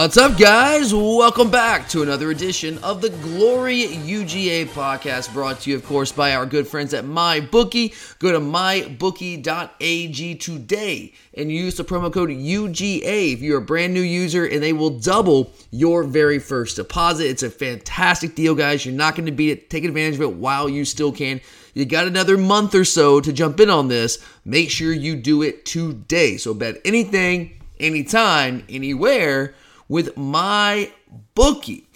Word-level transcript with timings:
What's 0.00 0.16
up, 0.16 0.38
guys? 0.38 0.94
Welcome 0.94 1.50
back 1.50 1.88
to 1.88 2.04
another 2.04 2.30
edition 2.30 2.78
of 2.84 3.00
the 3.00 3.10
Glory 3.10 3.82
UGA 3.82 4.66
podcast, 4.66 5.32
brought 5.32 5.62
to 5.62 5.70
you, 5.70 5.76
of 5.76 5.84
course, 5.84 6.12
by 6.12 6.36
our 6.36 6.46
good 6.46 6.68
friends 6.68 6.94
at 6.94 7.04
MyBookie. 7.04 8.18
Go 8.20 8.30
to 8.30 8.38
mybookie.ag 8.38 10.34
today 10.36 11.12
and 11.34 11.50
use 11.50 11.76
the 11.76 11.82
promo 11.82 12.12
code 12.12 12.28
UGA 12.28 13.32
if 13.32 13.40
you're 13.40 13.58
a 13.58 13.60
brand 13.62 13.92
new 13.92 14.00
user, 14.00 14.46
and 14.46 14.62
they 14.62 14.72
will 14.72 14.90
double 14.90 15.52
your 15.72 16.04
very 16.04 16.38
first 16.38 16.76
deposit. 16.76 17.24
It's 17.24 17.42
a 17.42 17.50
fantastic 17.50 18.36
deal, 18.36 18.54
guys. 18.54 18.86
You're 18.86 18.94
not 18.94 19.16
going 19.16 19.26
to 19.26 19.32
beat 19.32 19.50
it. 19.50 19.68
Take 19.68 19.82
advantage 19.82 20.14
of 20.14 20.22
it 20.22 20.34
while 20.34 20.68
you 20.68 20.84
still 20.84 21.10
can. 21.10 21.40
You 21.74 21.84
got 21.84 22.06
another 22.06 22.38
month 22.38 22.76
or 22.76 22.84
so 22.84 23.20
to 23.20 23.32
jump 23.32 23.58
in 23.58 23.68
on 23.68 23.88
this. 23.88 24.24
Make 24.44 24.70
sure 24.70 24.92
you 24.92 25.16
do 25.16 25.42
it 25.42 25.66
today. 25.66 26.36
So, 26.36 26.54
bet 26.54 26.80
anything 26.84 27.60
anytime, 27.80 28.64
anywhere 28.68 29.56
with 29.88 30.16
my 30.16 30.92
bookie. 31.34 31.88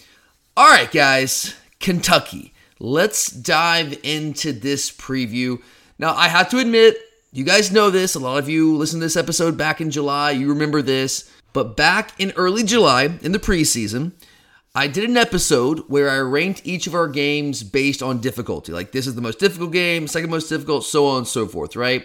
All 0.57 0.69
right, 0.69 0.91
guys, 0.91 1.55
Kentucky. 1.79 2.53
Let's 2.79 3.29
dive 3.29 3.97
into 4.03 4.51
this 4.51 4.91
preview. 4.91 5.61
Now, 5.97 6.13
I 6.15 6.27
have 6.27 6.49
to 6.49 6.59
admit, 6.59 6.97
you 7.31 7.43
guys 7.43 7.71
know 7.71 7.89
this. 7.89 8.15
A 8.15 8.19
lot 8.19 8.39
of 8.39 8.49
you 8.49 8.75
listened 8.75 9.01
to 9.01 9.05
this 9.05 9.15
episode 9.15 9.57
back 9.57 9.79
in 9.79 9.89
July. 9.89 10.31
You 10.31 10.49
remember 10.49 10.81
this. 10.81 11.31
But 11.53 11.77
back 11.77 12.19
in 12.19 12.31
early 12.35 12.63
July, 12.63 13.17
in 13.21 13.31
the 13.31 13.39
preseason, 13.39 14.13
I 14.75 14.87
did 14.87 15.07
an 15.07 15.17
episode 15.17 15.83
where 15.87 16.09
I 16.09 16.17
ranked 16.17 16.61
each 16.65 16.87
of 16.87 16.95
our 16.95 17.07
games 17.07 17.61
based 17.61 18.01
on 18.01 18.21
difficulty. 18.21 18.71
Like, 18.71 18.91
this 18.91 19.05
is 19.05 19.13
the 19.13 19.21
most 19.21 19.39
difficult 19.39 19.71
game, 19.71 20.07
second 20.07 20.31
most 20.31 20.49
difficult, 20.49 20.83
so 20.83 21.05
on 21.05 21.19
and 21.19 21.27
so 21.27 21.47
forth, 21.47 21.75
right? 21.75 22.03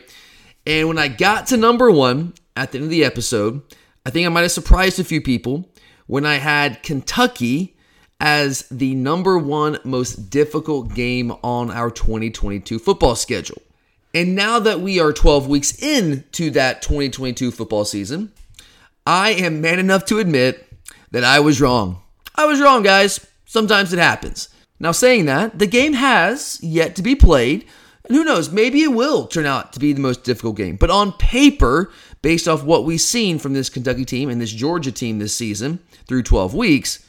And 0.66 0.86
when 0.86 0.98
I 0.98 1.08
got 1.08 1.46
to 1.48 1.56
number 1.56 1.90
one 1.90 2.34
at 2.56 2.72
the 2.72 2.78
end 2.78 2.84
of 2.84 2.90
the 2.90 3.04
episode, 3.04 3.62
I 4.04 4.10
think 4.10 4.26
I 4.26 4.30
might 4.30 4.42
have 4.42 4.52
surprised 4.52 5.00
a 5.00 5.04
few 5.04 5.20
people 5.20 5.67
when 6.08 6.26
I 6.26 6.36
had 6.36 6.82
Kentucky 6.82 7.76
as 8.20 8.62
the 8.70 8.96
number 8.96 9.38
one 9.38 9.78
most 9.84 10.30
difficult 10.30 10.92
game 10.92 11.30
on 11.44 11.70
our 11.70 11.90
2022 11.90 12.80
football 12.80 13.14
schedule. 13.14 13.62
And 14.12 14.34
now 14.34 14.58
that 14.58 14.80
we 14.80 14.98
are 14.98 15.12
12 15.12 15.46
weeks 15.46 15.80
into 15.80 16.50
that 16.50 16.82
2022 16.82 17.52
football 17.52 17.84
season, 17.84 18.32
I 19.06 19.30
am 19.30 19.60
man 19.60 19.78
enough 19.78 20.04
to 20.06 20.18
admit 20.18 20.66
that 21.12 21.24
I 21.24 21.40
was 21.40 21.60
wrong. 21.60 22.00
I 22.34 22.46
was 22.46 22.60
wrong, 22.60 22.82
guys. 22.82 23.24
Sometimes 23.44 23.92
it 23.92 23.98
happens. 23.98 24.48
Now, 24.80 24.92
saying 24.92 25.26
that, 25.26 25.58
the 25.58 25.66
game 25.66 25.92
has 25.92 26.58
yet 26.62 26.96
to 26.96 27.02
be 27.02 27.14
played, 27.14 27.66
and 28.04 28.16
who 28.16 28.24
knows, 28.24 28.50
maybe 28.50 28.82
it 28.82 28.92
will 28.92 29.26
turn 29.26 29.44
out 29.44 29.72
to 29.72 29.80
be 29.80 29.92
the 29.92 30.00
most 30.00 30.24
difficult 30.24 30.56
game. 30.56 30.76
But 30.76 30.90
on 30.90 31.12
paper, 31.12 31.90
based 32.22 32.48
off 32.48 32.64
what 32.64 32.84
we've 32.84 33.00
seen 33.00 33.38
from 33.38 33.54
this 33.54 33.68
Kentucky 33.68 34.04
team 34.04 34.30
and 34.30 34.40
this 34.40 34.52
Georgia 34.52 34.92
team 34.92 35.18
this 35.18 35.36
season 35.36 35.80
through 36.08 36.22
12 36.22 36.54
weeks, 36.54 37.04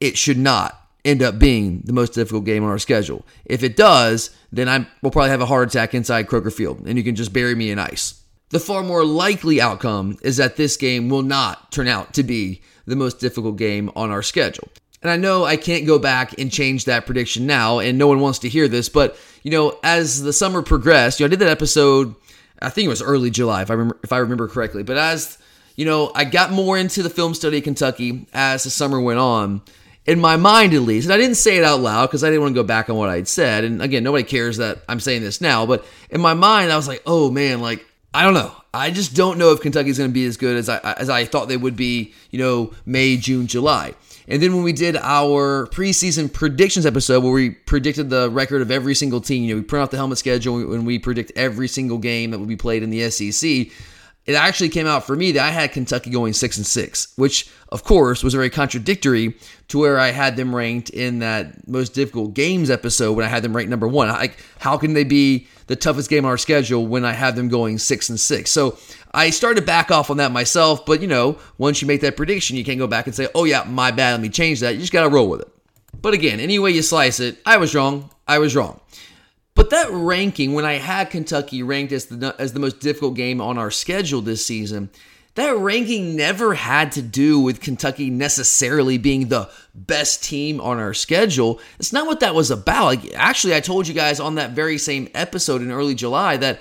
it 0.00 0.18
should 0.18 0.38
not 0.38 0.80
end 1.04 1.22
up 1.22 1.38
being 1.38 1.82
the 1.84 1.92
most 1.92 2.14
difficult 2.14 2.44
game 2.44 2.64
on 2.64 2.70
our 2.70 2.78
schedule. 2.78 3.24
If 3.44 3.62
it 3.62 3.76
does, 3.76 4.34
then 4.52 4.68
I 4.68 4.86
will 5.02 5.10
probably 5.10 5.30
have 5.30 5.40
a 5.40 5.46
heart 5.46 5.68
attack 5.68 5.94
inside 5.94 6.26
Kroger 6.26 6.52
Field, 6.52 6.86
and 6.86 6.98
you 6.98 7.04
can 7.04 7.14
just 7.14 7.32
bury 7.32 7.54
me 7.54 7.70
in 7.70 7.78
ice. 7.78 8.20
The 8.50 8.60
far 8.60 8.82
more 8.82 9.04
likely 9.04 9.60
outcome 9.60 10.18
is 10.22 10.36
that 10.36 10.56
this 10.56 10.76
game 10.76 11.08
will 11.08 11.22
not 11.22 11.72
turn 11.72 11.88
out 11.88 12.14
to 12.14 12.22
be 12.22 12.62
the 12.86 12.96
most 12.96 13.18
difficult 13.18 13.56
game 13.56 13.90
on 13.96 14.10
our 14.10 14.22
schedule. 14.22 14.68
And 15.02 15.10
I 15.10 15.16
know 15.16 15.44
I 15.44 15.56
can't 15.56 15.86
go 15.86 15.98
back 15.98 16.38
and 16.38 16.50
change 16.50 16.86
that 16.86 17.04
prediction 17.04 17.46
now, 17.46 17.78
and 17.78 17.98
no 17.98 18.06
one 18.06 18.20
wants 18.20 18.38
to 18.40 18.48
hear 18.48 18.68
this, 18.68 18.88
but 18.88 19.16
you 19.42 19.50
know, 19.50 19.78
as 19.82 20.22
the 20.22 20.32
summer 20.32 20.62
progressed, 20.62 21.20
you 21.20 21.24
know, 21.24 21.28
I 21.28 21.30
did 21.30 21.40
that 21.40 21.48
episode, 21.48 22.14
I 22.62 22.70
think 22.70 22.86
it 22.86 22.88
was 22.88 23.02
early 23.02 23.30
July, 23.30 23.62
if 23.62 23.70
I 23.70 23.74
remember 23.74 23.98
if 24.02 24.12
I 24.12 24.18
remember 24.18 24.48
correctly. 24.48 24.82
But 24.82 24.96
as 24.96 25.38
you 25.76 25.84
know, 25.84 26.12
I 26.14 26.24
got 26.24 26.52
more 26.52 26.78
into 26.78 27.02
the 27.02 27.10
film 27.10 27.34
study 27.34 27.58
of 27.58 27.64
Kentucky 27.64 28.26
as 28.32 28.64
the 28.64 28.70
summer 28.70 29.00
went 29.00 29.18
on. 29.18 29.62
In 30.06 30.20
my 30.20 30.36
mind, 30.36 30.74
at 30.74 30.82
least, 30.82 31.06
and 31.06 31.14
I 31.14 31.16
didn't 31.16 31.36
say 31.36 31.56
it 31.56 31.64
out 31.64 31.80
loud 31.80 32.06
because 32.06 32.22
I 32.22 32.28
didn't 32.28 32.42
want 32.42 32.54
to 32.54 32.60
go 32.60 32.66
back 32.66 32.90
on 32.90 32.96
what 32.96 33.08
I'd 33.08 33.26
said. 33.26 33.64
And 33.64 33.80
again, 33.80 34.04
nobody 34.04 34.22
cares 34.22 34.58
that 34.58 34.82
I'm 34.86 35.00
saying 35.00 35.22
this 35.22 35.40
now, 35.40 35.64
but 35.64 35.86
in 36.10 36.20
my 36.20 36.34
mind, 36.34 36.70
I 36.70 36.76
was 36.76 36.86
like, 36.86 37.02
oh 37.06 37.30
man, 37.30 37.62
like 37.62 37.86
I 38.12 38.22
don't 38.22 38.34
know. 38.34 38.54
I 38.74 38.90
just 38.90 39.14
don't 39.14 39.38
know 39.38 39.52
if 39.52 39.60
Kentucky's 39.60 39.98
going 39.98 40.10
to 40.10 40.14
be 40.14 40.26
as 40.26 40.36
good 40.36 40.56
as 40.56 40.68
I 40.68 40.78
as 40.98 41.08
I 41.08 41.24
thought 41.24 41.48
they 41.48 41.56
would 41.56 41.76
be. 41.76 42.12
You 42.30 42.38
know, 42.38 42.74
May, 42.84 43.16
June, 43.16 43.46
July. 43.46 43.94
And 44.28 44.42
then 44.42 44.54
when 44.54 44.62
we 44.62 44.72
did 44.72 44.96
our 44.96 45.66
preseason 45.66 46.32
predictions 46.32 46.86
episode, 46.86 47.22
where 47.22 47.32
we 47.32 47.50
predicted 47.50 48.08
the 48.08 48.30
record 48.30 48.62
of 48.62 48.70
every 48.70 48.94
single 48.94 49.20
team, 49.20 49.44
you 49.44 49.54
know, 49.54 49.60
we 49.60 49.66
print 49.66 49.82
out 49.82 49.90
the 49.90 49.98
helmet 49.98 50.18
schedule 50.18 50.72
and 50.72 50.86
we 50.86 50.98
predict 50.98 51.32
every 51.36 51.68
single 51.68 51.98
game 51.98 52.30
that 52.30 52.38
will 52.38 52.46
be 52.46 52.56
played 52.56 52.82
in 52.82 52.90
the 52.90 53.10
SEC. 53.10 53.68
It 54.26 54.34
actually 54.34 54.70
came 54.70 54.86
out 54.86 55.06
for 55.06 55.14
me 55.14 55.32
that 55.32 55.44
I 55.44 55.50
had 55.50 55.72
Kentucky 55.72 56.08
going 56.08 56.32
six 56.32 56.56
and 56.56 56.66
six, 56.66 57.12
which 57.16 57.50
of 57.68 57.84
course 57.84 58.24
was 58.24 58.32
very 58.32 58.48
contradictory 58.48 59.36
to 59.68 59.78
where 59.78 59.98
I 59.98 60.12
had 60.12 60.36
them 60.36 60.54
ranked 60.54 60.88
in 60.90 61.18
that 61.18 61.68
most 61.68 61.92
difficult 61.92 62.32
games 62.32 62.70
episode 62.70 63.12
when 63.12 63.26
I 63.26 63.28
had 63.28 63.42
them 63.42 63.54
ranked 63.54 63.70
number 63.70 63.88
one. 63.88 64.08
Like, 64.08 64.38
how 64.58 64.78
can 64.78 64.94
they 64.94 65.04
be 65.04 65.46
the 65.66 65.76
toughest 65.76 66.08
game 66.08 66.24
on 66.24 66.30
our 66.30 66.38
schedule 66.38 66.86
when 66.86 67.04
I 67.04 67.12
have 67.12 67.36
them 67.36 67.48
going 67.48 67.78
six 67.78 68.08
and 68.08 68.18
six? 68.18 68.50
So 68.50 68.78
I 69.12 69.28
started 69.28 69.60
to 69.60 69.66
back 69.66 69.90
off 69.90 70.10
on 70.10 70.16
that 70.16 70.32
myself, 70.32 70.86
but 70.86 71.02
you 71.02 71.06
know, 71.06 71.38
once 71.58 71.82
you 71.82 71.88
make 71.88 72.00
that 72.00 72.16
prediction, 72.16 72.56
you 72.56 72.64
can't 72.64 72.78
go 72.78 72.86
back 72.86 73.06
and 73.06 73.14
say, 73.14 73.28
oh 73.34 73.44
yeah, 73.44 73.64
my 73.64 73.90
bad, 73.90 74.12
let 74.12 74.20
me 74.20 74.30
change 74.30 74.60
that. 74.60 74.74
You 74.74 74.80
just 74.80 74.92
got 74.92 75.02
to 75.02 75.10
roll 75.10 75.28
with 75.28 75.42
it. 75.42 75.48
But 76.00 76.14
again, 76.14 76.40
any 76.40 76.58
way 76.58 76.70
you 76.70 76.82
slice 76.82 77.20
it, 77.20 77.38
I 77.44 77.58
was 77.58 77.74
wrong. 77.74 78.10
I 78.26 78.38
was 78.38 78.56
wrong. 78.56 78.80
But 79.54 79.70
that 79.70 79.88
ranking, 79.90 80.52
when 80.52 80.64
I 80.64 80.74
had 80.74 81.10
Kentucky 81.10 81.62
ranked 81.62 81.92
as 81.92 82.06
the 82.06 82.34
as 82.38 82.52
the 82.52 82.60
most 82.60 82.80
difficult 82.80 83.14
game 83.14 83.40
on 83.40 83.56
our 83.56 83.70
schedule 83.70 84.20
this 84.20 84.44
season, 84.44 84.90
that 85.36 85.56
ranking 85.56 86.16
never 86.16 86.54
had 86.54 86.92
to 86.92 87.02
do 87.02 87.40
with 87.40 87.60
Kentucky 87.60 88.10
necessarily 88.10 88.98
being 88.98 89.28
the 89.28 89.48
best 89.74 90.22
team 90.24 90.60
on 90.60 90.78
our 90.78 90.94
schedule. 90.94 91.60
It's 91.78 91.92
not 91.92 92.06
what 92.06 92.20
that 92.20 92.34
was 92.34 92.50
about. 92.50 92.84
Like, 92.84 93.14
actually, 93.14 93.54
I 93.54 93.60
told 93.60 93.88
you 93.88 93.94
guys 93.94 94.20
on 94.20 94.36
that 94.36 94.50
very 94.52 94.78
same 94.78 95.08
episode 95.14 95.62
in 95.62 95.70
early 95.70 95.94
July 95.94 96.36
that 96.36 96.60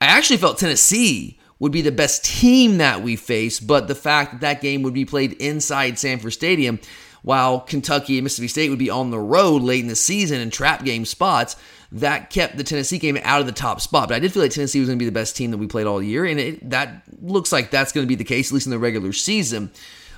I 0.00 0.06
actually 0.06 0.38
felt 0.38 0.58
Tennessee 0.58 1.38
would 1.60 1.70
be 1.70 1.82
the 1.82 1.92
best 1.92 2.24
team 2.24 2.78
that 2.78 3.02
we 3.02 3.14
face, 3.14 3.60
but 3.60 3.86
the 3.86 3.94
fact 3.94 4.32
that 4.32 4.40
that 4.40 4.60
game 4.60 4.82
would 4.82 4.94
be 4.94 5.04
played 5.04 5.34
inside 5.34 5.96
Sanford 5.96 6.32
Stadium, 6.32 6.80
while 7.22 7.60
Kentucky 7.60 8.18
and 8.18 8.24
Mississippi 8.24 8.48
State 8.48 8.70
would 8.70 8.80
be 8.80 8.90
on 8.90 9.10
the 9.10 9.20
road 9.20 9.62
late 9.62 9.80
in 9.80 9.86
the 9.86 9.94
season 9.94 10.40
in 10.40 10.50
trap 10.50 10.84
game 10.84 11.04
spots, 11.04 11.54
that 11.92 12.30
kept 12.30 12.56
the 12.56 12.64
Tennessee 12.64 12.98
game 12.98 13.18
out 13.22 13.40
of 13.40 13.46
the 13.46 13.52
top 13.52 13.80
spot. 13.80 14.08
But 14.08 14.14
I 14.14 14.18
did 14.18 14.32
feel 14.32 14.42
like 14.42 14.52
Tennessee 14.52 14.80
was 14.80 14.88
going 14.88 14.98
to 14.98 15.02
be 15.02 15.08
the 15.08 15.12
best 15.12 15.36
team 15.36 15.50
that 15.50 15.58
we 15.58 15.66
played 15.66 15.86
all 15.86 16.02
year, 16.02 16.24
and 16.24 16.40
it, 16.40 16.70
that 16.70 17.02
looks 17.20 17.52
like 17.52 17.70
that's 17.70 17.92
going 17.92 18.04
to 18.04 18.08
be 18.08 18.14
the 18.14 18.24
case, 18.24 18.50
at 18.50 18.54
least 18.54 18.66
in 18.66 18.70
the 18.70 18.78
regular 18.78 19.12
season. 19.12 19.70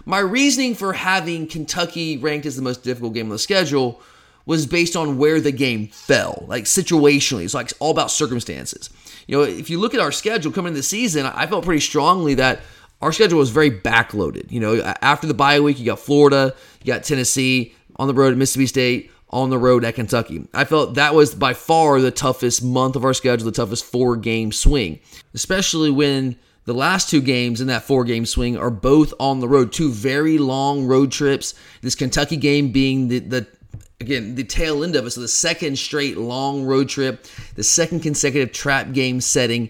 My 0.07 0.19
reasoning 0.19 0.75
for 0.75 0.93
having 0.93 1.47
Kentucky 1.47 2.17
ranked 2.19 2.47
as 2.47 2.57
the 2.57 2.63
most 2.63 2.83
difficult 2.83 3.15
game 3.15 3.27
on 3.27 3.31
the 3.31 3.39
schedule 3.39 4.01
was 4.47 4.67
based 4.67 4.95
on 4.95 5.17
where 5.19 5.41
the 5.41 5.53
game 5.53 5.89
fell, 5.89 6.45
like 6.49 6.65
situationally. 6.65 7.45
It's 7.45 7.55
like 7.55 7.73
all 7.81 7.91
about 7.91 8.11
circumstances. 8.11 8.91
You 9.27 9.39
know, 9.39 9.43
if 9.45 9.71
you 9.71 9.81
look 9.81 9.95
at 9.95 10.01
our 10.01 10.13
schedule 10.13 10.53
coming 10.53 10.71
into 10.71 10.81
the 10.81 10.85
season, 10.85 11.25
I 11.25 11.47
felt 11.47 11.65
pretty 11.65 11.81
strongly 11.81 12.35
that 12.35 12.61
our 13.01 13.11
schedule 13.11 13.39
was 13.39 13.51
very 13.51 13.71
backloaded. 13.71 14.53
You 14.53 14.61
know, 14.61 14.95
after 15.01 15.27
the 15.27 15.35
bye 15.35 15.61
week, 15.61 15.79
you 15.79 15.87
got 15.87 15.99
Florida, 15.99 16.55
you 16.83 16.93
got 16.93 17.05
Tennessee 17.05 17.75
on 17.97 18.07
the 18.07 18.15
road 18.15 18.33
at 18.33 18.39
Mississippi 18.39 18.67
State, 18.67 19.11
on 19.35 19.51
the 19.51 19.59
road 19.59 19.85
at 19.85 19.97
Kentucky. 19.97 20.47
I 20.55 20.65
felt 20.65 20.95
that 20.95 21.13
was 21.13 21.35
by 21.35 21.55
far 21.55 22.01
the 22.01 22.13
toughest 22.13 22.63
month 22.63 22.95
of 22.95 23.05
our 23.05 23.13
schedule, 23.13 23.45
the 23.45 23.53
toughest 23.53 23.85
four 23.85 24.17
game 24.17 24.53
swing, 24.53 25.01
especially 25.35 25.91
when 25.91 26.37
the 26.67 26.73
last 26.73 27.11
two 27.11 27.21
games 27.21 27.61
in 27.61 27.67
that 27.67 27.83
four 27.83 28.05
game 28.05 28.27
swing 28.27 28.57
are 28.57 28.71
both 28.71 29.13
on 29.19 29.41
the 29.41 29.49
road, 29.49 29.73
two 29.73 29.91
very 29.91 30.39
long 30.39 30.87
road 30.87 31.11
trips. 31.11 31.53
This 31.83 31.97
Kentucky 31.97 32.37
game 32.37 32.71
being 32.71 33.09
the, 33.09 33.19
the 33.19 33.47
again 34.01 34.37
the 34.37 34.45
tail 34.45 34.85
end 34.85 34.95
of 34.95 35.05
it, 35.05 35.11
so 35.11 35.21
the 35.21 35.27
second 35.27 35.81
straight 35.81 36.17
long 36.17 36.65
road 36.65 36.89
trip, 36.89 37.27
the 37.57 37.65
second 37.65 38.01
consecutive 38.01 38.53
trap 38.53 38.93
game 38.93 39.21
setting 39.21 39.69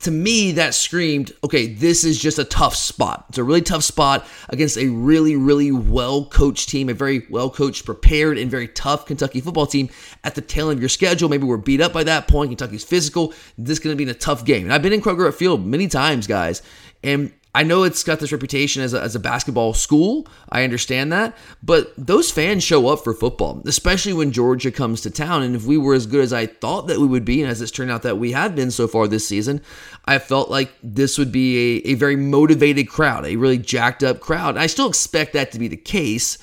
to 0.00 0.10
me, 0.10 0.52
that 0.52 0.74
screamed, 0.74 1.32
okay, 1.42 1.66
this 1.66 2.04
is 2.04 2.18
just 2.18 2.38
a 2.38 2.44
tough 2.44 2.74
spot. 2.74 3.26
It's 3.28 3.38
a 3.38 3.44
really 3.44 3.62
tough 3.62 3.82
spot 3.82 4.26
against 4.48 4.76
a 4.78 4.88
really, 4.88 5.36
really 5.36 5.72
well 5.72 6.24
coached 6.24 6.68
team, 6.68 6.88
a 6.88 6.94
very 6.94 7.26
well 7.30 7.50
coached, 7.50 7.84
prepared, 7.84 8.38
and 8.38 8.50
very 8.50 8.68
tough 8.68 9.06
Kentucky 9.06 9.40
football 9.40 9.66
team 9.66 9.88
at 10.24 10.34
the 10.34 10.40
tail 10.40 10.70
end 10.70 10.78
of 10.78 10.82
your 10.82 10.88
schedule. 10.88 11.28
Maybe 11.28 11.44
we're 11.44 11.56
beat 11.56 11.80
up 11.80 11.92
by 11.92 12.04
that 12.04 12.28
point. 12.28 12.50
Kentucky's 12.50 12.84
physical. 12.84 13.34
This 13.58 13.78
is 13.78 13.80
going 13.80 13.96
to 13.96 14.04
be 14.04 14.10
a 14.10 14.14
tough 14.14 14.44
game. 14.44 14.64
And 14.64 14.72
I've 14.72 14.82
been 14.82 14.92
in 14.92 15.02
Kroger 15.02 15.32
Field 15.34 15.66
many 15.66 15.88
times, 15.88 16.26
guys, 16.26 16.62
and 17.02 17.32
I 17.54 17.64
know 17.64 17.82
it's 17.82 18.02
got 18.02 18.18
this 18.18 18.32
reputation 18.32 18.82
as 18.82 18.94
a, 18.94 19.02
as 19.02 19.14
a 19.14 19.20
basketball 19.20 19.74
school. 19.74 20.26
I 20.48 20.64
understand 20.64 21.12
that. 21.12 21.36
But 21.62 21.92
those 21.98 22.30
fans 22.30 22.64
show 22.64 22.88
up 22.88 23.04
for 23.04 23.12
football, 23.12 23.62
especially 23.66 24.14
when 24.14 24.32
Georgia 24.32 24.70
comes 24.70 25.02
to 25.02 25.10
town. 25.10 25.42
And 25.42 25.54
if 25.54 25.66
we 25.66 25.76
were 25.76 25.92
as 25.92 26.06
good 26.06 26.24
as 26.24 26.32
I 26.32 26.46
thought 26.46 26.86
that 26.86 26.98
we 26.98 27.06
would 27.06 27.26
be, 27.26 27.42
and 27.42 27.50
as 27.50 27.60
it's 27.60 27.70
turned 27.70 27.90
out 27.90 28.02
that 28.02 28.16
we 28.16 28.32
have 28.32 28.56
been 28.56 28.70
so 28.70 28.88
far 28.88 29.06
this 29.06 29.28
season, 29.28 29.60
I 30.06 30.18
felt 30.18 30.50
like 30.50 30.72
this 30.82 31.18
would 31.18 31.30
be 31.30 31.82
a, 31.84 31.90
a 31.90 31.94
very 31.94 32.16
motivated 32.16 32.88
crowd, 32.88 33.26
a 33.26 33.36
really 33.36 33.58
jacked 33.58 34.02
up 34.02 34.20
crowd. 34.20 34.56
I 34.56 34.66
still 34.66 34.88
expect 34.88 35.34
that 35.34 35.52
to 35.52 35.58
be 35.58 35.68
the 35.68 35.76
case. 35.76 36.38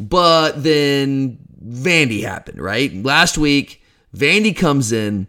But 0.00 0.62
then 0.62 1.38
Vandy 1.64 2.22
happened, 2.22 2.60
right? 2.60 2.92
Last 2.92 3.38
week, 3.38 3.82
Vandy 4.16 4.56
comes 4.56 4.90
in 4.90 5.28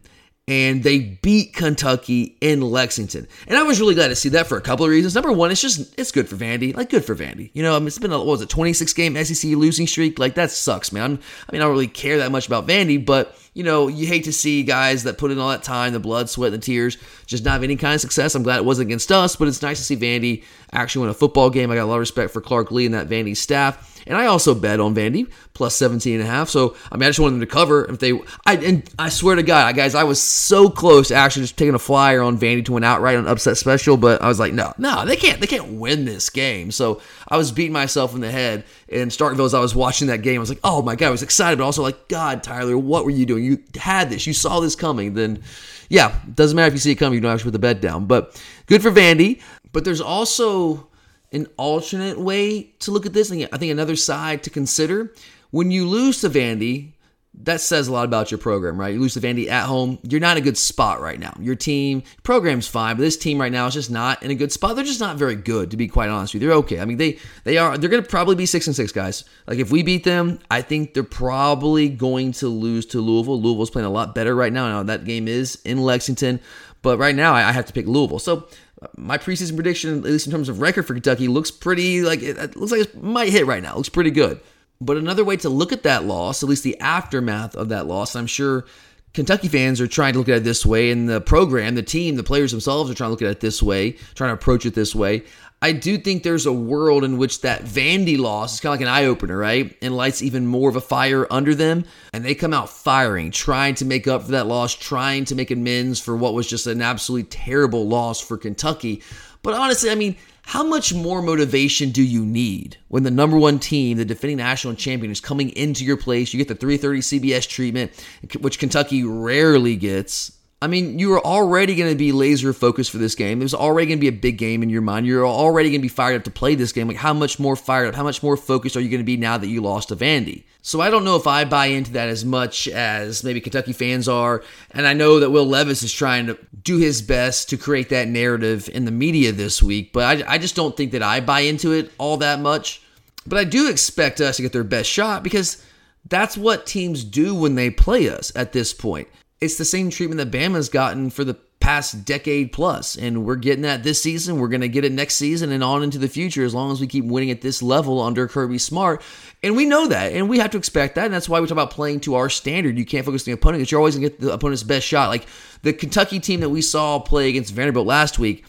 and 0.49 0.81
they 0.81 0.99
beat 0.99 1.53
Kentucky 1.53 2.35
in 2.41 2.61
Lexington. 2.61 3.27
And 3.47 3.55
I 3.55 3.61
was 3.61 3.79
really 3.79 3.93
glad 3.93 4.07
to 4.07 4.15
see 4.15 4.29
that 4.29 4.47
for 4.47 4.57
a 4.57 4.61
couple 4.61 4.83
of 4.83 4.89
reasons. 4.89 5.13
Number 5.13 5.31
one, 5.31 5.51
it's 5.51 5.61
just 5.61 5.93
it's 5.97 6.11
good 6.11 6.27
for 6.27 6.35
Vandy, 6.35 6.75
like 6.75 6.89
good 6.89 7.05
for 7.05 7.15
Vandy. 7.15 7.51
You 7.53 7.61
know, 7.61 7.75
I 7.75 7.79
mean, 7.79 7.87
it's 7.87 7.99
been 7.99 8.11
a 8.11 8.17
what 8.17 8.25
was 8.25 8.41
it, 8.41 8.49
26 8.49 8.91
game 8.93 9.23
SEC 9.23 9.51
losing 9.51 9.85
streak? 9.85 10.17
Like 10.17 10.33
that 10.35 10.49
sucks, 10.49 10.91
man. 10.91 11.19
I 11.47 11.51
mean, 11.51 11.61
I 11.61 11.65
don't 11.65 11.71
really 11.71 11.87
care 11.87 12.17
that 12.17 12.31
much 12.31 12.47
about 12.47 12.67
Vandy, 12.67 13.03
but 13.03 13.37
you 13.53 13.63
know, 13.63 13.87
you 13.87 14.07
hate 14.07 14.23
to 14.23 14.33
see 14.33 14.63
guys 14.63 15.03
that 15.03 15.19
put 15.19 15.29
in 15.29 15.37
all 15.37 15.49
that 15.49 15.63
time, 15.63 15.93
the 15.93 15.99
blood, 15.99 16.29
sweat, 16.29 16.51
and 16.51 16.61
the 16.61 16.65
tears, 16.65 16.97
just 17.27 17.45
not 17.45 17.51
have 17.51 17.63
any 17.63 17.75
kind 17.75 17.93
of 17.93 18.01
success. 18.01 18.33
I'm 18.33 18.41
glad 18.41 18.57
it 18.57 18.65
wasn't 18.65 18.87
against 18.87 19.11
us, 19.11 19.35
but 19.35 19.47
it's 19.47 19.61
nice 19.61 19.77
to 19.77 19.83
see 19.83 19.97
Vandy 19.97 20.43
actually 20.71 21.01
win 21.01 21.09
a 21.11 21.15
football 21.15 21.49
game. 21.49 21.69
I 21.69 21.75
got 21.75 21.83
a 21.83 21.85
lot 21.85 21.95
of 21.95 21.99
respect 21.99 22.31
for 22.31 22.41
Clark 22.41 22.71
Lea 22.71 22.85
and 22.85 22.95
that 22.95 23.07
Vandy 23.07 23.35
staff. 23.37 23.98
And 24.07 24.17
I 24.17 24.25
also 24.25 24.55
bet 24.55 24.79
on 24.79 24.95
Vandy 24.95 25.29
plus 25.53 25.75
17 25.75 26.19
and 26.19 26.23
a 26.23 26.25
half. 26.25 26.49
So, 26.49 26.75
I 26.91 26.95
mean, 26.95 27.03
I 27.03 27.09
just 27.09 27.19
wanted 27.19 27.33
them 27.33 27.41
to 27.41 27.45
cover 27.45 27.85
if 27.85 27.99
they, 27.99 28.13
I, 28.45 28.55
and 28.55 28.89
I 28.97 29.09
swear 29.09 29.35
to 29.35 29.43
God, 29.43 29.75
guys, 29.75 29.93
I 29.95 30.03
was 30.03 30.21
so 30.21 30.69
close 30.69 31.09
to 31.09 31.15
actually 31.15 31.43
just 31.43 31.57
taking 31.57 31.75
a 31.75 31.79
flyer 31.79 32.21
on 32.21 32.37
Vandy 32.37 32.63
to 32.65 32.73
win 32.73 32.83
outright 32.83 33.17
on 33.17 33.27
upset 33.27 33.57
special, 33.57 33.97
but 33.97 34.21
I 34.21 34.27
was 34.27 34.39
like, 34.39 34.53
no, 34.53 34.73
no, 34.77 35.05
they 35.05 35.15
can't, 35.15 35.41
they 35.41 35.47
can't 35.47 35.73
win 35.73 36.05
this 36.05 36.29
game. 36.29 36.71
So 36.71 37.01
I 37.27 37.37
was 37.37 37.51
beating 37.51 37.73
myself 37.73 38.15
in 38.15 38.21
the 38.21 38.31
head 38.31 38.63
in 38.87 39.09
Starkville 39.09 39.45
as 39.45 39.53
I 39.53 39.59
was 39.59 39.75
watching 39.75 40.07
that 40.07 40.21
game. 40.21 40.37
I 40.37 40.39
was 40.39 40.49
like, 40.49 40.61
oh 40.63 40.81
my 40.81 40.95
God, 40.95 41.07
I 41.07 41.11
was 41.11 41.23
excited, 41.23 41.57
but 41.57 41.65
also 41.65 41.83
like, 41.83 42.07
God, 42.07 42.41
Tyler, 42.41 42.77
what 42.77 43.05
were 43.05 43.11
you 43.11 43.25
doing? 43.25 43.43
You 43.43 43.63
had 43.75 44.09
this, 44.09 44.25
you 44.25 44.33
saw 44.33 44.59
this 44.59 44.75
coming. 44.75 45.13
Then, 45.13 45.43
yeah, 45.89 46.15
doesn't 46.33 46.55
matter 46.55 46.67
if 46.67 46.73
you 46.73 46.79
see 46.79 46.91
it 46.91 46.95
coming, 46.95 47.15
you 47.15 47.21
don't 47.21 47.31
have 47.31 47.39
to 47.39 47.45
put 47.45 47.51
the 47.51 47.59
bet 47.59 47.81
down. 47.81 48.05
But 48.05 48.41
good 48.65 48.81
for 48.81 48.91
Vandy. 48.91 49.41
But 49.71 49.85
there's 49.85 50.01
also 50.01 50.88
an 51.31 51.47
alternate 51.57 52.19
way 52.19 52.63
to 52.79 52.91
look 52.91 53.05
at 53.05 53.13
this. 53.13 53.31
I 53.31 53.45
think 53.45 53.71
another 53.71 53.95
side 53.95 54.43
to 54.43 54.49
consider 54.49 55.13
when 55.51 55.71
you 55.71 55.87
lose 55.87 56.21
to 56.21 56.29
Vandy, 56.29 56.93
that 57.41 57.61
says 57.61 57.87
a 57.87 57.91
lot 57.91 58.05
about 58.05 58.31
your 58.31 58.37
program, 58.37 58.79
right? 58.79 58.93
You 58.93 58.99
lose 58.99 59.13
to 59.13 59.21
Vandy 59.21 59.47
at 59.47 59.65
home, 59.65 59.99
you're 60.03 60.19
not 60.19 60.35
in 60.35 60.43
a 60.43 60.43
good 60.43 60.57
spot 60.57 60.99
right 60.99 61.19
now. 61.19 61.35
Your 61.39 61.55
team 61.55 62.03
program's 62.23 62.67
fine, 62.67 62.97
but 62.97 63.01
this 63.01 63.17
team 63.17 63.39
right 63.39 63.51
now 63.51 63.67
is 63.67 63.73
just 63.73 63.91
not 63.91 64.21
in 64.23 64.31
a 64.31 64.35
good 64.35 64.51
spot. 64.51 64.75
They're 64.75 64.83
just 64.83 64.99
not 64.99 65.15
very 65.15 65.35
good, 65.35 65.71
to 65.71 65.77
be 65.77 65.87
quite 65.87 66.09
honest 66.09 66.33
with 66.33 66.43
you. 66.43 66.49
They're 66.49 66.57
okay. 66.57 66.79
I 66.79 66.85
mean, 66.85 66.97
they 66.97 67.19
they 67.45 67.57
are 67.57 67.77
they're 67.77 67.89
gonna 67.89 68.01
probably 68.01 68.35
be 68.35 68.45
six 68.45 68.67
and 68.67 68.75
six 68.75 68.91
guys. 68.91 69.23
Like 69.47 69.59
if 69.59 69.71
we 69.71 69.83
beat 69.83 70.03
them, 70.03 70.39
I 70.51 70.61
think 70.61 70.93
they're 70.93 71.03
probably 71.03 71.87
going 71.87 72.33
to 72.33 72.49
lose 72.49 72.85
to 72.87 72.99
Louisville. 72.99 73.41
Louisville's 73.41 73.69
playing 73.69 73.85
a 73.85 73.91
lot 73.91 74.15
better 74.15 74.35
right 74.35 74.51
now. 74.51 74.67
Now 74.67 74.83
that 74.83 75.05
game 75.05 75.27
is 75.27 75.61
in 75.63 75.81
Lexington, 75.81 76.41
but 76.81 76.97
right 76.97 77.15
now 77.15 77.33
I 77.33 77.51
have 77.51 77.67
to 77.67 77.73
pick 77.73 77.87
Louisville. 77.87 78.19
So 78.19 78.47
my 78.95 79.17
preseason 79.17 79.55
prediction, 79.55 79.97
at 79.97 80.03
least 80.03 80.27
in 80.27 80.31
terms 80.31 80.49
of 80.49 80.61
record 80.61 80.83
for 80.83 80.93
Kentucky, 80.93 81.27
looks 81.27 81.51
pretty 81.51 82.01
like 82.01 82.21
it 82.21 82.55
looks 82.55 82.71
like 82.71 82.81
it 82.81 83.01
might 83.01 83.29
hit 83.29 83.45
right 83.45 83.63
now. 83.63 83.73
It 83.73 83.77
looks 83.77 83.89
pretty 83.89 84.11
good. 84.11 84.39
But 84.81 84.97
another 84.97 85.25
way 85.25 85.35
to 85.37 85.49
look 85.49 85.73
at 85.73 85.83
that 85.83 86.05
loss, 86.05 86.41
at 86.41 86.47
least 86.49 86.63
the 86.63 86.79
aftermath 86.79 87.55
of 87.55 87.69
that 87.69 87.85
loss, 87.85 88.15
I'm 88.15 88.27
sure 88.27 88.65
Kentucky 89.13 89.47
fans 89.47 89.81
are 89.81 89.87
trying 89.87 90.13
to 90.13 90.19
look 90.19 90.29
at 90.29 90.37
it 90.37 90.43
this 90.43 90.65
way, 90.65 90.91
and 90.91 91.09
the 91.09 91.19
program, 91.19 91.75
the 91.75 91.83
team, 91.83 92.15
the 92.15 92.23
players 92.23 92.51
themselves 92.51 92.89
are 92.89 92.93
trying 92.93 93.07
to 93.07 93.11
look 93.11 93.21
at 93.21 93.29
it 93.29 93.39
this 93.39 93.61
way, 93.61 93.93
trying 94.15 94.29
to 94.29 94.35
approach 94.35 94.65
it 94.65 94.75
this 94.75 94.95
way. 94.95 95.23
I 95.61 95.73
do 95.73 95.97
think 95.97 96.23
there's 96.23 96.45
a 96.45 96.53
world 96.53 97.03
in 97.03 97.17
which 97.17 97.41
that 97.41 97.63
Vandy 97.63 98.17
loss 98.17 98.53
is 98.53 98.59
kind 98.61 98.73
of 98.73 98.79
like 98.79 98.87
an 98.87 98.93
eye 98.93 99.07
opener, 99.07 99.37
right? 99.37 99.75
And 99.81 99.95
lights 99.95 100.21
even 100.21 100.47
more 100.47 100.69
of 100.69 100.77
a 100.77 100.81
fire 100.81 101.27
under 101.29 101.53
them. 101.53 101.83
And 102.13 102.23
they 102.23 102.33
come 102.33 102.53
out 102.53 102.69
firing, 102.69 103.31
trying 103.31 103.75
to 103.75 103.85
make 103.85 104.07
up 104.07 104.23
for 104.23 104.31
that 104.31 104.47
loss, 104.47 104.73
trying 104.73 105.25
to 105.25 105.35
make 105.35 105.51
amends 105.51 105.99
for 105.99 106.15
what 106.15 106.33
was 106.33 106.47
just 106.47 106.65
an 106.65 106.81
absolutely 106.81 107.29
terrible 107.29 107.87
loss 107.87 108.21
for 108.21 108.37
Kentucky. 108.37 109.03
But 109.43 109.53
honestly, 109.53 109.89
I 109.89 109.95
mean, 109.95 110.15
how 110.43 110.63
much 110.63 110.93
more 110.93 111.21
motivation 111.21 111.91
do 111.91 112.01
you 112.01 112.25
need 112.25 112.77
when 112.87 113.03
the 113.03 113.11
number 113.11 113.37
one 113.37 113.59
team, 113.59 113.97
the 113.97 114.05
defending 114.05 114.37
national 114.37 114.75
champion, 114.75 115.11
is 115.11 115.19
coming 115.19 115.49
into 115.49 115.83
your 115.83 115.97
place? 115.97 116.33
You 116.33 116.37
get 116.37 116.47
the 116.47 116.55
330 116.55 117.01
CBS 117.01 117.47
treatment, 117.47 117.91
which 118.39 118.59
Kentucky 118.59 119.03
rarely 119.03 119.75
gets. 119.75 120.38
I 120.61 120.67
mean, 120.67 120.99
you 120.99 121.13
are 121.13 121.25
already 121.25 121.73
going 121.75 121.89
to 121.89 121.97
be 121.97 122.11
laser 122.11 122.51
focused 122.51 122.91
for 122.91 122.97
this 122.97 123.15
game. 123.15 123.39
There's 123.39 123.53
already 123.53 123.87
going 123.87 123.99
to 123.99 124.01
be 124.01 124.09
a 124.09 124.11
big 124.11 124.37
game 124.37 124.61
in 124.61 124.69
your 124.69 124.81
mind. 124.81 125.05
You're 125.05 125.25
already 125.25 125.69
going 125.69 125.79
to 125.79 125.85
be 125.85 125.87
fired 125.87 126.17
up 126.17 126.25
to 126.25 126.31
play 126.31 126.55
this 126.55 126.73
game. 126.73 126.89
Like, 126.89 126.97
how 126.97 127.13
much 127.13 127.39
more 127.39 127.55
fired 127.55 127.87
up, 127.87 127.95
how 127.95 128.03
much 128.03 128.21
more 128.21 128.35
focused 128.35 128.75
are 128.75 128.81
you 128.81 128.89
going 128.89 128.99
to 128.99 129.05
be 129.05 129.15
now 129.15 129.37
that 129.37 129.47
you 129.47 129.61
lost 129.61 129.87
to 129.87 129.95
Vandy? 129.95 130.43
So 130.61 130.81
I 130.81 130.89
don't 130.89 131.05
know 131.05 131.15
if 131.15 131.27
I 131.27 131.45
buy 131.45 131.67
into 131.67 131.93
that 131.93 132.09
as 132.09 132.25
much 132.25 132.67
as 132.67 133.23
maybe 133.23 133.39
Kentucky 133.39 133.71
fans 133.71 134.09
are. 134.09 134.43
And 134.71 134.85
I 134.85 134.91
know 134.91 135.21
that 135.21 135.29
Will 135.29 135.45
Levis 135.45 135.81
is 135.81 135.93
trying 135.93 136.25
to 136.27 136.37
do 136.61 136.77
his 136.77 137.01
best 137.01 137.49
to 137.49 137.57
create 137.57 137.87
that 137.89 138.09
narrative 138.09 138.67
in 138.67 138.83
the 138.83 138.91
media 138.91 139.31
this 139.31 139.63
week, 139.63 139.93
but 139.93 140.03
I, 140.03 140.33
I 140.33 140.37
just 140.37 140.57
don't 140.57 140.75
think 140.75 140.91
that 140.91 141.01
I 141.01 141.21
buy 141.21 141.41
into 141.41 141.71
it 141.71 141.89
all 141.97 142.17
that 142.17 142.41
much. 142.41 142.81
But 143.25 143.39
I 143.39 143.45
do 143.45 143.69
expect 143.69 144.19
us 144.19 144.35
to 144.37 144.41
get 144.41 144.51
their 144.51 144.65
best 144.65 144.89
shot 144.89 145.23
because 145.23 145.63
that's 146.09 146.35
what 146.35 146.65
teams 146.65 147.05
do 147.05 147.33
when 147.33 147.55
they 147.55 147.69
play 147.69 148.09
us 148.09 148.31
at 148.35 148.51
this 148.51 148.73
point 148.73 149.07
it's 149.41 149.57
the 149.57 149.65
same 149.65 149.89
treatment 149.89 150.17
that 150.17 150.37
Bama's 150.37 150.69
gotten 150.69 151.09
for 151.09 151.23
the 151.23 151.35
past 151.59 152.05
decade 152.05 152.51
plus, 152.51 152.97
and 152.97 153.25
we're 153.25 153.35
getting 153.35 153.63
that 153.63 153.83
this 153.83 154.01
season. 154.01 154.39
We're 154.39 154.47
going 154.47 154.61
to 154.61 154.69
get 154.69 154.85
it 154.85 154.91
next 154.91 155.15
season 155.15 155.51
and 155.51 155.63
on 155.63 155.83
into 155.83 155.97
the 155.97 156.07
future 156.07 156.43
as 156.43 156.53
long 156.53 156.71
as 156.71 156.79
we 156.79 156.87
keep 156.87 157.05
winning 157.05 157.31
at 157.31 157.41
this 157.41 157.61
level 157.61 158.01
under 158.01 158.27
Kirby 158.27 158.57
Smart. 158.57 159.01
And 159.43 159.55
we 159.55 159.65
know 159.65 159.87
that, 159.87 160.13
and 160.13 160.29
we 160.29 160.39
have 160.39 160.51
to 160.51 160.57
expect 160.57 160.95
that. 160.95 161.05
And 161.05 161.13
that's 161.13 161.29
why 161.29 161.39
we 161.39 161.47
talk 161.47 161.53
about 161.53 161.71
playing 161.71 161.99
to 162.01 162.15
our 162.15 162.29
standard. 162.29 162.77
You 162.77 162.85
can't 162.85 163.05
focus 163.05 163.23
on 163.23 163.31
the 163.31 163.31
opponent 163.33 163.59
because 163.59 163.71
you're 163.71 163.79
always 163.79 163.95
going 163.95 164.09
to 164.09 164.09
get 164.09 164.19
the 164.19 164.33
opponent's 164.33 164.63
best 164.63 164.87
shot. 164.87 165.09
Like 165.09 165.27
the 165.61 165.73
Kentucky 165.73 166.19
team 166.19 166.39
that 166.39 166.49
we 166.49 166.61
saw 166.61 166.99
play 166.99 167.29
against 167.29 167.53
Vanderbilt 167.53 167.87
last 167.87 168.19
week 168.19 168.45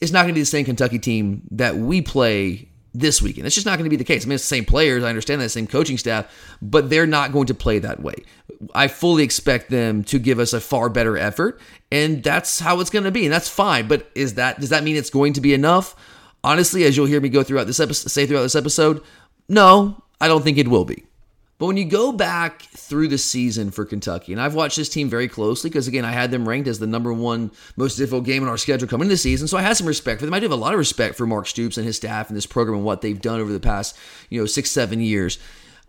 is 0.00 0.12
not 0.12 0.22
going 0.22 0.34
to 0.34 0.34
be 0.34 0.42
the 0.42 0.46
same 0.46 0.64
Kentucky 0.64 0.98
team 0.98 1.42
that 1.52 1.76
we 1.76 2.02
play 2.02 2.68
this 2.92 3.22
weekend. 3.22 3.46
It's 3.46 3.54
just 3.54 3.66
not 3.66 3.78
going 3.78 3.84
to 3.84 3.90
be 3.90 3.96
the 3.96 4.04
case. 4.04 4.24
I 4.24 4.28
mean, 4.28 4.34
it's 4.34 4.44
the 4.44 4.56
same 4.56 4.64
players. 4.64 5.04
I 5.04 5.08
understand 5.08 5.40
that, 5.40 5.50
same 5.50 5.66
coaching 5.66 5.98
staff, 5.98 6.26
but 6.60 6.90
they're 6.90 7.06
not 7.06 7.32
going 7.32 7.46
to 7.46 7.54
play 7.54 7.78
that 7.78 8.02
way. 8.02 8.14
I 8.74 8.88
fully 8.88 9.22
expect 9.22 9.70
them 9.70 10.04
to 10.04 10.18
give 10.18 10.38
us 10.38 10.52
a 10.52 10.60
far 10.60 10.88
better 10.88 11.16
effort, 11.16 11.60
and 11.90 12.22
that's 12.22 12.60
how 12.60 12.80
it's 12.80 12.90
going 12.90 13.04
to 13.04 13.10
be, 13.10 13.24
and 13.24 13.32
that's 13.32 13.48
fine. 13.48 13.88
But 13.88 14.10
is 14.14 14.34
that 14.34 14.60
does 14.60 14.68
that 14.70 14.84
mean 14.84 14.96
it's 14.96 15.10
going 15.10 15.32
to 15.34 15.40
be 15.40 15.54
enough? 15.54 15.96
Honestly, 16.42 16.84
as 16.84 16.96
you'll 16.96 17.06
hear 17.06 17.20
me 17.20 17.28
go 17.28 17.42
throughout 17.42 17.66
this 17.66 17.80
episode, 17.80 18.10
say 18.10 18.26
throughout 18.26 18.42
this 18.42 18.56
episode, 18.56 19.02
no, 19.48 20.02
I 20.20 20.28
don't 20.28 20.42
think 20.42 20.58
it 20.58 20.68
will 20.68 20.84
be. 20.84 21.04
But 21.60 21.66
when 21.66 21.76
you 21.76 21.84
go 21.84 22.10
back 22.10 22.62
through 22.62 23.08
the 23.08 23.18
season 23.18 23.70
for 23.70 23.84
Kentucky, 23.84 24.32
and 24.32 24.40
I've 24.40 24.54
watched 24.54 24.78
this 24.78 24.88
team 24.88 25.10
very 25.10 25.28
closely 25.28 25.68
because, 25.68 25.86
again, 25.86 26.06
I 26.06 26.10
had 26.10 26.30
them 26.30 26.48
ranked 26.48 26.66
as 26.66 26.78
the 26.78 26.86
number 26.86 27.12
one 27.12 27.50
most 27.76 27.96
difficult 27.96 28.24
game 28.24 28.42
in 28.42 28.48
our 28.48 28.56
schedule 28.56 28.88
coming 28.88 29.04
into 29.04 29.14
the 29.14 29.18
season. 29.18 29.46
So 29.46 29.58
I 29.58 29.62
had 29.62 29.76
some 29.76 29.86
respect 29.86 30.20
for 30.20 30.24
them. 30.24 30.32
I 30.32 30.40
do 30.40 30.44
have 30.44 30.52
a 30.52 30.56
lot 30.56 30.72
of 30.72 30.78
respect 30.78 31.16
for 31.16 31.26
Mark 31.26 31.46
Stoops 31.46 31.76
and 31.76 31.86
his 31.86 31.96
staff 31.96 32.30
and 32.30 32.36
this 32.36 32.46
program 32.46 32.76
and 32.76 32.84
what 32.84 33.02
they've 33.02 33.20
done 33.20 33.40
over 33.40 33.52
the 33.52 33.60
past, 33.60 33.94
you 34.30 34.40
know, 34.40 34.46
six, 34.46 34.70
seven 34.70 35.00
years. 35.00 35.38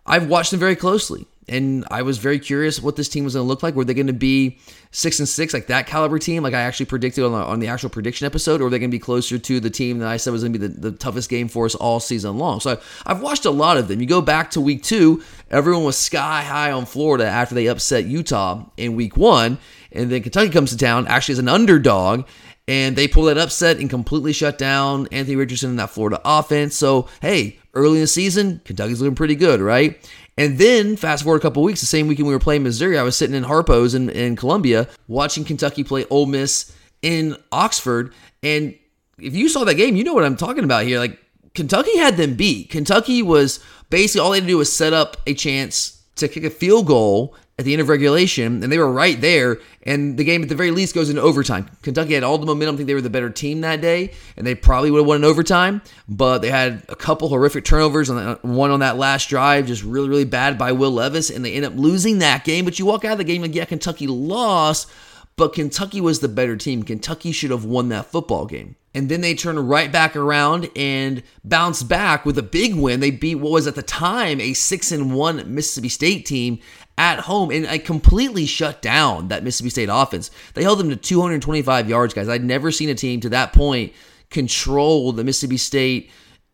I've 0.04 0.28
watched 0.28 0.50
them 0.50 0.60
very 0.60 0.76
closely, 0.76 1.26
and 1.48 1.84
I 1.90 2.02
was 2.02 2.18
very 2.18 2.38
curious 2.38 2.82
what 2.82 2.96
this 2.96 3.08
team 3.08 3.24
was 3.24 3.34
going 3.34 3.44
to 3.44 3.48
look 3.48 3.62
like. 3.62 3.74
Were 3.74 3.84
they 3.84 3.94
going 3.94 4.08
to 4.08 4.12
be 4.12 4.58
six 4.90 5.18
and 5.18 5.28
six, 5.28 5.54
like 5.54 5.68
that 5.68 5.86
caliber 5.86 6.18
team, 6.18 6.42
like 6.42 6.54
I 6.54 6.60
actually 6.62 6.86
predicted 6.86 7.24
on 7.24 7.32
the, 7.32 7.38
on 7.38 7.60
the 7.60 7.68
actual 7.68 7.88
prediction 7.88 8.26
episode, 8.26 8.60
or 8.60 8.66
are 8.66 8.70
they 8.70 8.78
going 8.78 8.90
to 8.90 8.94
be 8.94 8.98
closer 8.98 9.38
to 9.38 9.60
the 9.60 9.70
team 9.70 9.98
that 10.00 10.08
I 10.08 10.16
said 10.16 10.32
was 10.32 10.42
going 10.42 10.52
to 10.54 10.58
be 10.58 10.66
the, 10.66 10.90
the 10.90 10.96
toughest 10.96 11.30
game 11.30 11.48
for 11.48 11.64
us 11.64 11.74
all 11.74 12.00
season 12.00 12.38
long? 12.38 12.60
So 12.60 12.72
I, 12.72 13.12
I've 13.12 13.22
watched 13.22 13.44
a 13.44 13.50
lot 13.50 13.76
of 13.76 13.88
them. 13.88 14.00
You 14.00 14.06
go 14.06 14.20
back 14.20 14.50
to 14.52 14.60
week 14.60 14.82
two, 14.82 15.22
everyone 15.50 15.84
was 15.84 15.96
sky 15.96 16.42
high 16.42 16.72
on 16.72 16.84
Florida 16.84 17.26
after 17.26 17.54
they 17.54 17.68
upset 17.68 18.04
Utah 18.04 18.64
in 18.76 18.96
week 18.96 19.16
one, 19.16 19.58
and 19.92 20.10
then 20.10 20.22
Kentucky 20.22 20.50
comes 20.50 20.70
to 20.70 20.76
town 20.76 21.06
actually 21.06 21.34
as 21.34 21.38
an 21.38 21.48
underdog 21.48 22.24
and 22.68 22.94
they 22.94 23.08
pull 23.08 23.24
that 23.24 23.38
upset 23.38 23.78
and 23.78 23.90
completely 23.90 24.32
shut 24.32 24.56
down 24.56 25.08
Anthony 25.10 25.36
Richardson 25.36 25.70
in 25.70 25.76
that 25.76 25.90
Florida 25.90 26.20
offense. 26.24 26.76
So, 26.76 27.08
hey, 27.20 27.58
early 27.74 27.96
in 27.96 28.02
the 28.02 28.06
season, 28.06 28.60
Kentucky's 28.64 29.00
looking 29.00 29.14
pretty 29.14 29.34
good, 29.34 29.60
right? 29.60 29.98
And 30.38 30.58
then 30.58 30.96
fast 30.96 31.24
forward 31.24 31.38
a 31.38 31.40
couple 31.40 31.62
weeks, 31.62 31.80
the 31.80 31.86
same 31.86 32.06
weekend 32.06 32.26
we 32.26 32.34
were 32.34 32.40
playing 32.40 32.62
Missouri, 32.62 32.98
I 32.98 33.02
was 33.02 33.16
sitting 33.16 33.36
in 33.36 33.44
Harpo's 33.44 33.94
in, 33.94 34.08
in 34.10 34.36
Columbia 34.36 34.88
watching 35.08 35.44
Kentucky 35.44 35.84
play 35.84 36.06
Ole 36.10 36.26
Miss 36.26 36.74
in 37.02 37.36
Oxford. 37.50 38.14
And 38.42 38.74
if 39.18 39.34
you 39.34 39.48
saw 39.48 39.64
that 39.64 39.74
game, 39.74 39.96
you 39.96 40.04
know 40.04 40.14
what 40.14 40.24
I'm 40.24 40.36
talking 40.36 40.64
about 40.64 40.84
here. 40.84 40.98
Like 40.98 41.18
Kentucky 41.54 41.96
had 41.98 42.16
them 42.16 42.34
beat. 42.34 42.70
Kentucky 42.70 43.22
was 43.22 43.62
basically 43.90 44.20
all 44.20 44.30
they 44.30 44.38
had 44.38 44.44
to 44.44 44.48
do 44.48 44.58
was 44.58 44.74
set 44.74 44.92
up 44.92 45.18
a 45.26 45.34
chance 45.34 46.02
to 46.16 46.28
kick 46.28 46.44
a 46.44 46.50
field 46.50 46.86
goal 46.86 47.36
at 47.62 47.66
the 47.66 47.72
end 47.72 47.80
of 47.80 47.88
regulation, 47.88 48.62
and 48.62 48.72
they 48.72 48.78
were 48.78 48.92
right 48.92 49.20
there. 49.20 49.60
And 49.84 50.18
the 50.18 50.24
game, 50.24 50.42
at 50.42 50.48
the 50.48 50.54
very 50.54 50.72
least, 50.72 50.94
goes 50.94 51.08
into 51.08 51.22
overtime. 51.22 51.70
Kentucky 51.82 52.14
had 52.14 52.24
all 52.24 52.38
the 52.38 52.46
momentum. 52.46 52.74
I 52.74 52.76
think 52.78 52.86
they 52.88 52.94
were 52.94 53.00
the 53.00 53.08
better 53.08 53.30
team 53.30 53.60
that 53.60 53.80
day, 53.80 54.12
and 54.36 54.46
they 54.46 54.54
probably 54.54 54.90
would 54.90 54.98
have 54.98 55.06
won 55.06 55.18
in 55.18 55.24
overtime. 55.24 55.80
But 56.08 56.38
they 56.38 56.50
had 56.50 56.82
a 56.88 56.96
couple 56.96 57.28
horrific 57.28 57.64
turnovers 57.64 58.10
on 58.10 58.16
that, 58.16 58.44
one 58.44 58.70
on 58.72 58.80
that 58.80 58.96
last 58.96 59.28
drive, 59.28 59.66
just 59.66 59.84
really, 59.84 60.08
really 60.08 60.24
bad 60.24 60.58
by 60.58 60.72
Will 60.72 60.90
Levis, 60.90 61.30
and 61.30 61.44
they 61.44 61.54
end 61.54 61.64
up 61.64 61.74
losing 61.76 62.18
that 62.18 62.44
game. 62.44 62.64
But 62.64 62.78
you 62.78 62.86
walk 62.86 63.04
out 63.04 63.12
of 63.12 63.18
the 63.18 63.24
game 63.24 63.42
like, 63.42 63.54
yeah, 63.54 63.64
Kentucky 63.64 64.08
lost, 64.08 64.90
but 65.36 65.54
Kentucky 65.54 66.00
was 66.00 66.18
the 66.18 66.28
better 66.28 66.56
team. 66.56 66.82
Kentucky 66.82 67.30
should 67.30 67.52
have 67.52 67.64
won 67.64 67.88
that 67.90 68.06
football 68.06 68.44
game. 68.44 68.76
And 68.94 69.08
then 69.08 69.22
they 69.22 69.34
turn 69.34 69.58
right 69.58 69.90
back 69.90 70.16
around 70.16 70.68
and 70.76 71.22
bounce 71.44 71.82
back 71.82 72.26
with 72.26 72.36
a 72.36 72.42
big 72.42 72.74
win. 72.74 73.00
They 73.00 73.10
beat 73.10 73.36
what 73.36 73.52
was 73.52 73.66
at 73.66 73.74
the 73.74 73.82
time 73.82 74.38
a 74.40 74.52
six 74.52 74.92
and 74.92 75.14
one 75.14 75.54
Mississippi 75.54 75.88
State 75.88 76.26
team 76.26 76.58
at 76.98 77.20
home 77.20 77.50
and 77.50 77.66
I 77.66 77.78
completely 77.78 78.46
shut 78.46 78.82
down 78.82 79.28
that 79.28 79.42
Mississippi 79.44 79.70
State 79.70 79.88
offense. 79.90 80.30
They 80.54 80.62
held 80.62 80.78
them 80.78 80.90
to 80.90 80.96
225 80.96 81.88
yards, 81.88 82.14
guys. 82.14 82.28
I'd 82.28 82.44
never 82.44 82.70
seen 82.70 82.88
a 82.88 82.94
team 82.94 83.20
to 83.20 83.30
that 83.30 83.52
point 83.52 83.92
control 84.30 85.12
the 85.12 85.24
Mississippi 85.24 85.56
State 85.56 86.10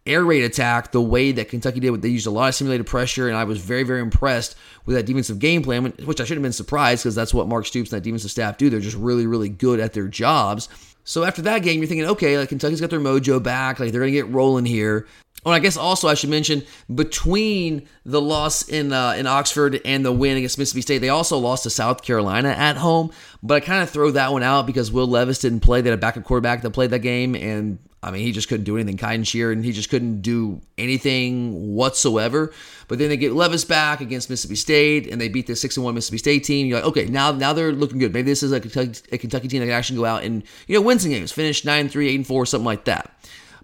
air 0.08 0.24
raid 0.24 0.42
attack 0.42 0.90
the 0.90 1.02
way 1.02 1.32
that 1.32 1.50
Kentucky 1.50 1.80
did. 1.80 2.00
They 2.00 2.08
used 2.08 2.26
a 2.26 2.30
lot 2.30 2.48
of 2.48 2.54
simulated 2.54 2.86
pressure, 2.86 3.28
and 3.28 3.36
I 3.36 3.44
was 3.44 3.58
very, 3.60 3.82
very 3.82 4.00
impressed 4.00 4.56
with 4.86 4.96
that 4.96 5.04
defensive 5.04 5.38
game 5.38 5.62
plan, 5.62 5.92
which 6.04 6.20
I 6.20 6.24
shouldn't 6.24 6.38
have 6.38 6.42
been 6.42 6.52
surprised 6.52 7.02
because 7.02 7.14
that's 7.14 7.34
what 7.34 7.46
Mark 7.46 7.66
Stoops 7.66 7.92
and 7.92 7.98
that 7.98 8.04
defensive 8.04 8.30
staff 8.30 8.56
do. 8.56 8.70
They're 8.70 8.80
just 8.80 8.96
really, 8.96 9.26
really 9.26 9.50
good 9.50 9.80
at 9.80 9.92
their 9.92 10.08
jobs. 10.08 10.68
So 11.08 11.24
after 11.24 11.40
that 11.42 11.62
game, 11.62 11.78
you're 11.80 11.88
thinking, 11.88 12.06
okay, 12.06 12.36
like 12.36 12.50
Kentucky's 12.50 12.82
got 12.82 12.90
their 12.90 13.00
mojo 13.00 13.42
back, 13.42 13.80
like 13.80 13.92
they're 13.92 14.02
gonna 14.02 14.12
get 14.12 14.28
rolling 14.28 14.66
here. 14.66 15.06
Oh, 15.46 15.50
I 15.50 15.58
guess 15.58 15.78
also 15.78 16.06
I 16.06 16.12
should 16.12 16.28
mention 16.28 16.64
between 16.94 17.88
the 18.04 18.20
loss 18.20 18.68
in 18.68 18.92
uh, 18.92 19.14
in 19.16 19.26
Oxford 19.26 19.80
and 19.86 20.04
the 20.04 20.12
win 20.12 20.36
against 20.36 20.58
Mississippi 20.58 20.82
State, 20.82 20.98
they 20.98 21.08
also 21.08 21.38
lost 21.38 21.62
to 21.62 21.70
South 21.70 22.02
Carolina 22.02 22.50
at 22.50 22.76
home. 22.76 23.10
But 23.42 23.54
I 23.54 23.60
kind 23.60 23.82
of 23.82 23.88
throw 23.88 24.10
that 24.10 24.32
one 24.32 24.42
out 24.42 24.66
because 24.66 24.92
Will 24.92 25.06
Levis 25.06 25.38
didn't 25.38 25.60
play. 25.60 25.80
They 25.80 25.88
had 25.88 25.98
a 25.98 26.00
backup 26.00 26.24
quarterback 26.24 26.60
that 26.60 26.72
played 26.72 26.90
that 26.90 26.98
game, 26.98 27.34
and 27.34 27.78
I 28.02 28.10
mean 28.10 28.22
he 28.22 28.32
just 28.32 28.48
couldn't 28.48 28.64
do 28.64 28.76
anything. 28.76 28.96
Kaiya 28.96 29.20
Sheron 29.20 29.54
and 29.54 29.64
he 29.64 29.72
just 29.72 29.90
couldn't 29.90 30.22
do 30.22 30.60
anything 30.76 31.74
whatsoever. 31.74 32.52
But 32.86 32.98
then 32.98 33.08
they 33.08 33.16
get 33.16 33.32
Levis 33.32 33.64
back 33.64 34.00
against 34.00 34.30
Mississippi 34.30 34.54
State, 34.54 35.08
and 35.08 35.20
they 35.20 35.28
beat 35.28 35.46
the 35.46 35.56
six 35.56 35.76
and 35.76 35.84
one 35.84 35.94
Mississippi 35.94 36.18
State 36.18 36.44
team. 36.44 36.66
You're 36.66 36.78
like, 36.78 36.88
okay, 36.88 37.06
now 37.06 37.32
now 37.32 37.52
they're 37.52 37.72
looking 37.72 37.98
good. 37.98 38.12
Maybe 38.12 38.30
this 38.30 38.42
is 38.42 38.52
a 38.52 38.60
Kentucky, 38.60 39.00
a 39.12 39.18
Kentucky 39.18 39.48
team 39.48 39.60
that 39.60 39.66
can 39.66 39.74
actually 39.74 39.98
go 39.98 40.04
out 40.04 40.22
and 40.22 40.42
you 40.66 40.74
know 40.74 40.82
win 40.82 40.98
some 40.98 41.10
games, 41.10 41.32
finish 41.32 41.62
9-3, 41.62 42.08
8 42.08 42.14
and 42.14 42.26
four, 42.26 42.46
something 42.46 42.64
like 42.64 42.84
that. 42.84 43.12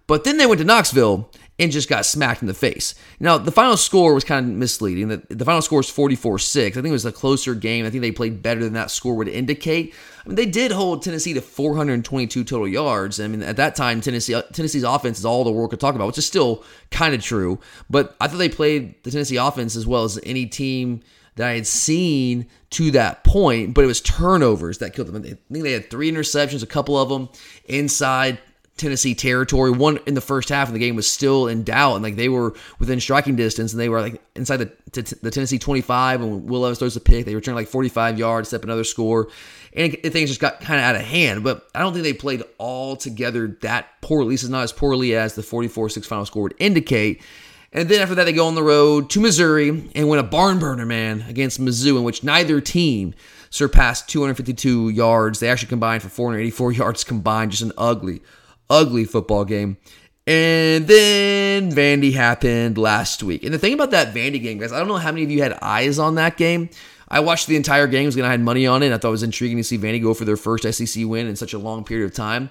But 0.06 0.24
then 0.24 0.36
they 0.36 0.46
went 0.46 0.58
to 0.58 0.64
Knoxville 0.64 1.30
and 1.58 1.70
just 1.70 1.88
got 1.88 2.04
smacked 2.04 2.42
in 2.42 2.48
the 2.48 2.54
face. 2.54 2.94
Now, 3.20 3.38
the 3.38 3.52
final 3.52 3.76
score 3.76 4.12
was 4.12 4.24
kind 4.24 4.46
of 4.46 4.52
misleading. 4.56 5.08
The, 5.08 5.22
the 5.30 5.44
final 5.44 5.62
score 5.62 5.80
is 5.80 5.88
44 5.88 6.40
6. 6.40 6.76
I 6.76 6.80
think 6.80 6.90
it 6.90 6.92
was 6.92 7.04
a 7.04 7.12
closer 7.12 7.54
game. 7.54 7.86
I 7.86 7.90
think 7.90 8.02
they 8.02 8.10
played 8.10 8.42
better 8.42 8.60
than 8.60 8.72
that 8.72 8.90
score 8.90 9.14
would 9.14 9.28
indicate. 9.28 9.94
I 10.24 10.28
mean, 10.28 10.34
they 10.34 10.46
did 10.46 10.72
hold 10.72 11.02
Tennessee 11.02 11.32
to 11.34 11.40
422 11.40 12.42
total 12.42 12.66
yards. 12.66 13.20
I 13.20 13.28
mean, 13.28 13.42
at 13.42 13.56
that 13.56 13.76
time, 13.76 14.00
Tennessee 14.00 14.34
uh, 14.34 14.42
Tennessee's 14.52 14.82
offense 14.82 15.18
is 15.18 15.24
all 15.24 15.44
the 15.44 15.52
world 15.52 15.70
could 15.70 15.80
talk 15.80 15.94
about, 15.94 16.08
which 16.08 16.18
is 16.18 16.26
still 16.26 16.64
kind 16.90 17.14
of 17.14 17.22
true. 17.22 17.60
But 17.88 18.16
I 18.20 18.26
thought 18.26 18.38
they 18.38 18.48
played 18.48 19.02
the 19.04 19.10
Tennessee 19.12 19.36
offense 19.36 19.76
as 19.76 19.86
well 19.86 20.04
as 20.04 20.18
any 20.24 20.46
team 20.46 21.02
that 21.36 21.48
I 21.48 21.54
had 21.54 21.66
seen 21.66 22.46
to 22.70 22.90
that 22.92 23.24
point, 23.24 23.74
but 23.74 23.82
it 23.82 23.88
was 23.88 24.00
turnovers 24.00 24.78
that 24.78 24.94
killed 24.94 25.08
them. 25.08 25.16
I 25.16 25.52
think 25.52 25.64
they 25.64 25.72
had 25.72 25.90
three 25.90 26.10
interceptions, 26.10 26.62
a 26.62 26.66
couple 26.66 26.96
of 26.96 27.08
them 27.08 27.28
inside 27.64 28.38
Tennessee 28.76 29.14
territory. 29.14 29.70
One 29.70 29.98
in 30.06 30.14
the 30.14 30.20
first 30.20 30.48
half 30.48 30.68
of 30.68 30.74
the 30.74 30.80
game 30.80 30.96
was 30.96 31.10
still 31.10 31.46
in 31.46 31.62
doubt, 31.62 31.94
and 31.94 32.02
like 32.02 32.16
they 32.16 32.28
were 32.28 32.54
within 32.78 33.00
striking 33.00 33.36
distance, 33.36 33.72
and 33.72 33.80
they 33.80 33.88
were 33.88 34.00
like 34.00 34.20
inside 34.34 34.56
the 34.56 34.66
t- 34.90 35.16
the 35.22 35.30
Tennessee 35.30 35.58
25. 35.58 36.22
And 36.22 36.48
Will 36.48 36.60
Levis 36.60 36.78
throws 36.78 36.96
a 36.96 37.00
pick, 37.00 37.24
they 37.24 37.34
return 37.34 37.54
like 37.54 37.68
45 37.68 38.18
yards, 38.18 38.48
step 38.48 38.64
another 38.64 38.84
score, 38.84 39.28
and 39.74 39.92
things 40.02 40.30
just 40.30 40.40
got 40.40 40.60
kind 40.60 40.80
of 40.80 40.84
out 40.84 40.96
of 40.96 41.02
hand. 41.02 41.44
But 41.44 41.68
I 41.74 41.80
don't 41.80 41.92
think 41.92 42.04
they 42.04 42.12
played 42.12 42.42
all 42.58 42.96
together 42.96 43.56
that 43.62 44.00
poorly. 44.00 44.26
At 44.26 44.30
least 44.30 44.42
it's 44.44 44.50
not 44.50 44.64
as 44.64 44.72
poorly 44.72 45.14
as 45.14 45.34
the 45.34 45.42
44-6 45.42 46.04
final 46.06 46.26
score 46.26 46.42
would 46.44 46.54
indicate. 46.58 47.22
And 47.72 47.88
then 47.88 48.00
after 48.00 48.14
that, 48.14 48.24
they 48.24 48.32
go 48.32 48.46
on 48.46 48.54
the 48.54 48.62
road 48.62 49.10
to 49.10 49.20
Missouri 49.20 49.68
and 49.96 50.08
win 50.08 50.20
a 50.20 50.24
barn 50.24 50.60
burner, 50.60 50.86
man, 50.86 51.24
against 51.28 51.60
Mizzou, 51.60 51.96
in 51.96 52.04
which 52.04 52.22
neither 52.22 52.60
team 52.60 53.14
surpassed 53.50 54.08
252 54.08 54.90
yards. 54.90 55.40
They 55.40 55.48
actually 55.48 55.70
combined 55.70 56.02
for 56.02 56.08
484 56.08 56.72
yards 56.72 57.02
combined. 57.02 57.50
Just 57.50 57.64
an 57.64 57.72
ugly, 57.76 58.22
ugly 58.70 59.04
football 59.04 59.44
game. 59.44 59.76
And 60.26 60.86
then 60.86 61.70
Vandy 61.70 62.14
happened 62.14 62.78
last 62.78 63.22
week. 63.22 63.44
And 63.44 63.52
the 63.52 63.58
thing 63.58 63.74
about 63.74 63.90
that 63.90 64.14
Vandy 64.14 64.40
game, 64.40 64.58
guys, 64.58 64.72
I 64.72 64.78
don't 64.78 64.88
know 64.88 64.96
how 64.96 65.12
many 65.12 65.24
of 65.24 65.30
you 65.30 65.42
had 65.42 65.52
eyes 65.60 65.98
on 65.98 66.14
that 66.14 66.36
game. 66.36 66.70
I 67.08 67.20
watched 67.20 67.46
the 67.46 67.56
entire 67.56 67.86
game 67.86 68.08
because 68.08 68.20
I 68.20 68.30
had 68.30 68.40
money 68.40 68.66
on 68.66 68.82
it. 68.82 68.92
I 68.92 68.98
thought 68.98 69.08
it 69.08 69.12
was 69.12 69.22
intriguing 69.22 69.58
to 69.58 69.64
see 69.64 69.78
Vandy 69.78 70.02
go 70.02 70.14
for 70.14 70.24
their 70.24 70.38
first 70.38 70.64
SEC 70.72 71.04
win 71.06 71.26
in 71.26 71.36
such 71.36 71.52
a 71.52 71.58
long 71.58 71.84
period 71.84 72.06
of 72.06 72.14
time. 72.14 72.50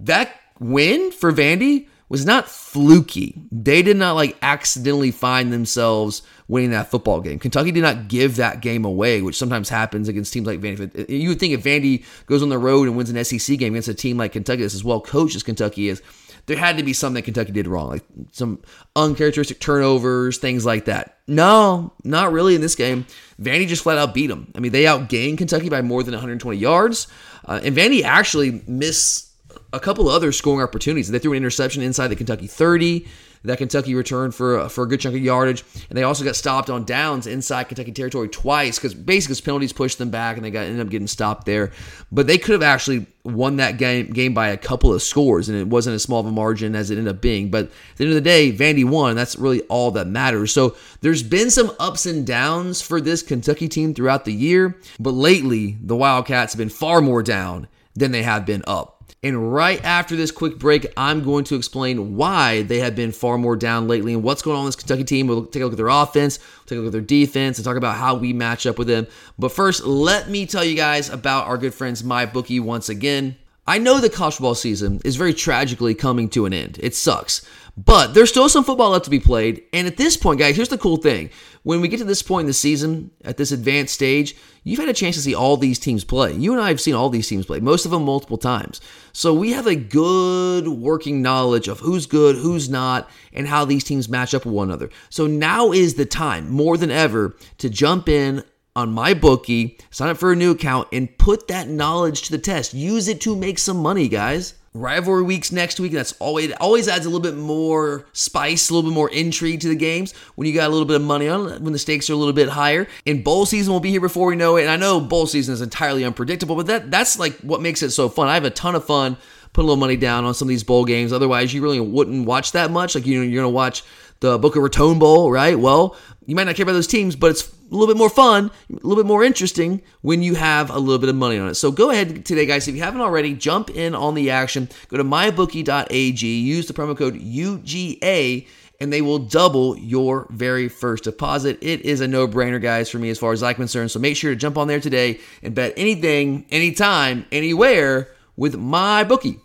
That 0.00 0.34
win 0.58 1.12
for 1.12 1.30
Vandy 1.30 1.88
was 2.10 2.26
not 2.26 2.48
fluky. 2.48 3.40
They 3.52 3.82
did 3.82 3.96
not 3.96 4.16
like 4.16 4.36
accidentally 4.42 5.12
find 5.12 5.52
themselves 5.52 6.22
winning 6.48 6.72
that 6.72 6.90
football 6.90 7.20
game. 7.20 7.38
Kentucky 7.38 7.70
did 7.70 7.82
not 7.82 8.08
give 8.08 8.36
that 8.36 8.60
game 8.60 8.84
away, 8.84 9.22
which 9.22 9.38
sometimes 9.38 9.68
happens 9.68 10.08
against 10.08 10.32
teams 10.32 10.46
like 10.46 10.60
Vandy. 10.60 11.08
You 11.08 11.28
would 11.28 11.38
think 11.38 11.54
if 11.54 11.62
Vandy 11.62 12.04
goes 12.26 12.42
on 12.42 12.48
the 12.48 12.58
road 12.58 12.88
and 12.88 12.96
wins 12.96 13.10
an 13.10 13.24
SEC 13.24 13.56
game 13.58 13.74
against 13.74 13.88
a 13.88 13.94
team 13.94 14.18
like 14.18 14.32
Kentucky 14.32 14.62
that's 14.62 14.74
as 14.74 14.84
well 14.84 15.00
coached 15.00 15.36
as 15.36 15.44
Kentucky 15.44 15.88
is, 15.88 16.02
there 16.46 16.56
had 16.56 16.78
to 16.78 16.82
be 16.82 16.92
something 16.92 17.14
that 17.14 17.22
Kentucky 17.22 17.52
did 17.52 17.68
wrong, 17.68 17.90
like 17.90 18.04
some 18.32 18.60
uncharacteristic 18.96 19.60
turnovers, 19.60 20.38
things 20.38 20.66
like 20.66 20.86
that. 20.86 21.18
No, 21.28 21.92
not 22.02 22.32
really 22.32 22.56
in 22.56 22.60
this 22.60 22.74
game. 22.74 23.06
Vandy 23.40 23.68
just 23.68 23.84
flat 23.84 23.98
out 23.98 24.14
beat 24.14 24.26
them. 24.26 24.50
I 24.56 24.58
mean, 24.58 24.72
they 24.72 24.82
outgained 24.82 25.38
Kentucky 25.38 25.68
by 25.68 25.80
more 25.80 26.02
than 26.02 26.12
120 26.12 26.58
yards, 26.58 27.06
uh, 27.44 27.60
and 27.62 27.76
Vandy 27.76 28.02
actually 28.02 28.64
missed 28.66 29.29
a 29.72 29.80
couple 29.80 30.08
of 30.08 30.14
other 30.14 30.32
scoring 30.32 30.62
opportunities. 30.62 31.10
They 31.10 31.18
threw 31.18 31.32
an 31.32 31.38
interception 31.38 31.82
inside 31.82 32.08
the 32.08 32.16
Kentucky 32.16 32.46
30 32.46 33.06
that 33.42 33.56
Kentucky 33.56 33.94
returned 33.94 34.34
for 34.34 34.58
uh, 34.58 34.68
for 34.68 34.84
a 34.84 34.86
good 34.86 35.00
chunk 35.00 35.16
of 35.16 35.22
yardage, 35.22 35.64
and 35.88 35.96
they 35.96 36.02
also 36.02 36.24
got 36.24 36.36
stopped 36.36 36.68
on 36.68 36.84
downs 36.84 37.26
inside 37.26 37.64
Kentucky 37.64 37.92
territory 37.92 38.28
twice 38.28 38.78
because 38.78 38.92
basically 38.94 39.30
because 39.30 39.40
penalties 39.40 39.72
pushed 39.72 39.98
them 39.98 40.10
back 40.10 40.36
and 40.36 40.44
they 40.44 40.50
got 40.50 40.66
ended 40.66 40.80
up 40.84 40.90
getting 40.90 41.06
stopped 41.06 41.46
there. 41.46 41.72
But 42.12 42.26
they 42.26 42.36
could 42.36 42.52
have 42.52 42.62
actually 42.62 43.06
won 43.24 43.56
that 43.56 43.78
game 43.78 44.10
game 44.12 44.34
by 44.34 44.48
a 44.48 44.56
couple 44.56 44.92
of 44.92 45.00
scores, 45.00 45.48
and 45.48 45.56
it 45.56 45.68
wasn't 45.68 45.94
as 45.94 46.02
small 46.02 46.20
of 46.20 46.26
a 46.26 46.32
margin 46.32 46.74
as 46.74 46.90
it 46.90 46.98
ended 46.98 47.14
up 47.14 47.22
being. 47.22 47.50
But 47.50 47.66
at 47.66 47.96
the 47.96 48.04
end 48.04 48.10
of 48.10 48.16
the 48.16 48.20
day, 48.20 48.52
Vandy 48.52 48.84
won. 48.84 49.16
That's 49.16 49.36
really 49.36 49.62
all 49.62 49.90
that 49.92 50.06
matters. 50.06 50.52
So 50.52 50.76
there's 51.00 51.22
been 51.22 51.50
some 51.50 51.72
ups 51.78 52.04
and 52.04 52.26
downs 52.26 52.82
for 52.82 53.00
this 53.00 53.22
Kentucky 53.22 53.68
team 53.68 53.94
throughout 53.94 54.26
the 54.26 54.34
year, 54.34 54.78
but 54.98 55.12
lately 55.12 55.78
the 55.80 55.96
Wildcats 55.96 56.52
have 56.52 56.58
been 56.58 56.68
far 56.68 57.00
more 57.00 57.22
down 57.22 57.68
than 57.94 58.12
they 58.12 58.22
have 58.22 58.44
been 58.44 58.62
up. 58.66 58.99
And 59.22 59.52
right 59.52 59.84
after 59.84 60.16
this 60.16 60.30
quick 60.30 60.58
break, 60.58 60.90
I'm 60.96 61.22
going 61.22 61.44
to 61.44 61.54
explain 61.54 62.16
why 62.16 62.62
they 62.62 62.78
have 62.78 62.96
been 62.96 63.12
far 63.12 63.36
more 63.36 63.54
down 63.54 63.86
lately 63.86 64.14
and 64.14 64.22
what's 64.22 64.40
going 64.40 64.56
on 64.56 64.62
in 64.62 64.68
this 64.68 64.76
Kentucky 64.76 65.04
team. 65.04 65.26
We'll 65.26 65.44
take 65.44 65.60
a 65.60 65.66
look 65.66 65.74
at 65.74 65.76
their 65.76 65.88
offense, 65.88 66.38
we'll 66.38 66.64
take 66.64 66.78
a 66.78 66.80
look 66.80 66.86
at 66.86 66.92
their 66.92 67.00
defense, 67.02 67.58
and 67.58 67.64
talk 67.64 67.76
about 67.76 67.96
how 67.96 68.14
we 68.14 68.32
match 68.32 68.66
up 68.66 68.78
with 68.78 68.88
them. 68.88 69.06
But 69.38 69.52
first, 69.52 69.84
let 69.84 70.30
me 70.30 70.46
tell 70.46 70.64
you 70.64 70.74
guys 70.74 71.10
about 71.10 71.48
our 71.48 71.58
good 71.58 71.74
friends 71.74 72.02
MyBookie 72.02 72.62
once 72.62 72.88
again. 72.88 73.36
I 73.66 73.76
know 73.76 74.00
the 74.00 74.08
college 74.08 74.36
football 74.36 74.54
season 74.54 75.02
is 75.04 75.16
very 75.16 75.34
tragically 75.34 75.94
coming 75.94 76.30
to 76.30 76.46
an 76.46 76.54
end. 76.54 76.80
It 76.82 76.94
sucks. 76.94 77.46
But 77.76 78.14
there's 78.14 78.30
still 78.30 78.48
some 78.48 78.64
football 78.64 78.90
left 78.90 79.04
to 79.04 79.10
be 79.10 79.20
played. 79.20 79.62
And 79.72 79.86
at 79.86 79.96
this 79.96 80.16
point, 80.16 80.40
guys, 80.40 80.56
here's 80.56 80.70
the 80.70 80.78
cool 80.78 80.96
thing. 80.96 81.30
When 81.62 81.82
we 81.82 81.88
get 81.88 81.98
to 81.98 82.04
this 82.04 82.22
point 82.22 82.44
in 82.44 82.46
the 82.46 82.54
season, 82.54 83.10
at 83.22 83.36
this 83.36 83.52
advanced 83.52 83.92
stage, 83.92 84.34
you've 84.64 84.78
had 84.80 84.88
a 84.88 84.94
chance 84.94 85.16
to 85.16 85.22
see 85.22 85.34
all 85.34 85.58
these 85.58 85.78
teams 85.78 86.04
play. 86.04 86.32
You 86.32 86.52
and 86.52 86.60
I 86.60 86.68
have 86.68 86.80
seen 86.80 86.94
all 86.94 87.10
these 87.10 87.28
teams 87.28 87.44
play, 87.44 87.60
most 87.60 87.84
of 87.84 87.90
them 87.90 88.06
multiple 88.06 88.38
times. 88.38 88.80
So 89.12 89.34
we 89.34 89.52
have 89.52 89.66
a 89.66 89.76
good 89.76 90.68
working 90.68 91.20
knowledge 91.20 91.68
of 91.68 91.80
who's 91.80 92.06
good, 92.06 92.36
who's 92.36 92.70
not, 92.70 93.10
and 93.34 93.46
how 93.46 93.66
these 93.66 93.84
teams 93.84 94.08
match 94.08 94.32
up 94.32 94.46
with 94.46 94.54
one 94.54 94.68
another. 94.68 94.88
So 95.10 95.26
now 95.26 95.72
is 95.72 95.94
the 95.94 96.06
time, 96.06 96.50
more 96.50 96.78
than 96.78 96.90
ever, 96.90 97.36
to 97.58 97.68
jump 97.68 98.08
in 98.08 98.42
on 98.74 98.92
my 98.92 99.12
bookie, 99.12 99.78
sign 99.90 100.08
up 100.08 100.16
for 100.16 100.32
a 100.32 100.36
new 100.36 100.52
account, 100.52 100.88
and 100.92 101.18
put 101.18 101.48
that 101.48 101.68
knowledge 101.68 102.22
to 102.22 102.30
the 102.30 102.38
test. 102.38 102.72
Use 102.72 103.06
it 103.06 103.20
to 103.20 103.36
make 103.36 103.58
some 103.58 103.76
money, 103.76 104.08
guys. 104.08 104.54
Rivalry 104.72 105.24
weeks 105.24 105.50
next 105.50 105.80
week. 105.80 105.90
That's 105.90 106.12
always 106.20 106.52
always 106.60 106.86
adds 106.86 107.04
a 107.04 107.08
little 107.08 107.20
bit 107.20 107.36
more 107.36 108.06
spice, 108.12 108.70
a 108.70 108.74
little 108.74 108.88
bit 108.88 108.94
more 108.94 109.10
intrigue 109.10 109.60
to 109.62 109.68
the 109.68 109.74
games 109.74 110.12
when 110.36 110.46
you 110.46 110.54
got 110.54 110.68
a 110.68 110.72
little 110.72 110.86
bit 110.86 110.94
of 110.94 111.02
money 111.02 111.26
on 111.28 111.64
when 111.64 111.72
the 111.72 111.78
stakes 111.78 112.08
are 112.08 112.12
a 112.12 112.16
little 112.16 112.32
bit 112.32 112.48
higher. 112.48 112.86
And 113.04 113.24
bowl 113.24 113.46
season 113.46 113.72
will 113.72 113.80
be 113.80 113.90
here 113.90 114.00
before 114.00 114.28
we 114.28 114.36
know 114.36 114.56
it. 114.56 114.62
And 114.62 114.70
I 114.70 114.76
know 114.76 115.00
bowl 115.00 115.26
season 115.26 115.54
is 115.54 115.60
entirely 115.60 116.04
unpredictable, 116.04 116.54
but 116.54 116.66
that 116.66 116.88
that's 116.88 117.18
like 117.18 117.36
what 117.40 117.60
makes 117.60 117.82
it 117.82 117.90
so 117.90 118.08
fun. 118.08 118.28
I 118.28 118.34
have 118.34 118.44
a 118.44 118.50
ton 118.50 118.76
of 118.76 118.84
fun 118.84 119.16
putting 119.52 119.66
a 119.66 119.70
little 119.70 119.80
money 119.80 119.96
down 119.96 120.24
on 120.24 120.34
some 120.34 120.46
of 120.46 120.50
these 120.50 120.62
bowl 120.62 120.84
games. 120.84 121.12
Otherwise, 121.12 121.52
you 121.52 121.62
really 121.62 121.80
wouldn't 121.80 122.24
watch 122.26 122.52
that 122.52 122.70
much. 122.70 122.94
Like 122.94 123.06
you 123.06 123.18
know, 123.18 123.24
you're 123.24 123.42
gonna 123.42 123.52
watch 123.52 123.82
the 124.20 124.38
Boca 124.38 124.60
Raton 124.60 125.00
Bowl, 125.00 125.32
right? 125.32 125.58
Well, 125.58 125.96
you 126.26 126.36
might 126.36 126.44
not 126.44 126.54
care 126.54 126.62
about 126.62 126.74
those 126.74 126.86
teams, 126.86 127.16
but 127.16 127.32
it's 127.32 127.52
a 127.70 127.74
little 127.74 127.86
bit 127.86 127.96
more 127.96 128.10
fun, 128.10 128.50
a 128.70 128.74
little 128.74 128.96
bit 128.96 129.06
more 129.06 129.22
interesting 129.22 129.82
when 130.02 130.22
you 130.22 130.34
have 130.34 130.70
a 130.70 130.78
little 130.78 130.98
bit 130.98 131.08
of 131.08 131.14
money 131.14 131.38
on 131.38 131.48
it. 131.48 131.54
So 131.54 131.70
go 131.70 131.90
ahead 131.90 132.24
today, 132.24 132.46
guys. 132.46 132.66
If 132.66 132.74
you 132.74 132.82
haven't 132.82 133.00
already, 133.00 133.34
jump 133.34 133.70
in 133.70 133.94
on 133.94 134.14
the 134.14 134.30
action. 134.30 134.68
Go 134.88 134.96
to 134.96 135.04
mybookie.ag, 135.04 136.26
use 136.26 136.66
the 136.66 136.74
promo 136.74 136.96
code 136.96 137.14
UGA, 137.14 138.46
and 138.80 138.92
they 138.92 139.02
will 139.02 139.18
double 139.18 139.76
your 139.78 140.26
very 140.30 140.68
first 140.68 141.04
deposit. 141.04 141.58
It 141.60 141.82
is 141.82 142.00
a 142.00 142.08
no 142.08 142.26
brainer, 142.26 142.60
guys, 142.60 142.88
for 142.88 142.98
me 142.98 143.10
as 143.10 143.18
far 143.18 143.32
as 143.32 143.42
I'm 143.42 143.54
concerned. 143.54 143.90
So 143.90 143.98
make 143.98 144.16
sure 144.16 144.30
to 144.30 144.36
jump 144.36 144.56
on 144.56 144.68
there 144.68 144.80
today 144.80 145.20
and 145.42 145.54
bet 145.54 145.74
anything, 145.76 146.46
anytime, 146.50 147.26
anywhere 147.30 148.08
with 148.36 148.56
my 148.56 149.04
bookie. 149.04 149.38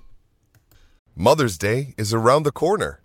Mother's 1.15 1.57
Day 1.57 1.93
is 1.97 2.13
around 2.13 2.43
the 2.43 2.51
corner. 2.51 3.01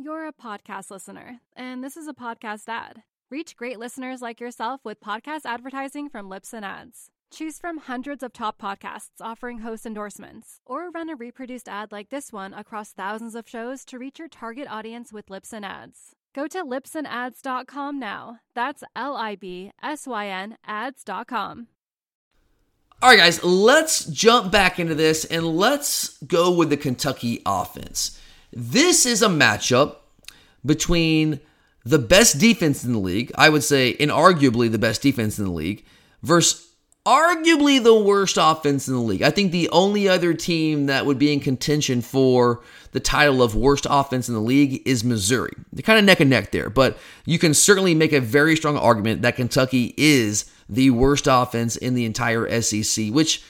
You're 0.00 0.28
a 0.28 0.32
podcast 0.32 0.92
listener, 0.92 1.40
and 1.56 1.82
this 1.82 1.96
is 1.96 2.06
a 2.06 2.14
podcast 2.14 2.68
ad. 2.68 3.02
Reach 3.32 3.56
great 3.56 3.80
listeners 3.80 4.22
like 4.22 4.40
yourself 4.40 4.80
with 4.84 5.00
podcast 5.00 5.40
advertising 5.44 6.08
from 6.08 6.30
Libsyn 6.30 6.62
Ads. 6.62 7.10
Choose 7.32 7.58
from 7.58 7.78
hundreds 7.78 8.22
of 8.22 8.32
top 8.32 8.62
podcasts 8.62 9.20
offering 9.20 9.58
host 9.58 9.84
endorsements, 9.84 10.60
or 10.64 10.90
run 10.90 11.10
a 11.10 11.16
reproduced 11.16 11.68
ad 11.68 11.90
like 11.90 12.10
this 12.10 12.32
one 12.32 12.54
across 12.54 12.92
thousands 12.92 13.34
of 13.34 13.48
shows 13.48 13.84
to 13.86 13.98
reach 13.98 14.20
your 14.20 14.28
target 14.28 14.68
audience 14.70 15.12
with 15.12 15.26
Libsyn 15.26 15.64
Ads. 15.64 16.14
Go 16.32 16.46
to 16.46 16.62
libsynads.com 16.62 17.98
now. 17.98 18.38
That's 18.54 18.84
L 18.94 19.16
I 19.16 19.34
B 19.34 19.72
S 19.82 20.06
Y 20.06 20.28
N 20.28 20.58
ads.com. 20.64 21.66
All 23.02 23.08
right, 23.10 23.18
guys, 23.18 23.42
let's 23.42 24.04
jump 24.04 24.52
back 24.52 24.78
into 24.78 24.94
this 24.94 25.24
and 25.24 25.44
let's 25.44 26.22
go 26.22 26.52
with 26.52 26.70
the 26.70 26.76
Kentucky 26.76 27.42
offense. 27.44 28.20
This 28.52 29.06
is 29.06 29.22
a 29.22 29.28
matchup 29.28 29.96
between 30.64 31.40
the 31.84 31.98
best 31.98 32.38
defense 32.38 32.84
in 32.84 32.92
the 32.92 32.98
league, 32.98 33.32
I 33.34 33.48
would 33.48 33.64
say 33.64 33.94
inarguably 33.94 34.70
the 34.70 34.78
best 34.78 35.02
defense 35.02 35.38
in 35.38 35.44
the 35.44 35.50
league, 35.50 35.84
versus 36.22 36.68
arguably 37.06 37.82
the 37.82 37.98
worst 37.98 38.36
offense 38.38 38.86
in 38.86 38.94
the 38.94 39.00
league. 39.00 39.22
I 39.22 39.30
think 39.30 39.50
the 39.50 39.70
only 39.70 40.06
other 40.06 40.34
team 40.34 40.86
that 40.86 41.06
would 41.06 41.18
be 41.18 41.32
in 41.32 41.40
contention 41.40 42.02
for 42.02 42.60
the 42.92 43.00
title 43.00 43.42
of 43.42 43.54
worst 43.54 43.86
offense 43.88 44.28
in 44.28 44.34
the 44.34 44.40
league 44.40 44.82
is 44.86 45.04
Missouri. 45.04 45.52
They're 45.72 45.82
kind 45.82 45.98
of 45.98 46.04
neck 46.04 46.20
and 46.20 46.28
neck 46.28 46.52
there, 46.52 46.68
but 46.68 46.98
you 47.24 47.38
can 47.38 47.54
certainly 47.54 47.94
make 47.94 48.12
a 48.12 48.20
very 48.20 48.56
strong 48.56 48.76
argument 48.76 49.22
that 49.22 49.36
Kentucky 49.36 49.94
is 49.96 50.50
the 50.68 50.90
worst 50.90 51.26
offense 51.26 51.76
in 51.76 51.94
the 51.94 52.04
entire 52.04 52.60
SEC, 52.60 53.08
which 53.08 53.42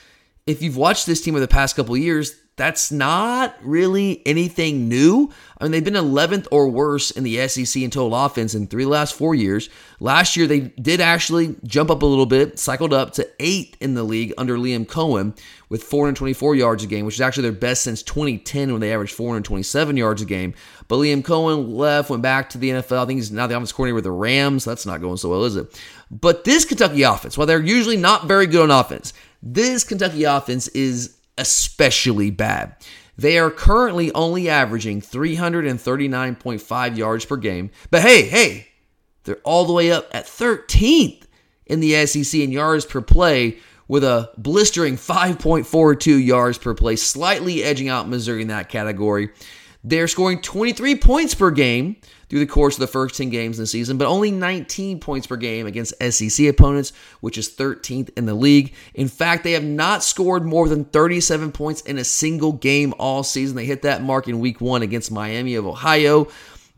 if 0.46 0.62
you've 0.62 0.76
watched 0.76 1.06
this 1.06 1.20
team 1.20 1.34
over 1.34 1.40
the 1.40 1.48
past 1.48 1.74
couple 1.74 1.96
years, 1.96 2.37
that's 2.58 2.92
not 2.92 3.56
really 3.62 4.20
anything 4.26 4.88
new. 4.88 5.30
I 5.56 5.64
mean, 5.64 5.72
they've 5.72 5.84
been 5.84 5.94
11th 5.94 6.48
or 6.50 6.68
worse 6.68 7.10
in 7.10 7.24
the 7.24 7.48
SEC 7.48 7.82
in 7.82 7.90
total 7.90 8.14
offense 8.14 8.54
in 8.54 8.66
three 8.66 8.84
last 8.84 9.14
four 9.14 9.34
years. 9.34 9.70
Last 10.00 10.36
year, 10.36 10.46
they 10.46 10.60
did 10.60 11.00
actually 11.00 11.56
jump 11.64 11.90
up 11.90 12.02
a 12.02 12.06
little 12.06 12.26
bit, 12.26 12.58
cycled 12.58 12.92
up 12.92 13.12
to 13.14 13.28
eighth 13.40 13.76
in 13.80 13.94
the 13.94 14.02
league 14.02 14.34
under 14.36 14.58
Liam 14.58 14.86
Coen 14.86 15.38
with 15.68 15.82
424 15.82 16.54
yards 16.54 16.84
a 16.84 16.86
game, 16.86 17.06
which 17.06 17.14
is 17.14 17.20
actually 17.20 17.44
their 17.44 17.52
best 17.52 17.82
since 17.82 18.02
2010 18.02 18.72
when 18.72 18.80
they 18.80 18.92
averaged 18.92 19.14
427 19.14 19.96
yards 19.96 20.22
a 20.22 20.26
game. 20.26 20.54
But 20.88 20.96
Liam 20.96 21.22
Coen 21.22 21.74
left, 21.74 22.10
went 22.10 22.22
back 22.22 22.50
to 22.50 22.58
the 22.58 22.70
NFL. 22.70 23.02
I 23.02 23.06
think 23.06 23.18
he's 23.18 23.32
now 23.32 23.46
the 23.46 23.56
offense 23.56 23.72
coordinator 23.72 23.94
with 23.94 24.04
the 24.04 24.12
Rams. 24.12 24.64
That's 24.64 24.86
not 24.86 25.00
going 25.00 25.16
so 25.16 25.30
well, 25.30 25.44
is 25.44 25.56
it? 25.56 25.80
But 26.10 26.44
this 26.44 26.64
Kentucky 26.64 27.02
offense, 27.02 27.38
while 27.38 27.46
they're 27.46 27.60
usually 27.60 27.96
not 27.96 28.26
very 28.26 28.46
good 28.46 28.68
on 28.68 28.70
offense, 28.70 29.12
this 29.42 29.84
Kentucky 29.84 30.24
offense 30.24 30.68
is 30.68 31.17
especially 31.38 32.31
bad. 32.31 32.77
They 33.16 33.38
are 33.38 33.51
currently 33.51 34.12
only 34.12 34.48
averaging 34.48 35.01
339.5 35.01 36.96
yards 36.96 37.24
per 37.24 37.37
game. 37.37 37.70
But 37.90 38.03
hey, 38.03 38.22
hey, 38.22 38.68
they're 39.24 39.37
all 39.44 39.64
the 39.64 39.72
way 39.72 39.90
up 39.90 40.09
at 40.12 40.27
13th 40.27 41.24
in 41.66 41.81
the 41.81 42.07
SEC 42.07 42.40
in 42.40 42.53
yards 42.53 42.85
per 42.85 43.01
play 43.01 43.59
with 43.88 44.05
a 44.05 44.31
blistering 44.37 44.96
5.42 44.96 46.24
yards 46.24 46.59
per 46.59 46.74
play, 46.74 46.96
slightly 46.96 47.64
edging 47.64 47.88
out 47.88 48.09
Missouri 48.09 48.42
in 48.42 48.48
that 48.48 48.68
category. 48.68 49.31
They're 49.83 50.09
scoring 50.09 50.40
23 50.40 50.96
points 50.96 51.35
per 51.35 51.51
game 51.51 51.96
through 52.28 52.40
the 52.40 52.46
course 52.46 52.74
of 52.74 52.80
the 52.80 52.86
first 52.86 53.16
10 53.16 53.30
games 53.30 53.58
in 53.58 53.62
the 53.62 53.66
season, 53.66 53.98
but 53.98 54.06
only 54.06 54.30
19 54.30 55.00
points 55.00 55.26
per 55.26 55.36
game 55.36 55.66
against 55.66 55.94
SEC 56.12 56.46
opponents, 56.46 56.92
which 57.20 57.38
is 57.38 57.48
13th 57.48 58.10
in 58.16 58.26
the 58.26 58.34
league. 58.34 58.74
In 58.94 59.08
fact, 59.08 59.44
they 59.44 59.52
have 59.52 59.64
not 59.64 60.02
scored 60.02 60.44
more 60.44 60.68
than 60.68 60.84
37 60.84 61.52
points 61.52 61.80
in 61.82 61.98
a 61.98 62.04
single 62.04 62.52
game 62.52 62.94
all 62.98 63.22
season. 63.22 63.56
They 63.56 63.64
hit 63.64 63.82
that 63.82 64.02
mark 64.02 64.28
in 64.28 64.40
week 64.40 64.60
one 64.60 64.82
against 64.82 65.10
Miami 65.10 65.54
of 65.54 65.66
Ohio. 65.66 66.28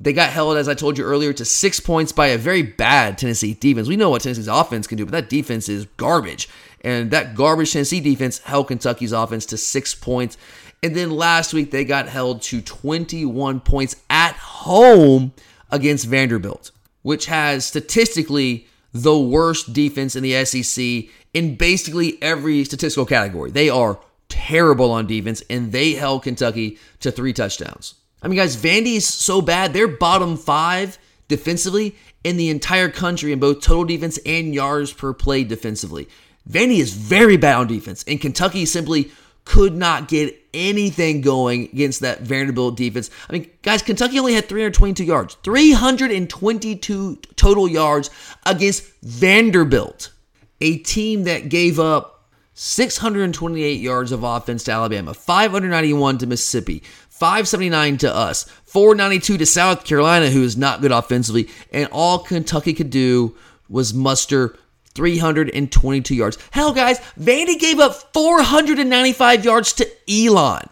They 0.03 0.15
got 0.15 0.31
held, 0.31 0.57
as 0.57 0.67
I 0.67 0.73
told 0.75 0.97
you 0.97 1.05
earlier, 1.05 1.35
to 1.35 1.45
six 1.45 1.79
points 1.79 2.11
by 2.11 2.29
a 2.29 2.39
very 2.39 2.63
bad 2.63 3.19
Tennessee 3.19 3.53
defense. 3.53 3.87
We 3.87 3.97
know 3.97 4.09
what 4.09 4.23
Tennessee's 4.23 4.49
offense 4.49 4.87
can 4.87 4.97
do, 4.97 5.05
but 5.05 5.13
that 5.13 5.29
defense 5.29 5.69
is 5.69 5.85
garbage. 5.99 6.49
And 6.81 7.11
that 7.11 7.35
garbage 7.35 7.75
Tennessee 7.75 8.01
defense 8.01 8.39
held 8.39 8.69
Kentucky's 8.69 9.13
offense 9.13 9.45
to 9.47 9.59
six 9.59 9.95
points. 9.95 10.39
And 10.83 10.97
then 10.97 11.11
last 11.11 11.53
week, 11.53 11.71
they 11.71 11.85
got 11.85 12.09
held 12.09 12.43
to 12.43 12.61
21 12.63 13.61
points 13.61 13.97
at 14.09 14.35
home 14.35 15.33
against 15.71 16.07
Vanderbilt, 16.07 16.71
which 17.03 17.27
has 17.27 17.67
statistically 17.67 18.67
the 18.93 19.19
worst 19.19 19.73
defense 19.73 20.17
in 20.17 20.23
the 20.23 20.45
SEC 20.45 21.11
in 21.35 21.55
basically 21.57 22.21
every 22.23 22.65
statistical 22.65 23.07
category. 23.07 23.51
They 23.51 23.69
are 23.69 24.01
terrible 24.29 24.91
on 24.91 25.07
defense, 25.07 25.43
and 25.51 25.73
they 25.73 25.93
held 25.93 26.23
Kentucky 26.23 26.79
to 27.01 27.11
three 27.11 27.33
touchdowns. 27.33 27.95
I 28.23 28.29
mean, 28.29 28.37
guys, 28.37 28.57
Vandy's 28.57 29.07
so 29.07 29.41
bad. 29.43 29.73
They're 29.73 29.89
bottom 29.89 30.37
five 30.37 30.99
defensively 31.29 31.95
in 32.25 32.37
the 32.37 32.49
entire 32.49 32.91
country 32.91 33.33
in 33.33 33.39
both 33.39 33.61
total 33.61 33.85
defense 33.85 34.19
and 34.27 34.55
yards 34.55 34.93
per 34.93 35.13
play 35.13 35.45
defensively. 35.45 36.09
Vandy 36.49 36.79
is 36.79 36.93
very 36.93 37.37
bad 37.37 37.57
on 37.57 37.67
defense, 37.67 38.05
and 38.07 38.21
Kentucky 38.21 38.67
simply 38.67 39.11
could 39.45 39.75
not 39.75 40.09
get 40.09 40.40
anything 40.55 41.21
going 41.21 41.65
against 41.65 42.01
that 42.01 42.21
Vanderbilt 42.21 42.77
defense. 42.77 43.11
I 43.29 43.33
mean, 43.33 43.51
guys, 43.63 43.83
Kentucky 43.83 44.19
only 44.19 44.35
had 44.35 44.49
322 44.49 45.05
yards, 45.05 45.37
322 45.43 47.17
total 47.37 47.69
yards 47.69 48.11
against 48.47 48.85
Vanderbilt, 49.03 50.13
a 50.61 50.79
team 50.79 51.25
that 51.25 51.49
gave 51.49 51.79
up 51.79 52.29
628 52.55 53.81
yards 53.81 54.13
of 54.13 54.23
offense 54.23 54.65
to 54.65 54.73
Alabama, 54.73 55.15
591 55.15 56.19
to 56.19 56.27
Mississippi, 56.27 56.83
579 57.09 57.99
to 57.99 58.15
us, 58.15 58.45
492 58.65 59.39
to 59.39 59.47
South 59.47 59.85
Carolina, 59.85 60.31
who 60.31 60.43
is 60.43 60.57
not 60.57 60.81
good 60.81 60.93
offensively, 60.93 61.49
and 61.73 61.89
all 61.93 62.19
Kentucky 62.19 62.75
could 62.75 62.91
do 62.91 63.37
was 63.69 63.95
muster 63.95 64.59
322 64.95 66.15
yards. 66.15 66.39
Hell, 66.51 66.73
guys, 66.73 66.99
Vandy 67.19 67.59
gave 67.59 67.79
up 67.79 68.13
495 68.13 69.45
yards 69.45 69.73
to 69.75 69.89
Elon, 70.09 70.69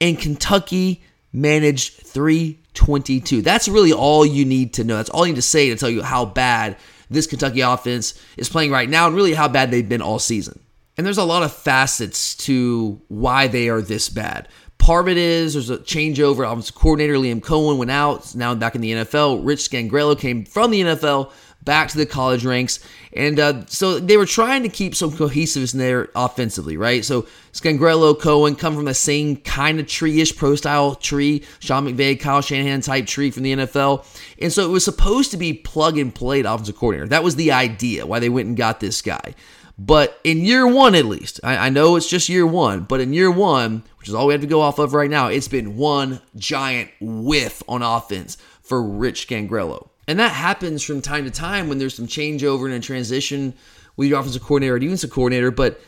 and 0.00 0.18
Kentucky 0.18 1.02
managed 1.32 1.94
322. 1.94 3.42
That's 3.42 3.68
really 3.68 3.92
all 3.92 4.24
you 4.24 4.44
need 4.44 4.74
to 4.74 4.84
know. 4.84 4.96
That's 4.96 5.10
all 5.10 5.26
you 5.26 5.32
need 5.32 5.36
to 5.36 5.42
say 5.42 5.68
to 5.68 5.76
tell 5.76 5.90
you 5.90 6.02
how 6.02 6.24
bad 6.24 6.76
this 7.10 7.26
Kentucky 7.26 7.60
offense 7.60 8.20
is 8.36 8.48
playing 8.48 8.70
right 8.70 8.88
now 8.88 9.06
and 9.06 9.16
really 9.16 9.34
how 9.34 9.48
bad 9.48 9.70
they've 9.70 9.88
been 9.88 10.02
all 10.02 10.18
season. 10.18 10.60
And 10.96 11.06
there's 11.06 11.18
a 11.18 11.24
lot 11.24 11.42
of 11.42 11.52
facets 11.52 12.34
to 12.38 13.00
why 13.08 13.46
they 13.46 13.68
are 13.68 13.80
this 13.80 14.08
bad. 14.08 14.48
Part 14.78 15.04
of 15.04 15.08
it 15.08 15.16
is 15.16 15.54
there's 15.54 15.70
a 15.70 15.78
changeover. 15.78 16.50
Offensive 16.50 16.74
coordinator 16.74 17.14
Liam 17.14 17.40
Coen 17.40 17.78
went 17.78 17.90
out, 17.90 18.34
now 18.34 18.54
back 18.54 18.74
in 18.74 18.80
the 18.80 18.92
NFL. 18.92 19.44
Rich 19.44 19.70
Scangarello 19.70 20.18
came 20.18 20.44
from 20.44 20.70
the 20.70 20.82
NFL 20.82 21.32
back 21.62 21.88
to 21.90 21.98
the 21.98 22.06
college 22.06 22.44
ranks. 22.44 22.80
And 23.18 23.40
uh, 23.40 23.66
so 23.66 23.98
they 23.98 24.16
were 24.16 24.26
trying 24.26 24.62
to 24.62 24.68
keep 24.68 24.94
some 24.94 25.10
cohesiveness 25.10 25.72
in 25.72 25.80
there 25.80 26.08
offensively, 26.14 26.76
right? 26.76 27.04
So 27.04 27.22
Scangarello, 27.52 28.16
Coen 28.16 28.56
come 28.56 28.76
from 28.76 28.84
the 28.84 28.94
same 28.94 29.38
kind 29.38 29.80
of 29.80 29.88
tree-ish 29.88 30.36
pro 30.36 30.54
style 30.54 30.94
tree, 30.94 31.42
Sean 31.58 31.84
McVay, 31.84 32.20
Kyle 32.20 32.40
Shanahan 32.40 32.80
type 32.80 33.06
tree 33.06 33.32
from 33.32 33.42
the 33.42 33.56
NFL. 33.56 34.06
And 34.40 34.52
so 34.52 34.64
it 34.64 34.70
was 34.70 34.84
supposed 34.84 35.32
to 35.32 35.36
be 35.36 35.52
plug 35.52 35.98
and 35.98 36.14
play 36.14 36.42
offensive 36.42 36.76
coordinator. 36.76 37.08
That 37.08 37.24
was 37.24 37.34
the 37.34 37.50
idea 37.50 38.06
why 38.06 38.20
they 38.20 38.28
went 38.28 38.46
and 38.46 38.56
got 38.56 38.78
this 38.78 39.02
guy. 39.02 39.34
But 39.76 40.20
in 40.22 40.44
year 40.44 40.64
one, 40.64 40.94
at 40.94 41.04
least, 41.04 41.40
I, 41.42 41.66
I, 41.66 41.68
know 41.70 41.96
it's 41.96 42.08
just 42.08 42.28
year 42.28 42.46
one, 42.46 42.80
but 42.82 43.00
in 43.00 43.12
year 43.12 43.30
one, 43.30 43.82
which 43.98 44.08
is 44.08 44.14
all 44.14 44.28
we 44.28 44.34
have 44.34 44.40
to 44.42 44.46
go 44.46 44.60
off 44.60 44.78
of 44.78 44.94
right 44.94 45.10
now, 45.10 45.26
it's 45.26 45.48
been 45.48 45.76
one 45.76 46.20
giant 46.36 46.90
whiff 47.00 47.64
on 47.68 47.82
offense 47.82 48.36
for 48.62 48.80
Rich 48.80 49.28
Scangarello. 49.28 49.87
And 50.08 50.18
that 50.18 50.32
happens 50.32 50.82
from 50.82 51.02
time 51.02 51.24
to 51.24 51.30
time 51.30 51.68
when 51.68 51.78
there's 51.78 51.94
some 51.94 52.06
changeover 52.06 52.64
and 52.64 52.74
a 52.74 52.80
transition 52.80 53.54
with 53.96 54.08
your 54.08 54.18
offensive 54.18 54.42
coordinator 54.42 54.74
or 54.74 54.78
defensive 54.78 55.10
coordinator. 55.10 55.50
But 55.50 55.80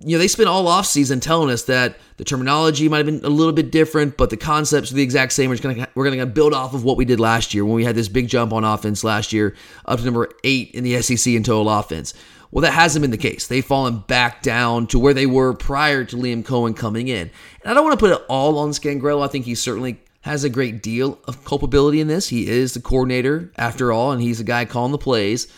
you 0.00 0.16
know, 0.16 0.18
they 0.18 0.28
spent 0.28 0.48
all 0.48 0.66
offseason 0.66 1.22
telling 1.22 1.50
us 1.50 1.62
that 1.62 1.96
the 2.16 2.24
terminology 2.24 2.88
might 2.88 2.98
have 2.98 3.06
been 3.06 3.24
a 3.24 3.28
little 3.28 3.52
bit 3.52 3.70
different, 3.70 4.16
but 4.16 4.28
the 4.28 4.36
concepts 4.36 4.90
are 4.90 4.96
the 4.96 5.02
exact 5.02 5.32
same. 5.32 5.50
We're 5.50 5.56
going 5.56 5.86
we're 5.94 6.10
to 6.10 6.26
build 6.26 6.52
off 6.52 6.74
of 6.74 6.82
what 6.82 6.96
we 6.96 7.04
did 7.04 7.20
last 7.20 7.54
year 7.54 7.64
when 7.64 7.74
we 7.74 7.84
had 7.84 7.94
this 7.94 8.08
big 8.08 8.28
jump 8.28 8.52
on 8.52 8.64
offense 8.64 9.04
last 9.04 9.32
year, 9.32 9.54
up 9.86 10.00
to 10.00 10.04
number 10.04 10.28
eight 10.42 10.72
in 10.72 10.82
the 10.82 11.00
SEC 11.00 11.32
in 11.32 11.44
total 11.44 11.70
offense. 11.70 12.12
Well, 12.50 12.62
that 12.62 12.72
hasn't 12.72 13.02
been 13.02 13.12
the 13.12 13.16
case. 13.16 13.46
They've 13.46 13.64
fallen 13.64 13.98
back 14.06 14.42
down 14.42 14.88
to 14.88 14.98
where 14.98 15.14
they 15.14 15.26
were 15.26 15.54
prior 15.54 16.04
to 16.04 16.16
Liam 16.16 16.44
Coen 16.44 16.76
coming 16.76 17.08
in. 17.08 17.30
And 17.62 17.70
I 17.70 17.74
don't 17.74 17.84
want 17.84 17.98
to 17.98 18.04
put 18.04 18.12
it 18.12 18.24
all 18.28 18.58
on 18.58 18.70
Scangarello. 18.70 19.24
I 19.24 19.28
think 19.28 19.44
he's 19.44 19.62
certainly 19.62 20.00
has 20.24 20.42
a 20.42 20.48
great 20.48 20.82
deal 20.82 21.18
of 21.26 21.44
culpability 21.44 22.00
in 22.00 22.08
this. 22.08 22.30
He 22.30 22.48
is 22.48 22.72
the 22.72 22.80
coordinator, 22.80 23.52
after 23.58 23.92
all, 23.92 24.10
and 24.10 24.22
he's 24.22 24.38
the 24.38 24.44
guy 24.44 24.64
calling 24.64 24.90
the 24.90 24.96
plays. 24.96 25.52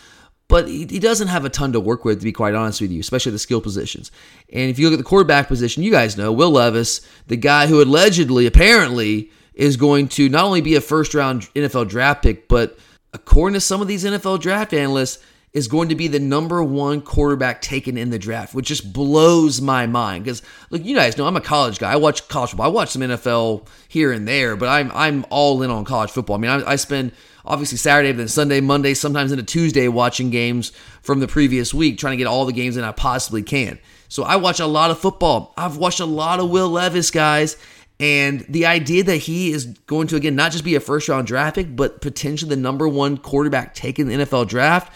But 0.49 0.67
he, 0.67 0.79
he 0.85 0.99
doesn't 0.99 1.29
have 1.29 1.45
a 1.45 1.49
ton 1.49 1.71
to 1.71 1.79
work 1.79 2.03
with, 2.03 2.19
to 2.19 2.25
be 2.25 2.33
quite 2.33 2.53
honest 2.53 2.81
with 2.81 2.91
you, 2.91 2.99
especially 2.99 3.31
the 3.31 3.39
skill 3.39 3.61
positions. 3.61 4.11
And 4.51 4.69
if 4.69 4.77
you 4.77 4.85
look 4.85 4.99
at 4.99 5.01
the 5.01 5.07
quarterback 5.07 5.47
position, 5.47 5.83
you 5.83 5.91
guys 5.91 6.17
know 6.17 6.33
Will 6.33 6.51
Levis, 6.51 6.99
the 7.27 7.37
guy 7.37 7.67
who 7.67 7.81
allegedly, 7.81 8.45
apparently, 8.45 9.31
is 9.53 9.77
going 9.77 10.09
to 10.09 10.27
not 10.27 10.43
only 10.43 10.59
be 10.59 10.75
a 10.75 10.81
first 10.81 11.13
round 11.13 11.43
NFL 11.53 11.87
draft 11.87 12.21
pick, 12.21 12.49
but 12.49 12.77
according 13.13 13.53
to 13.53 13.61
some 13.61 13.81
of 13.81 13.87
these 13.87 14.03
NFL 14.03 14.41
draft 14.41 14.73
analysts, 14.73 15.23
is 15.57 15.67
going 15.67 15.89
to 15.89 15.95
be 15.95 16.07
the 16.07 16.19
number 16.19 16.63
one 16.63 17.01
quarterback 17.01 17.63
taken 17.63 17.97
in 17.97 18.11
the 18.11 18.19
draft, 18.19 18.53
which 18.53 18.67
just 18.67 18.93
blows 18.93 19.59
my 19.59 19.87
mind. 19.87 20.23
Because 20.23 20.43
look, 20.69 20.85
you 20.85 20.95
guys 20.95 21.17
know 21.17 21.25
I'm 21.25 21.35
a 21.35 21.41
college 21.41 21.79
guy. 21.79 21.91
I 21.91 21.95
watch 21.95 22.27
college 22.27 22.51
football. 22.51 22.67
I 22.67 22.69
watch 22.69 22.89
some 22.89 23.01
NFL 23.01 23.67
here 23.87 24.11
and 24.11 24.27
there, 24.27 24.55
but 24.55 24.69
I'm 24.69 24.91
I'm 24.93 25.25
all 25.31 25.63
in 25.63 25.71
on 25.71 25.83
college 25.83 26.11
football. 26.11 26.35
I 26.35 26.39
mean, 26.39 26.51
I, 26.51 26.73
I 26.73 26.75
spend 26.75 27.11
obviously 27.43 27.79
Saturday, 27.79 28.11
then 28.11 28.27
Sunday, 28.27 28.61
Monday, 28.61 28.93
sometimes 28.93 29.31
into 29.31 29.43
Tuesday 29.43 29.87
watching 29.87 30.29
games 30.29 30.71
from 31.01 31.21
the 31.21 31.27
previous 31.27 31.73
week, 31.73 31.97
trying 31.97 32.13
to 32.13 32.17
get 32.17 32.27
all 32.27 32.45
the 32.45 32.53
games 32.53 32.75
that 32.75 32.83
I 32.83 32.91
possibly 32.91 33.41
can. 33.41 33.79
So 34.09 34.23
I 34.23 34.35
watch 34.35 34.59
a 34.59 34.67
lot 34.67 34.91
of 34.91 34.99
football. 34.99 35.55
I've 35.57 35.77
watched 35.77 35.99
a 35.99 36.05
lot 36.05 36.39
of 36.39 36.51
Will 36.51 36.69
Levis 36.69 37.09
guys. 37.09 37.57
And 37.99 38.41
the 38.47 38.67
idea 38.67 39.03
that 39.05 39.17
he 39.17 39.51
is 39.51 39.65
going 39.65 40.05
to, 40.09 40.17
again, 40.17 40.35
not 40.35 40.51
just 40.51 40.63
be 40.63 40.75
a 40.75 40.79
first 40.79 41.09
round 41.09 41.25
draft 41.25 41.55
pick, 41.55 41.75
but 41.75 41.99
potentially 41.99 42.49
the 42.49 42.61
number 42.61 42.87
one 42.87 43.17
quarterback 43.17 43.73
taken 43.73 44.07
in 44.11 44.19
the 44.19 44.25
NFL 44.25 44.47
draft, 44.47 44.93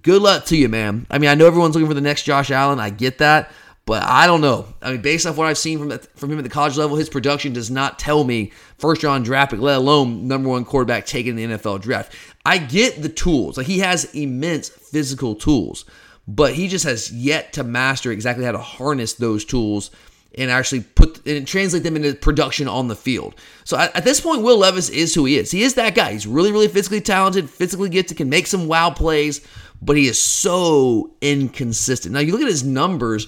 good 0.00 0.22
luck 0.22 0.46
to 0.46 0.56
you, 0.56 0.68
man. 0.68 1.06
I 1.10 1.18
mean, 1.18 1.28
I 1.28 1.34
know 1.34 1.46
everyone's 1.46 1.74
looking 1.74 1.88
for 1.88 1.94
the 1.94 2.00
next 2.00 2.22
Josh 2.22 2.50
Allen. 2.50 2.80
I 2.80 2.90
get 2.90 3.18
that. 3.18 3.52
But 3.84 4.04
I 4.04 4.28
don't 4.28 4.40
know. 4.40 4.72
I 4.80 4.92
mean, 4.92 5.02
based 5.02 5.26
off 5.26 5.36
what 5.36 5.48
I've 5.48 5.58
seen 5.58 5.78
from 5.78 5.88
the, 5.88 5.98
from 6.14 6.30
him 6.30 6.38
at 6.38 6.44
the 6.44 6.50
college 6.50 6.76
level, 6.76 6.96
his 6.96 7.08
production 7.08 7.52
does 7.52 7.70
not 7.70 7.98
tell 7.98 8.22
me 8.22 8.52
first 8.78 9.02
round 9.02 9.24
draft 9.24 9.50
pick, 9.50 9.60
let 9.60 9.78
alone 9.78 10.28
number 10.28 10.48
one 10.48 10.64
quarterback 10.64 11.04
taken 11.04 11.36
in 11.36 11.50
the 11.50 11.56
NFL 11.56 11.80
draft. 11.80 12.14
I 12.46 12.58
get 12.58 13.02
the 13.02 13.08
tools. 13.08 13.56
Like 13.56 13.66
he 13.66 13.80
has 13.80 14.04
immense 14.14 14.68
physical 14.68 15.34
tools, 15.34 15.84
but 16.28 16.54
he 16.54 16.68
just 16.68 16.84
has 16.84 17.10
yet 17.10 17.52
to 17.54 17.64
master 17.64 18.12
exactly 18.12 18.44
how 18.44 18.52
to 18.52 18.58
harness 18.58 19.14
those 19.14 19.44
tools 19.44 19.90
and 20.38 20.50
actually 20.50 20.80
put 20.80 21.26
and 21.26 21.46
translate 21.46 21.82
them 21.82 21.96
into 21.96 22.14
production 22.14 22.68
on 22.68 22.88
the 22.88 22.96
field. 22.96 23.34
So 23.64 23.76
at, 23.76 23.94
at, 23.96 24.04
this 24.04 24.20
point, 24.20 24.42
Will 24.42 24.58
Levis 24.58 24.88
is 24.88 25.14
who 25.14 25.24
he 25.24 25.36
is. 25.36 25.50
He 25.50 25.62
is 25.62 25.74
that 25.74 25.94
guy. 25.94 26.12
He's 26.12 26.26
really, 26.26 26.52
really 26.52 26.68
physically 26.68 27.00
talented, 27.00 27.50
physically 27.50 27.90
gifted, 27.90 28.16
can 28.16 28.30
make 28.30 28.46
some 28.46 28.66
wow 28.66 28.90
plays, 28.90 29.46
but 29.82 29.96
he 29.96 30.06
is 30.06 30.22
so 30.22 31.12
inconsistent. 31.20 32.14
Now 32.14 32.20
you 32.20 32.32
look 32.32 32.40
at 32.40 32.48
his 32.48 32.64
numbers. 32.64 33.26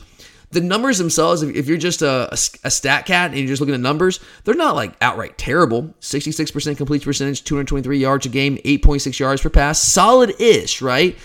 The 0.52 0.60
numbers 0.60 0.98
themselves, 0.98 1.42
if 1.42 1.66
you're 1.66 1.76
just 1.76 2.00
a, 2.00 2.32
a, 2.32 2.70
stat 2.70 3.06
cat 3.06 3.32
and 3.32 3.40
you're 3.40 3.48
just 3.48 3.60
looking 3.60 3.74
at 3.74 3.80
numbers, 3.80 4.20
they're 4.44 4.54
not 4.54 4.76
like 4.76 4.94
outright 5.00 5.36
terrible. 5.36 5.94
66% 6.00 6.76
complete 6.76 7.02
percentage, 7.02 7.42
223 7.42 7.98
yards 7.98 8.26
a 8.26 8.28
game, 8.28 8.58
8.6 8.58 9.18
yards 9.18 9.42
per 9.42 9.50
pass, 9.50 9.82
solid 9.82 10.40
ish, 10.40 10.80
right? 10.80 11.18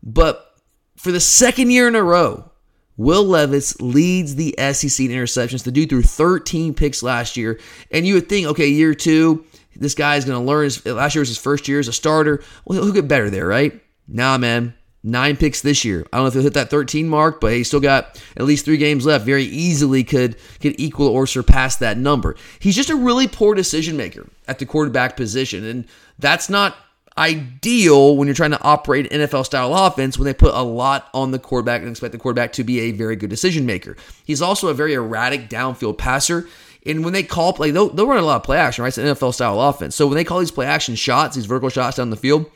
But 0.00 0.54
for 0.96 1.10
the 1.10 1.18
second 1.18 1.72
year 1.72 1.88
in 1.88 1.96
a 1.96 2.02
row, 2.04 2.52
Will 2.96 3.24
Levis 3.24 3.80
leads 3.80 4.36
the 4.36 4.54
SEC 4.58 5.06
in 5.06 5.10
interceptions. 5.10 5.64
The 5.64 5.72
dude 5.72 5.88
threw 5.88 6.02
13 6.02 6.74
picks 6.74 7.02
last 7.02 7.36
year. 7.36 7.58
And 7.90 8.06
you 8.06 8.14
would 8.14 8.28
think, 8.28 8.46
okay, 8.48 8.68
year 8.68 8.94
two, 8.94 9.44
this 9.74 9.94
guy 9.94 10.16
is 10.16 10.24
going 10.24 10.38
to 10.38 10.46
learn. 10.46 10.70
Last 10.96 11.16
year 11.16 11.20
was 11.20 11.28
his 11.28 11.38
first 11.38 11.66
year 11.66 11.80
as 11.80 11.88
a 11.88 11.92
starter. 11.92 12.44
Well, 12.64 12.80
he'll 12.80 12.92
get 12.92 13.08
better 13.08 13.30
there, 13.30 13.46
right? 13.46 13.80
Nah, 14.08 14.38
man. 14.38 14.74
Nine 15.04 15.36
picks 15.36 15.60
this 15.60 15.84
year. 15.84 16.04
I 16.12 16.16
don't 16.16 16.24
know 16.24 16.28
if 16.28 16.34
he'll 16.34 16.42
hit 16.42 16.54
that 16.54 16.70
13 16.70 17.08
mark, 17.08 17.40
but 17.40 17.52
he 17.52 17.62
still 17.62 17.78
got 17.80 18.20
at 18.36 18.44
least 18.44 18.64
three 18.64 18.76
games 18.76 19.06
left. 19.06 19.24
Very 19.24 19.44
easily 19.44 20.02
could 20.02 20.36
could 20.60 20.74
equal 20.78 21.06
or 21.06 21.24
surpass 21.24 21.76
that 21.76 21.96
number. 21.96 22.34
He's 22.58 22.74
just 22.74 22.90
a 22.90 22.96
really 22.96 23.28
poor 23.28 23.54
decision 23.54 23.96
maker 23.96 24.28
at 24.48 24.58
the 24.58 24.66
quarterback 24.66 25.16
position, 25.16 25.64
and 25.64 25.86
that's 26.18 26.50
not 26.50 26.76
ideal 27.18 28.16
when 28.16 28.26
you're 28.26 28.34
trying 28.34 28.52
to 28.52 28.62
operate 28.62 29.10
NFL 29.10 29.44
style 29.44 29.74
offense 29.74 30.18
when 30.18 30.24
they 30.24 30.34
put 30.34 30.54
a 30.54 30.62
lot 30.62 31.08
on 31.12 31.32
the 31.32 31.38
quarterback 31.38 31.82
and 31.82 31.90
expect 31.90 32.12
the 32.12 32.18
quarterback 32.18 32.52
to 32.54 32.64
be 32.64 32.80
a 32.80 32.92
very 32.92 33.16
good 33.16 33.30
decision 33.30 33.66
maker. 33.66 33.96
He's 34.24 34.40
also 34.40 34.68
a 34.68 34.74
very 34.74 34.94
erratic 34.94 35.48
downfield 35.48 35.98
passer. 35.98 36.48
And 36.86 37.04
when 37.04 37.12
they 37.12 37.24
call 37.24 37.52
play, 37.52 37.70
they'll, 37.70 37.88
they'll 37.88 38.06
run 38.06 38.18
a 38.18 38.26
lot 38.26 38.36
of 38.36 38.44
play 38.44 38.56
action, 38.56 38.82
right? 38.82 38.88
It's 38.88 38.98
an 38.98 39.06
NFL 39.06 39.34
style 39.34 39.60
offense. 39.60 39.96
So 39.96 40.06
when 40.06 40.16
they 40.16 40.24
call 40.24 40.38
these 40.38 40.52
play 40.52 40.66
action 40.66 40.94
shots, 40.94 41.34
these 41.34 41.44
vertical 41.44 41.68
shots 41.68 41.96
down 41.96 42.10
the 42.10 42.16
field, 42.16 42.46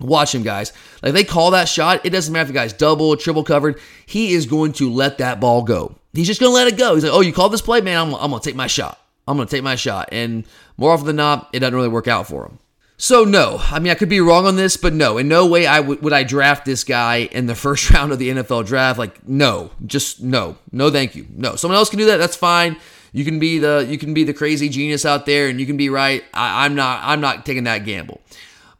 Watch 0.00 0.34
him, 0.34 0.42
guys. 0.42 0.72
Like 1.02 1.12
they 1.12 1.24
call 1.24 1.52
that 1.52 1.68
shot, 1.68 2.04
it 2.04 2.10
doesn't 2.10 2.32
matter 2.32 2.42
if 2.42 2.48
the 2.48 2.54
guy's 2.54 2.72
double, 2.72 3.16
triple 3.16 3.44
covered. 3.44 3.80
He 4.06 4.32
is 4.32 4.46
going 4.46 4.72
to 4.74 4.90
let 4.90 5.18
that 5.18 5.40
ball 5.40 5.62
go. 5.62 5.94
He's 6.12 6.26
just 6.26 6.40
going 6.40 6.50
to 6.50 6.54
let 6.54 6.68
it 6.68 6.76
go. 6.76 6.94
He's 6.94 7.04
like, 7.04 7.12
oh, 7.12 7.20
you 7.20 7.32
called 7.32 7.52
this 7.52 7.62
play, 7.62 7.80
man. 7.80 7.98
I'm, 7.98 8.14
I'm 8.14 8.30
going 8.30 8.40
to 8.40 8.48
take 8.48 8.56
my 8.56 8.66
shot. 8.66 9.00
I'm 9.26 9.36
going 9.36 9.48
to 9.48 9.54
take 9.54 9.64
my 9.64 9.76
shot. 9.76 10.08
And 10.12 10.44
more 10.76 10.90
often 10.92 11.06
than 11.06 11.16
not, 11.16 11.48
it 11.52 11.60
doesn't 11.60 11.74
really 11.74 11.88
work 11.88 12.08
out 12.08 12.26
for 12.26 12.46
him. 12.46 12.58
So 12.96 13.24
no, 13.24 13.60
I 13.60 13.80
mean 13.80 13.90
I 13.90 13.96
could 13.96 14.08
be 14.08 14.20
wrong 14.20 14.46
on 14.46 14.54
this, 14.54 14.76
but 14.76 14.94
no, 14.94 15.18
in 15.18 15.26
no 15.26 15.46
way 15.46 15.66
I 15.66 15.80
would 15.80 16.00
would 16.02 16.12
I 16.12 16.22
draft 16.22 16.64
this 16.64 16.84
guy 16.84 17.28
in 17.32 17.46
the 17.46 17.54
first 17.56 17.90
round 17.90 18.12
of 18.12 18.20
the 18.20 18.30
NFL 18.30 18.66
draft. 18.66 18.98
Like 18.98 19.28
no, 19.28 19.72
just 19.84 20.22
no, 20.22 20.56
no, 20.70 20.90
thank 20.90 21.16
you, 21.16 21.26
no. 21.34 21.56
Someone 21.56 21.76
else 21.76 21.90
can 21.90 21.98
do 21.98 22.06
that. 22.06 22.18
That's 22.18 22.36
fine. 22.36 22.76
You 23.12 23.24
can 23.24 23.38
be 23.38 23.58
the 23.58 23.86
you 23.88 23.98
can 23.98 24.14
be 24.14 24.24
the 24.24 24.32
crazy 24.32 24.68
genius 24.68 25.04
out 25.04 25.26
there, 25.26 25.48
and 25.48 25.60
you 25.60 25.66
can 25.66 25.76
be 25.76 25.88
right. 25.88 26.24
I, 26.32 26.64
I'm 26.64 26.74
not. 26.74 27.00
I'm 27.02 27.20
not 27.20 27.44
taking 27.44 27.64
that 27.64 27.84
gamble. 27.84 28.20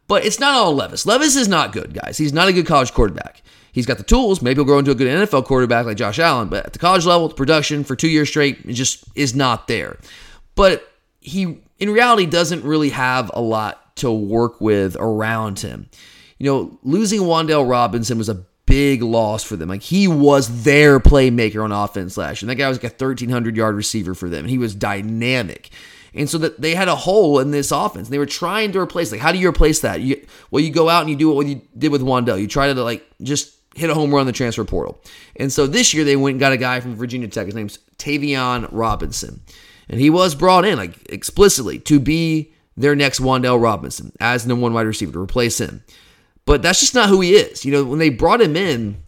But 0.06 0.24
it's 0.24 0.38
not 0.38 0.54
all 0.54 0.74
Levis. 0.74 1.06
Levis 1.06 1.36
is 1.36 1.48
not 1.48 1.72
good, 1.72 1.94
guys. 1.94 2.18
He's 2.18 2.32
not 2.32 2.48
a 2.48 2.52
good 2.52 2.66
college 2.66 2.92
quarterback. 2.92 3.42
He's 3.72 3.86
got 3.86 3.98
the 3.98 4.04
tools. 4.04 4.40
Maybe 4.40 4.58
he'll 4.58 4.64
grow 4.64 4.78
into 4.78 4.92
a 4.92 4.94
good 4.94 5.08
NFL 5.08 5.46
quarterback 5.46 5.86
like 5.86 5.96
Josh 5.96 6.18
Allen, 6.18 6.48
but 6.48 6.66
at 6.66 6.72
the 6.72 6.78
college 6.78 7.06
level, 7.06 7.28
the 7.28 7.34
production 7.34 7.82
for 7.82 7.96
two 7.96 8.08
years 8.08 8.28
straight 8.28 8.58
it 8.64 8.74
just 8.74 9.04
is 9.16 9.34
not 9.34 9.66
there. 9.66 9.98
But 10.54 10.88
he, 11.20 11.58
in 11.78 11.90
reality, 11.90 12.26
doesn't 12.26 12.62
really 12.62 12.90
have 12.90 13.30
a 13.34 13.40
lot 13.40 13.96
to 13.96 14.12
work 14.12 14.60
with 14.60 14.96
around 15.00 15.58
him. 15.60 15.88
You 16.38 16.46
know, 16.46 16.78
losing 16.82 17.22
Wan'Dale 17.22 17.68
Robinson 17.68 18.18
was 18.18 18.28
a 18.28 18.44
big 18.66 19.02
loss 19.02 19.42
for 19.42 19.56
them. 19.56 19.68
Like 19.68 19.82
he 19.82 20.08
was 20.08 20.64
their 20.64 21.00
playmaker 21.00 21.62
on 21.62 21.72
offense 21.72 22.16
last 22.16 22.42
year. 22.42 22.46
And 22.46 22.50
that 22.50 22.62
guy 22.62 22.68
was 22.68 22.78
like 22.78 22.92
a 22.92 22.94
1,300 22.94 23.56
yard 23.56 23.74
receiver 23.74 24.14
for 24.14 24.28
them, 24.28 24.40
and 24.40 24.50
he 24.50 24.58
was 24.58 24.74
dynamic. 24.74 25.70
And 26.14 26.30
so 26.30 26.38
that 26.38 26.60
they 26.60 26.74
had 26.74 26.88
a 26.88 26.94
hole 26.94 27.40
in 27.40 27.50
this 27.50 27.72
offense. 27.72 28.08
They 28.08 28.18
were 28.18 28.26
trying 28.26 28.72
to 28.72 28.78
replace. 28.78 29.10
Like, 29.10 29.20
how 29.20 29.32
do 29.32 29.38
you 29.38 29.48
replace 29.48 29.80
that? 29.80 30.00
You, 30.00 30.24
well, 30.50 30.62
you 30.62 30.70
go 30.70 30.88
out 30.88 31.00
and 31.00 31.10
you 31.10 31.16
do 31.16 31.30
what 31.30 31.46
you 31.46 31.60
did 31.76 31.90
with 31.90 32.02
Wan'Dale. 32.02 32.40
You 32.40 32.46
try 32.46 32.72
to 32.72 32.82
like 32.82 33.04
just 33.22 33.56
hit 33.74 33.90
a 33.90 33.94
home 33.94 34.12
run 34.12 34.22
in 34.22 34.26
the 34.28 34.32
transfer 34.32 34.64
portal. 34.64 35.02
And 35.36 35.52
so 35.52 35.66
this 35.66 35.92
year 35.92 36.04
they 36.04 36.16
went 36.16 36.34
and 36.34 36.40
got 36.40 36.52
a 36.52 36.56
guy 36.56 36.80
from 36.80 36.94
Virginia 36.94 37.28
Tech. 37.28 37.46
His 37.46 37.54
name's 37.54 37.78
Tayvion 37.98 38.68
Robinson, 38.70 39.40
and 39.88 40.00
he 40.00 40.10
was 40.10 40.34
brought 40.34 40.64
in 40.64 40.78
like 40.78 41.10
explicitly 41.10 41.78
to 41.80 41.98
be 41.98 42.52
their 42.76 42.94
next 42.94 43.20
Wan'Dale 43.20 43.60
Robinson 43.60 44.12
as 44.20 44.46
number 44.46 44.62
one 44.62 44.72
wide 44.72 44.86
receiver 44.86 45.12
to 45.12 45.20
replace 45.20 45.60
him. 45.60 45.82
But 46.46 46.62
that's 46.62 46.80
just 46.80 46.94
not 46.94 47.08
who 47.08 47.20
he 47.20 47.32
is. 47.32 47.64
You 47.64 47.72
know, 47.72 47.84
when 47.84 47.98
they 47.98 48.10
brought 48.10 48.40
him 48.40 48.56
in, 48.56 49.02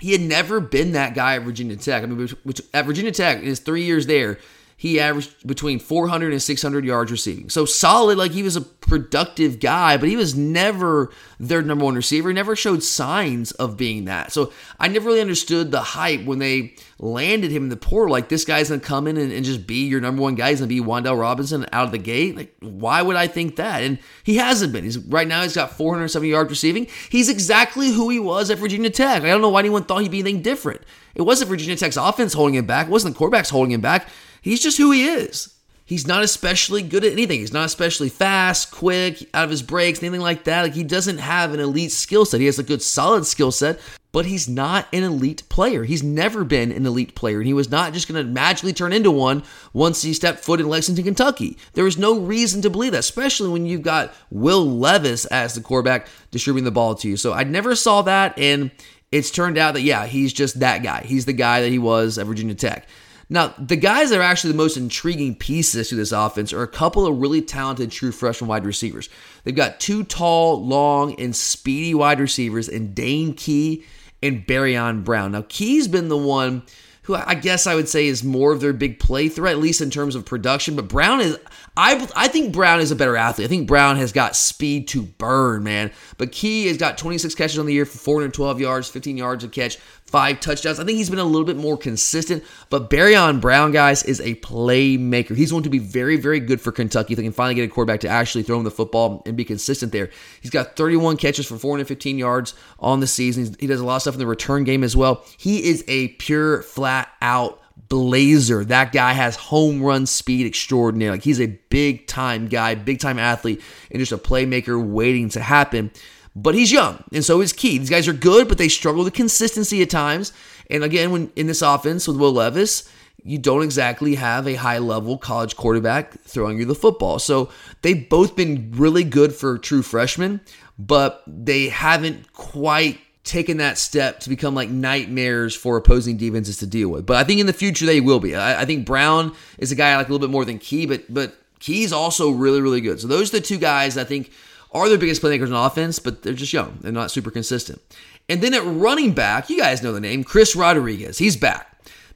he 0.00 0.12
had 0.12 0.20
never 0.20 0.60
been 0.60 0.92
that 0.92 1.14
guy 1.14 1.36
at 1.36 1.42
Virginia 1.42 1.76
Tech. 1.76 2.02
I 2.02 2.06
mean, 2.06 2.28
at 2.74 2.86
Virginia 2.86 3.12
Tech, 3.12 3.38
in 3.38 3.44
his 3.44 3.60
three 3.60 3.84
years 3.84 4.06
there, 4.06 4.38
he 4.80 4.98
averaged 4.98 5.46
between 5.46 5.78
400 5.78 6.32
and 6.32 6.42
600 6.42 6.86
yards 6.86 7.12
receiving. 7.12 7.50
So 7.50 7.66
solid, 7.66 8.16
like 8.16 8.30
he 8.30 8.42
was 8.42 8.56
a 8.56 8.62
productive 8.62 9.60
guy, 9.60 9.98
but 9.98 10.08
he 10.08 10.16
was 10.16 10.34
never 10.34 11.12
their 11.38 11.60
number 11.60 11.84
one 11.84 11.96
receiver. 11.96 12.30
He 12.30 12.34
never 12.34 12.56
showed 12.56 12.82
signs 12.82 13.52
of 13.52 13.76
being 13.76 14.06
that. 14.06 14.32
So 14.32 14.54
I 14.78 14.88
never 14.88 15.08
really 15.08 15.20
understood 15.20 15.70
the 15.70 15.82
hype 15.82 16.24
when 16.24 16.38
they 16.38 16.76
landed 16.98 17.50
him 17.50 17.64
in 17.64 17.68
the 17.68 17.76
portal. 17.76 18.10
Like 18.10 18.30
this 18.30 18.46
guy's 18.46 18.70
gonna 18.70 18.80
come 18.80 19.06
in 19.06 19.18
and, 19.18 19.30
and 19.30 19.44
just 19.44 19.66
be 19.66 19.86
your 19.86 20.00
number 20.00 20.22
one 20.22 20.34
guy. 20.34 20.48
He's 20.48 20.60
gonna 20.60 20.68
be 20.68 20.80
Wan'Dale 20.80 21.20
Robinson 21.20 21.66
out 21.72 21.84
of 21.84 21.92
the 21.92 21.98
gate. 21.98 22.34
Like 22.34 22.56
why 22.60 23.02
would 23.02 23.16
I 23.16 23.26
think 23.26 23.56
that? 23.56 23.82
And 23.82 23.98
he 24.24 24.38
hasn't 24.38 24.72
been. 24.72 24.84
He's 24.84 24.96
right 24.96 25.28
now 25.28 25.42
he's 25.42 25.54
got 25.54 25.76
470 25.76 26.26
yards 26.30 26.48
receiving. 26.48 26.86
He's 27.10 27.28
exactly 27.28 27.90
who 27.90 28.08
he 28.08 28.18
was 28.18 28.50
at 28.50 28.56
Virginia 28.56 28.88
Tech. 28.88 29.24
I 29.24 29.26
don't 29.26 29.42
know 29.42 29.50
why 29.50 29.60
anyone 29.60 29.84
thought 29.84 30.00
he'd 30.00 30.10
be 30.10 30.20
anything 30.20 30.40
different. 30.40 30.80
It 31.14 31.22
wasn't 31.22 31.50
Virginia 31.50 31.76
Tech's 31.76 31.98
offense 31.98 32.32
holding 32.32 32.54
him 32.54 32.64
back. 32.64 32.86
It 32.86 32.90
wasn't 32.90 33.14
the 33.14 33.22
quarterbacks 33.22 33.50
holding 33.50 33.72
him 33.72 33.82
back. 33.82 34.08
He's 34.42 34.62
just 34.62 34.78
who 34.78 34.90
he 34.90 35.06
is. 35.06 35.54
He's 35.90 36.06
not 36.06 36.22
especially 36.22 36.82
good 36.82 37.04
at 37.04 37.10
anything. 37.10 37.40
He's 37.40 37.52
not 37.52 37.66
especially 37.66 38.10
fast, 38.10 38.70
quick, 38.70 39.28
out 39.34 39.42
of 39.42 39.50
his 39.50 39.60
breaks, 39.60 40.00
anything 40.00 40.20
like 40.20 40.44
that. 40.44 40.62
Like 40.62 40.74
he 40.74 40.84
doesn't 40.84 41.18
have 41.18 41.52
an 41.52 41.58
elite 41.58 41.90
skill 41.90 42.24
set. 42.24 42.38
He 42.38 42.46
has 42.46 42.60
a 42.60 42.62
good 42.62 42.80
solid 42.80 43.26
skill 43.26 43.50
set, 43.50 43.80
but 44.12 44.24
he's 44.24 44.48
not 44.48 44.86
an 44.92 45.02
elite 45.02 45.48
player. 45.48 45.82
He's 45.82 46.04
never 46.04 46.44
been 46.44 46.70
an 46.70 46.86
elite 46.86 47.16
player, 47.16 47.38
and 47.38 47.46
he 47.48 47.52
was 47.52 47.72
not 47.72 47.92
just 47.92 48.06
going 48.06 48.24
to 48.24 48.32
magically 48.32 48.72
turn 48.72 48.92
into 48.92 49.10
one 49.10 49.42
once 49.72 50.00
he 50.02 50.14
stepped 50.14 50.44
foot 50.44 50.60
in 50.60 50.68
Lexington, 50.68 51.04
Kentucky. 51.04 51.58
There 51.72 51.88
is 51.88 51.98
no 51.98 52.20
reason 52.20 52.62
to 52.62 52.70
believe 52.70 52.92
that, 52.92 52.98
especially 52.98 53.48
when 53.48 53.66
you've 53.66 53.82
got 53.82 54.14
Will 54.30 54.64
Levis 54.64 55.24
as 55.26 55.56
the 55.56 55.60
quarterback 55.60 56.06
distributing 56.30 56.66
the 56.66 56.70
ball 56.70 56.94
to 56.94 57.08
you. 57.08 57.16
So 57.16 57.32
I 57.32 57.42
never 57.42 57.74
saw 57.74 58.02
that, 58.02 58.38
and 58.38 58.70
it's 59.10 59.32
turned 59.32 59.58
out 59.58 59.74
that 59.74 59.82
yeah, 59.82 60.06
he's 60.06 60.32
just 60.32 60.60
that 60.60 60.84
guy. 60.84 61.02
He's 61.02 61.24
the 61.24 61.32
guy 61.32 61.62
that 61.62 61.70
he 61.70 61.80
was 61.80 62.16
at 62.16 62.26
Virginia 62.26 62.54
Tech. 62.54 62.86
Now, 63.32 63.54
the 63.58 63.76
guys 63.76 64.10
that 64.10 64.18
are 64.18 64.22
actually 64.22 64.50
the 64.50 64.58
most 64.58 64.76
intriguing 64.76 65.36
pieces 65.36 65.88
to 65.88 65.94
this 65.94 66.10
offense 66.10 66.52
are 66.52 66.62
a 66.62 66.68
couple 66.68 67.06
of 67.06 67.20
really 67.20 67.40
talented 67.40 67.92
true 67.92 68.10
freshman 68.10 68.48
wide 68.48 68.66
receivers. 68.66 69.08
They've 69.44 69.54
got 69.54 69.78
two 69.78 70.02
tall, 70.02 70.66
long, 70.66 71.18
and 71.18 71.34
speedy 71.34 71.94
wide 71.94 72.18
receivers 72.18 72.68
in 72.68 72.92
Dane 72.92 73.34
Key 73.34 73.84
and 74.20 74.44
Barion 74.44 75.04
Brown. 75.04 75.30
Now, 75.30 75.44
Key's 75.48 75.86
been 75.86 76.08
the 76.08 76.16
one 76.16 76.64
who 77.02 77.14
I 77.14 77.34
guess 77.34 77.66
I 77.66 77.74
would 77.74 77.88
say 77.88 78.06
is 78.06 78.22
more 78.22 78.52
of 78.52 78.60
their 78.60 78.72
big 78.72 78.98
play 78.98 79.28
threat, 79.28 79.52
at 79.52 79.58
least 79.58 79.80
in 79.80 79.90
terms 79.90 80.14
of 80.14 80.26
production. 80.26 80.76
But 80.76 80.88
Brown 80.88 81.20
is, 81.20 81.38
I, 81.76 82.08
I 82.14 82.28
think 82.28 82.52
Brown 82.52 82.80
is 82.80 82.90
a 82.90 82.96
better 82.96 83.16
athlete. 83.16 83.46
I 83.46 83.48
think 83.48 83.66
Brown 83.66 83.96
has 83.96 84.12
got 84.12 84.36
speed 84.36 84.86
to 84.88 85.02
burn, 85.02 85.64
man. 85.64 85.90
But 86.18 86.32
Key 86.32 86.66
has 86.66 86.76
got 86.76 86.98
26 86.98 87.34
catches 87.34 87.58
on 87.58 87.66
the 87.66 87.72
year 87.72 87.86
for 87.86 87.98
412 87.98 88.60
yards, 88.60 88.88
15 88.88 89.16
yards 89.16 89.44
a 89.44 89.48
catch, 89.48 89.78
five 90.10 90.40
touchdowns. 90.40 90.80
I 90.80 90.84
think 90.84 90.96
he's 90.96 91.08
been 91.08 91.20
a 91.20 91.24
little 91.24 91.44
bit 91.44 91.56
more 91.56 91.76
consistent, 91.76 92.44
but 92.68 92.90
Barion 92.90 93.40
Brown, 93.40 93.70
guys, 93.70 94.02
is 94.02 94.20
a 94.20 94.34
playmaker. 94.36 95.36
He's 95.36 95.52
going 95.52 95.62
to 95.62 95.70
be 95.70 95.78
very, 95.78 96.16
very 96.16 96.40
good 96.40 96.60
for 96.60 96.72
Kentucky 96.72 97.12
if 97.12 97.16
they 97.16 97.22
can 97.22 97.32
finally 97.32 97.54
get 97.54 97.64
a 97.64 97.68
quarterback 97.68 98.00
to 98.00 98.08
actually 98.08 98.42
throw 98.42 98.58
him 98.58 98.64
the 98.64 98.70
football 98.70 99.22
and 99.24 99.36
be 99.36 99.44
consistent 99.44 99.92
there. 99.92 100.10
He's 100.40 100.50
got 100.50 100.76
31 100.76 101.16
catches 101.16 101.46
for 101.46 101.56
415 101.56 102.18
yards 102.18 102.54
on 102.80 103.00
the 103.00 103.06
season. 103.06 103.56
He 103.60 103.66
does 103.66 103.80
a 103.80 103.84
lot 103.84 103.96
of 103.96 104.02
stuff 104.02 104.14
in 104.14 104.20
the 104.20 104.26
return 104.26 104.64
game 104.64 104.82
as 104.82 104.96
well. 104.96 105.24
He 105.38 105.68
is 105.68 105.84
a 105.86 106.08
pure, 106.08 106.62
flat 106.62 107.08
out 107.22 107.60
blazer. 107.88 108.64
That 108.64 108.92
guy 108.92 109.12
has 109.12 109.36
home 109.36 109.82
run 109.82 110.06
speed 110.06 110.46
extraordinary. 110.46 111.12
Like 111.12 111.24
he's 111.24 111.40
a 111.40 111.46
big 111.46 112.06
time 112.06 112.48
guy, 112.48 112.74
big 112.74 112.98
time 112.98 113.18
athlete, 113.18 113.62
and 113.90 114.00
just 114.00 114.12
a 114.12 114.18
playmaker 114.18 114.82
waiting 114.84 115.28
to 115.30 115.40
happen 115.40 115.90
but 116.36 116.54
he's 116.54 116.70
young, 116.70 117.02
and 117.12 117.24
so 117.24 117.40
is 117.40 117.52
Key. 117.52 117.78
These 117.78 117.90
guys 117.90 118.06
are 118.08 118.12
good, 118.12 118.48
but 118.48 118.58
they 118.58 118.68
struggle 118.68 119.04
with 119.04 119.12
consistency 119.14 119.82
at 119.82 119.90
times. 119.90 120.32
And 120.70 120.84
again, 120.84 121.10
when 121.10 121.32
in 121.34 121.48
this 121.48 121.62
offense 121.62 122.06
with 122.06 122.16
Will 122.16 122.32
Levis, 122.32 122.88
you 123.24 123.38
don't 123.38 123.62
exactly 123.62 124.14
have 124.14 124.46
a 124.46 124.54
high 124.54 124.78
level 124.78 125.18
college 125.18 125.56
quarterback 125.56 126.20
throwing 126.20 126.58
you 126.58 126.64
the 126.64 126.74
football. 126.74 127.18
So 127.18 127.50
they've 127.82 128.08
both 128.08 128.36
been 128.36 128.72
really 128.74 129.04
good 129.04 129.34
for 129.34 129.58
true 129.58 129.82
freshmen, 129.82 130.40
but 130.78 131.22
they 131.26 131.68
haven't 131.68 132.32
quite 132.32 132.98
taken 133.24 133.58
that 133.58 133.78
step 133.78 134.20
to 134.20 134.28
become 134.28 134.54
like 134.54 134.70
nightmares 134.70 135.54
for 135.54 135.76
opposing 135.76 136.16
defenses 136.16 136.56
to 136.58 136.66
deal 136.66 136.88
with. 136.88 137.04
But 137.06 137.16
I 137.16 137.24
think 137.24 137.40
in 137.40 137.46
the 137.46 137.52
future 137.52 137.86
they 137.86 138.00
will 138.00 138.20
be. 138.20 138.34
I, 138.34 138.62
I 138.62 138.64
think 138.64 138.86
Brown 138.86 139.34
is 139.58 139.70
a 139.70 139.74
guy 139.74 139.90
I 139.90 139.96
like 139.96 140.08
a 140.08 140.12
little 140.12 140.26
bit 140.26 140.32
more 140.32 140.44
than 140.44 140.58
Key, 140.58 140.86
but 140.86 141.12
but 141.12 141.34
Key's 141.58 141.92
also 141.92 142.30
really 142.30 142.60
really 142.60 142.80
good. 142.80 143.00
So 143.00 143.06
those 143.06 143.34
are 143.34 143.38
the 143.38 143.46
two 143.46 143.58
guys 143.58 143.98
I 143.98 144.04
think 144.04 144.30
are 144.72 144.88
their 144.88 144.98
biggest 144.98 145.22
playmakers 145.22 145.48
on 145.48 145.66
offense, 145.66 145.98
but 145.98 146.22
they're 146.22 146.32
just 146.32 146.52
young. 146.52 146.78
They're 146.80 146.92
not 146.92 147.10
super 147.10 147.30
consistent. 147.30 147.80
And 148.28 148.40
then 148.40 148.54
at 148.54 148.62
running 148.64 149.12
back, 149.12 149.50
you 149.50 149.58
guys 149.58 149.82
know 149.82 149.92
the 149.92 150.00
name, 150.00 150.22
Chris 150.22 150.54
Rodriguez. 150.54 151.18
He's 151.18 151.36
back. 151.36 151.66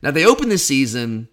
Now, 0.03 0.11
they 0.11 0.25
opened 0.25 0.51
this 0.53 0.64
season 0.64 1.29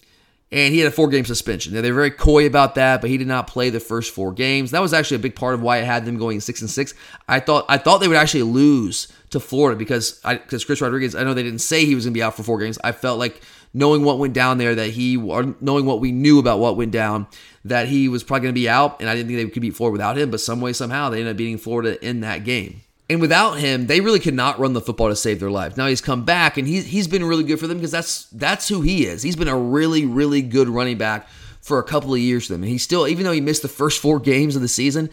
and 0.51 0.73
he 0.73 0.79
had 0.79 0.87
a 0.87 0.91
four 0.91 1.07
game 1.07 1.25
suspension. 1.25 1.73
Now, 1.73 1.81
they're 1.81 1.93
very 1.93 2.11
coy 2.11 2.45
about 2.45 2.75
that, 2.75 3.01
but 3.01 3.09
he 3.09 3.17
did 3.17 3.27
not 3.27 3.47
play 3.47 3.69
the 3.69 3.79
first 3.79 4.13
four 4.13 4.31
games. 4.31 4.71
That 4.71 4.81
was 4.81 4.93
actually 4.93 5.15
a 5.15 5.19
big 5.19 5.35
part 5.35 5.53
of 5.53 5.61
why 5.61 5.77
I 5.77 5.81
had 5.81 6.05
them 6.05 6.17
going 6.17 6.39
six 6.39 6.61
and 6.61 6.69
six. 6.69 6.93
I 7.27 7.39
thought 7.39 7.65
I 7.69 7.77
thought 7.77 7.99
they 7.99 8.07
would 8.07 8.17
actually 8.17 8.43
lose 8.43 9.11
to 9.31 9.39
Florida 9.39 9.77
because 9.77 10.21
I 10.23 10.35
because 10.35 10.63
Chris 10.63 10.81
Rodriguez, 10.81 11.15
I 11.15 11.23
know 11.23 11.33
they 11.33 11.43
didn't 11.43 11.59
say 11.59 11.85
he 11.85 11.95
was 11.95 12.05
going 12.05 12.13
to 12.13 12.17
be 12.17 12.23
out 12.23 12.35
for 12.35 12.43
four 12.43 12.59
games. 12.59 12.77
I 12.83 12.91
felt 12.91 13.17
like 13.17 13.41
knowing 13.73 14.03
what 14.03 14.19
went 14.19 14.33
down 14.33 14.57
there, 14.57 14.75
that 14.75 14.91
he, 14.91 15.17
or 15.17 15.55
knowing 15.61 15.85
what 15.85 15.99
we 15.99 16.11
knew 16.11 16.39
about 16.39 16.59
what 16.59 16.77
went 16.77 16.91
down, 16.91 17.27
that 17.65 17.87
he 17.87 18.09
was 18.09 18.23
probably 18.23 18.43
going 18.43 18.53
to 18.55 18.59
be 18.59 18.69
out, 18.69 18.99
and 18.99 19.09
I 19.09 19.15
didn't 19.15 19.29
think 19.29 19.39
they 19.39 19.53
could 19.53 19.61
beat 19.61 19.75
Florida 19.75 19.93
without 19.93 20.17
him. 20.17 20.31
But 20.31 20.41
some 20.41 20.61
way, 20.61 20.73
somehow, 20.73 21.09
they 21.09 21.19
ended 21.19 21.31
up 21.31 21.37
beating 21.37 21.57
Florida 21.57 22.03
in 22.05 22.21
that 22.21 22.43
game. 22.43 22.81
And 23.09 23.19
without 23.19 23.59
him, 23.59 23.87
they 23.87 23.99
really 23.99 24.19
could 24.19 24.33
not 24.33 24.57
run 24.59 24.71
the 24.71 24.79
football 24.79 25.09
to 25.09 25.15
save 25.17 25.41
their 25.41 25.51
lives. 25.51 25.75
Now 25.75 25.87
he's 25.87 25.99
come 25.99 26.23
back, 26.23 26.57
and 26.57 26.67
he's 26.67 26.85
he's 26.85 27.07
been 27.07 27.25
really 27.25 27.43
good 27.43 27.59
for 27.59 27.67
them 27.67 27.77
because 27.77 27.91
that's 27.91 28.25
that's 28.27 28.69
who 28.69 28.81
he 28.81 29.05
is. 29.05 29.21
He's 29.21 29.35
been 29.35 29.49
a 29.49 29.57
really 29.57 30.05
really 30.05 30.41
good 30.41 30.69
running 30.69 30.97
back 30.97 31.27
for 31.59 31.77
a 31.77 31.83
couple 31.83 32.13
of 32.13 32.19
years 32.19 32.47
for 32.47 32.53
them, 32.53 32.63
and 32.63 32.71
he 32.71 32.77
still, 32.77 33.07
even 33.07 33.25
though 33.25 33.33
he 33.33 33.41
missed 33.41 33.63
the 33.63 33.67
first 33.67 33.99
four 33.99 34.17
games 34.19 34.55
of 34.55 34.61
the 34.61 34.69
season, 34.69 35.09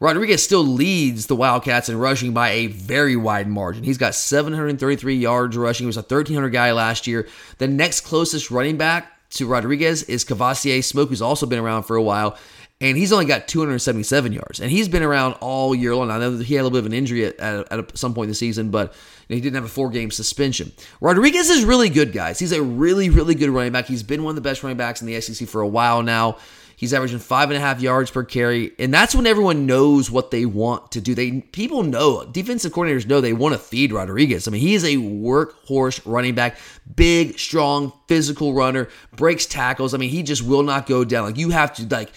Rodriguez 0.00 0.42
still 0.42 0.64
leads 0.64 1.26
the 1.26 1.34
Wildcats 1.34 1.88
in 1.88 1.98
rushing 1.98 2.32
by 2.32 2.50
a 2.50 2.66
very 2.68 3.16
wide 3.16 3.48
margin. 3.48 3.82
He's 3.82 3.98
got 3.98 4.14
733 4.14 5.16
yards 5.16 5.56
rushing. 5.56 5.84
He 5.84 5.86
was 5.88 5.96
a 5.96 6.02
1,300 6.02 6.50
guy 6.50 6.72
last 6.72 7.06
year. 7.06 7.26
The 7.58 7.66
next 7.66 8.02
closest 8.02 8.50
running 8.50 8.76
back 8.76 9.12
to 9.30 9.46
Rodriguez 9.46 10.04
is 10.04 10.24
Kavosiey 10.24 10.84
Smoke, 10.84 11.08
who's 11.08 11.22
also 11.22 11.46
been 11.46 11.58
around 11.58 11.82
for 11.82 11.96
a 11.96 12.02
while, 12.02 12.38
and 12.80 12.96
he's 12.96 13.12
only 13.12 13.24
got 13.24 13.48
277 13.48 14.32
yards. 14.32 14.60
And 14.60 14.70
he's 14.70 14.88
been 14.88 15.02
around 15.02 15.34
all 15.40 15.74
year 15.74 15.96
long. 15.96 16.12
I 16.12 16.18
know 16.18 16.36
he 16.38 16.54
had 16.54 16.60
a 16.60 16.64
little 16.64 16.76
bit 16.76 16.80
of 16.80 16.86
an 16.86 16.92
injury 16.92 17.26
at, 17.26 17.38
at, 17.40 17.72
at 17.72 17.98
some 17.98 18.14
point 18.14 18.26
in 18.26 18.30
the 18.30 18.36
season, 18.36 18.70
but 18.70 18.94
he 19.26 19.40
didn't 19.40 19.56
have 19.56 19.64
a 19.64 19.68
four 19.68 19.90
game 19.90 20.12
suspension. 20.12 20.70
Rodriguez 21.00 21.50
is 21.50 21.64
really 21.64 21.88
good, 21.88 22.12
guys. 22.12 22.38
He's 22.38 22.52
a 22.52 22.62
really, 22.62 23.10
really 23.10 23.34
good 23.34 23.50
running 23.50 23.72
back. 23.72 23.86
He's 23.86 24.04
been 24.04 24.22
one 24.22 24.30
of 24.30 24.36
the 24.36 24.48
best 24.48 24.62
running 24.62 24.78
backs 24.78 25.02
in 25.02 25.08
the 25.08 25.20
SEC 25.20 25.48
for 25.48 25.60
a 25.60 25.66
while 25.66 26.02
now. 26.04 26.38
He's 26.78 26.94
averaging 26.94 27.18
five 27.18 27.50
and 27.50 27.56
a 27.56 27.60
half 27.60 27.80
yards 27.80 28.08
per 28.08 28.22
carry, 28.22 28.70
and 28.78 28.94
that's 28.94 29.12
when 29.12 29.26
everyone 29.26 29.66
knows 29.66 30.12
what 30.12 30.30
they 30.30 30.46
want 30.46 30.92
to 30.92 31.00
do. 31.00 31.12
They 31.12 31.40
people 31.40 31.82
know 31.82 32.24
defensive 32.24 32.72
coordinators 32.72 33.04
know 33.04 33.20
they 33.20 33.32
want 33.32 33.54
to 33.54 33.58
feed 33.58 33.92
Rodriguez. 33.92 34.46
I 34.46 34.52
mean, 34.52 34.60
he 34.60 34.76
is 34.76 34.84
a 34.84 34.94
workhorse 34.94 36.00
running 36.04 36.36
back, 36.36 36.56
big, 36.94 37.36
strong, 37.36 37.92
physical 38.06 38.54
runner, 38.54 38.88
breaks 39.16 39.44
tackles. 39.44 39.92
I 39.92 39.98
mean, 39.98 40.10
he 40.10 40.22
just 40.22 40.44
will 40.44 40.62
not 40.62 40.86
go 40.86 41.04
down. 41.04 41.24
Like 41.24 41.36
you 41.36 41.50
have 41.50 41.72
to 41.74 41.86
like 41.88 42.12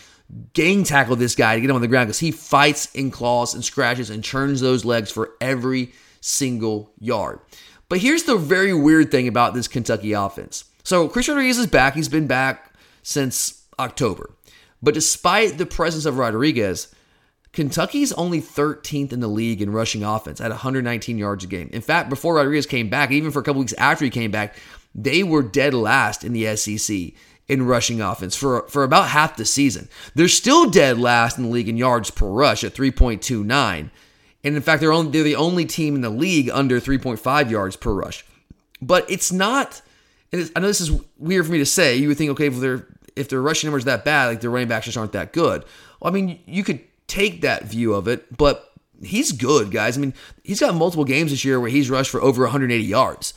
gang 0.54 0.84
tackle 0.84 1.15
this 1.15 1.34
guy 1.34 1.56
to 1.56 1.62
get 1.62 1.71
him 1.71 1.76
on 1.76 1.82
the 1.82 1.88
ground 1.88 2.10
because 2.10 2.19
he 2.19 2.30
fights 2.30 2.88
and 2.93 3.12
claws 3.12 3.56
and 3.56 3.65
scratches 3.65 4.12
and 4.12 4.24
churns 4.24 4.62
those 4.62 4.86
legs 4.86 5.10
for 5.10 5.32
every 5.41 5.91
single 6.19 6.91
yard. 7.00 7.39
But 7.89 7.97
here's 7.97 8.26
the 8.26 8.38
very 8.38 8.76
weird 8.76 9.10
thing 9.10 9.28
about 9.28 9.56
this 9.56 9.67
Kentucky 9.67 10.13
offense. 10.13 10.65
So 10.84 11.08
Chris 11.08 11.28
Rodriguez 11.28 11.58
is 11.58 11.65
back. 11.65 11.95
He's 11.95 12.10
been 12.10 12.28
back 12.28 12.76
since 13.02 13.65
October. 13.80 14.30
But 14.82 14.94
despite 14.94 15.58
the 15.58 15.65
presence 15.65 16.06
of 16.06 16.17
Rodriguez, 16.17 16.94
Kentucky's 17.54 18.13
only 18.13 18.41
13th 18.41 19.12
in 19.12 19.20
the 19.20 19.28
league 19.28 19.62
in 19.62 19.72
rushing 19.72 20.04
offense 20.04 20.39
at 20.39 20.50
119 20.50 21.17
yards 21.17 21.44
a 21.44 21.48
game. 21.48 21.70
In 21.74 21.82
fact, 21.82 22.10
before 22.10 22.36
Rodriguez 22.36 22.65
came 22.65 22.89
back, 22.89 23.12
even 23.12 23.32
for 23.32 23.39
a 23.39 23.44
couple 23.44 23.60
weeks 23.60 23.74
after 23.74 24.06
he 24.06 24.12
came 24.12 24.32
back, 24.32 24.56
they 24.96 25.24
were 25.24 25.44
dead 25.44 25.74
last 25.74 26.24
in 26.24 26.34
the 26.34 26.56
SEC 26.56 27.13
in 27.48 27.65
rushing 27.65 28.02
offense 28.02 28.36
for, 28.36 28.67
for 28.70 28.84
about 28.84 29.10
half 29.10 29.36
the 29.36 29.46
season. 29.46 29.89
They're 30.15 30.30
still 30.30 30.70
dead 30.70 30.98
last 30.98 31.38
in 31.38 31.44
the 31.44 31.50
league 31.50 31.67
in 31.67 31.76
yards 31.76 32.10
per 32.10 32.28
rush 32.28 32.63
at 32.63 32.74
3.29. 32.74 33.89
And 34.44 34.56
in 34.56 34.62
fact, 34.62 34.80
they're 34.80 34.94
only 34.94 35.12
they're 35.12 35.24
the 35.24 35.36
only 35.36 35.65
team 35.65 35.96
in 35.96 36.02
the 36.02 36.10
league 36.10 36.50
under 36.50 36.80
3.5 36.80 37.50
yards 37.52 37.76
per 37.76 37.91
rush. 37.91 38.26
But 38.82 39.10
it's 39.10 39.32
not. 39.32 39.82
It's, 40.32 40.50
I 40.56 40.62
know 40.62 40.67
this 40.67 40.82
is 40.82 40.91
weird 41.17 41.46
for 41.46 41.52
me 41.52 41.60
to 41.60 41.65
say. 41.65 41.98
You 41.98 42.08
would 42.08 42.17
think, 42.17 42.32
okay, 42.32 42.48
if 42.48 42.60
their 42.60 42.88
if 43.15 43.30
their 43.30 43.41
rushing 43.41 43.67
numbers 43.67 43.86
that 43.86 44.06
bad, 44.06 44.28
like 44.28 44.41
their 44.41 44.50
running 44.50 44.67
backs 44.67 44.86
just 44.86 44.97
aren't 44.97 45.12
that 45.13 45.34
good. 45.34 45.63
Well, 46.00 46.12
I 46.12 46.13
mean, 46.13 46.39
you 46.45 46.63
could 46.63 46.82
take 47.08 47.41
that 47.41 47.63
view 47.63 47.93
of 47.93 48.08
it, 48.08 48.36
but 48.36 48.71
he's 49.04 49.32
good, 49.32 49.71
guys. 49.71 49.97
I 49.97 50.02
mean, 50.02 50.13
he's 50.43 50.60
got 50.60 50.76
multiple 50.76 51.06
games 51.06 51.32
this 51.32 51.45
year 51.45 51.60
where 51.60 51.69
he's 51.69 51.89
rushed 51.89 52.12
for 52.12 52.21
over 52.21 52.43
180 52.43 52.84
yards. 52.84 53.34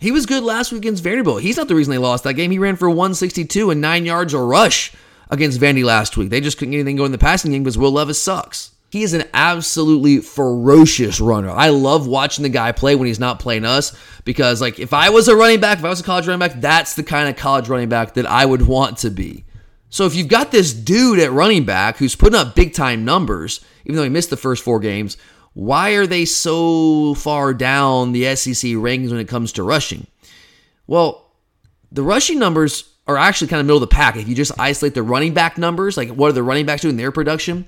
He 0.00 0.12
was 0.12 0.26
good 0.26 0.44
last 0.44 0.70
week 0.70 0.82
against 0.82 1.02
Vanderbilt. 1.02 1.42
He's 1.42 1.56
not 1.56 1.68
the 1.68 1.74
reason 1.74 1.90
they 1.90 1.98
lost 1.98 2.24
that 2.24 2.34
game. 2.34 2.50
He 2.50 2.58
ran 2.58 2.76
for 2.76 2.88
162 2.88 3.70
and 3.70 3.80
nine 3.80 4.04
yards 4.04 4.32
a 4.32 4.38
rush 4.38 4.92
against 5.28 5.60
Vandy 5.60 5.84
last 5.84 6.16
week. 6.16 6.30
They 6.30 6.40
just 6.40 6.56
couldn't 6.56 6.72
get 6.72 6.78
anything 6.78 6.96
going 6.96 7.06
in 7.06 7.12
the 7.12 7.18
passing 7.18 7.50
game 7.50 7.64
because 7.64 7.76
Will 7.76 7.90
Levis 7.90 8.22
sucks. 8.22 8.72
He 8.90 9.02
is 9.02 9.12
an 9.12 9.24
absolutely 9.34 10.18
ferocious 10.18 11.20
runner. 11.20 11.50
I 11.50 11.68
love 11.68 12.06
watching 12.06 12.42
the 12.42 12.48
guy 12.48 12.72
play 12.72 12.94
when 12.94 13.06
he's 13.06 13.20
not 13.20 13.38
playing 13.38 13.66
us 13.66 13.94
because, 14.24 14.62
like, 14.62 14.78
if 14.78 14.94
I 14.94 15.10
was 15.10 15.28
a 15.28 15.36
running 15.36 15.60
back, 15.60 15.78
if 15.78 15.84
I 15.84 15.90
was 15.90 16.00
a 16.00 16.04
college 16.04 16.26
running 16.26 16.46
back, 16.46 16.60
that's 16.60 16.94
the 16.94 17.02
kind 17.02 17.28
of 17.28 17.36
college 17.36 17.68
running 17.68 17.90
back 17.90 18.14
that 18.14 18.24
I 18.24 18.46
would 18.46 18.62
want 18.62 18.98
to 18.98 19.10
be. 19.10 19.44
So 19.90 20.06
if 20.06 20.14
you've 20.14 20.28
got 20.28 20.52
this 20.52 20.72
dude 20.72 21.18
at 21.18 21.32
running 21.32 21.64
back 21.64 21.96
who's 21.96 22.16
putting 22.16 22.38
up 22.38 22.54
big 22.54 22.74
time 22.74 23.04
numbers, 23.04 23.64
even 23.84 23.96
though 23.96 24.04
he 24.04 24.08
missed 24.08 24.30
the 24.30 24.36
first 24.36 24.62
four 24.62 24.80
games, 24.80 25.16
why 25.54 25.90
are 25.92 26.06
they 26.06 26.24
so 26.24 27.14
far 27.14 27.52
down 27.52 28.12
the 28.12 28.36
SEC 28.36 28.72
rankings 28.72 29.10
when 29.10 29.20
it 29.20 29.28
comes 29.28 29.52
to 29.52 29.62
rushing? 29.62 30.06
Well, 30.86 31.32
the 31.90 32.02
rushing 32.02 32.38
numbers 32.38 32.84
are 33.06 33.16
actually 33.16 33.48
kind 33.48 33.60
of 33.60 33.66
middle 33.66 33.82
of 33.82 33.88
the 33.88 33.94
pack. 33.94 34.16
If 34.16 34.28
you 34.28 34.34
just 34.34 34.58
isolate 34.58 34.94
the 34.94 35.02
running 35.02 35.32
back 35.32 35.56
numbers, 35.56 35.96
like 35.96 36.10
what 36.10 36.28
are 36.28 36.32
the 36.32 36.42
running 36.42 36.66
backs 36.66 36.82
doing 36.82 36.96
their 36.96 37.10
production? 37.10 37.66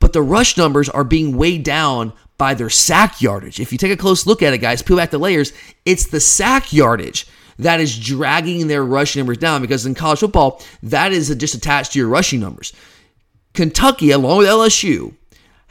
But 0.00 0.12
the 0.12 0.22
rush 0.22 0.56
numbers 0.56 0.88
are 0.88 1.04
being 1.04 1.36
weighed 1.36 1.62
down 1.62 2.12
by 2.36 2.54
their 2.54 2.70
sack 2.70 3.20
yardage. 3.22 3.60
If 3.60 3.72
you 3.72 3.78
take 3.78 3.92
a 3.92 3.96
close 3.96 4.26
look 4.26 4.42
at 4.42 4.52
it, 4.52 4.58
guys, 4.58 4.82
peel 4.82 4.96
back 4.96 5.10
the 5.10 5.18
layers, 5.18 5.52
it's 5.84 6.06
the 6.06 6.20
sack 6.20 6.72
yardage 6.72 7.26
that 7.58 7.80
is 7.80 7.98
dragging 7.98 8.66
their 8.66 8.84
rush 8.84 9.16
numbers 9.16 9.38
down 9.38 9.60
because 9.60 9.86
in 9.86 9.94
college 9.94 10.20
football, 10.20 10.60
that 10.82 11.12
is 11.12 11.34
just 11.36 11.54
attached 11.54 11.92
to 11.92 11.98
your 11.98 12.08
rushing 12.08 12.40
numbers. 12.40 12.72
Kentucky, 13.52 14.10
along 14.10 14.38
with 14.38 14.48
LSU, 14.48 15.14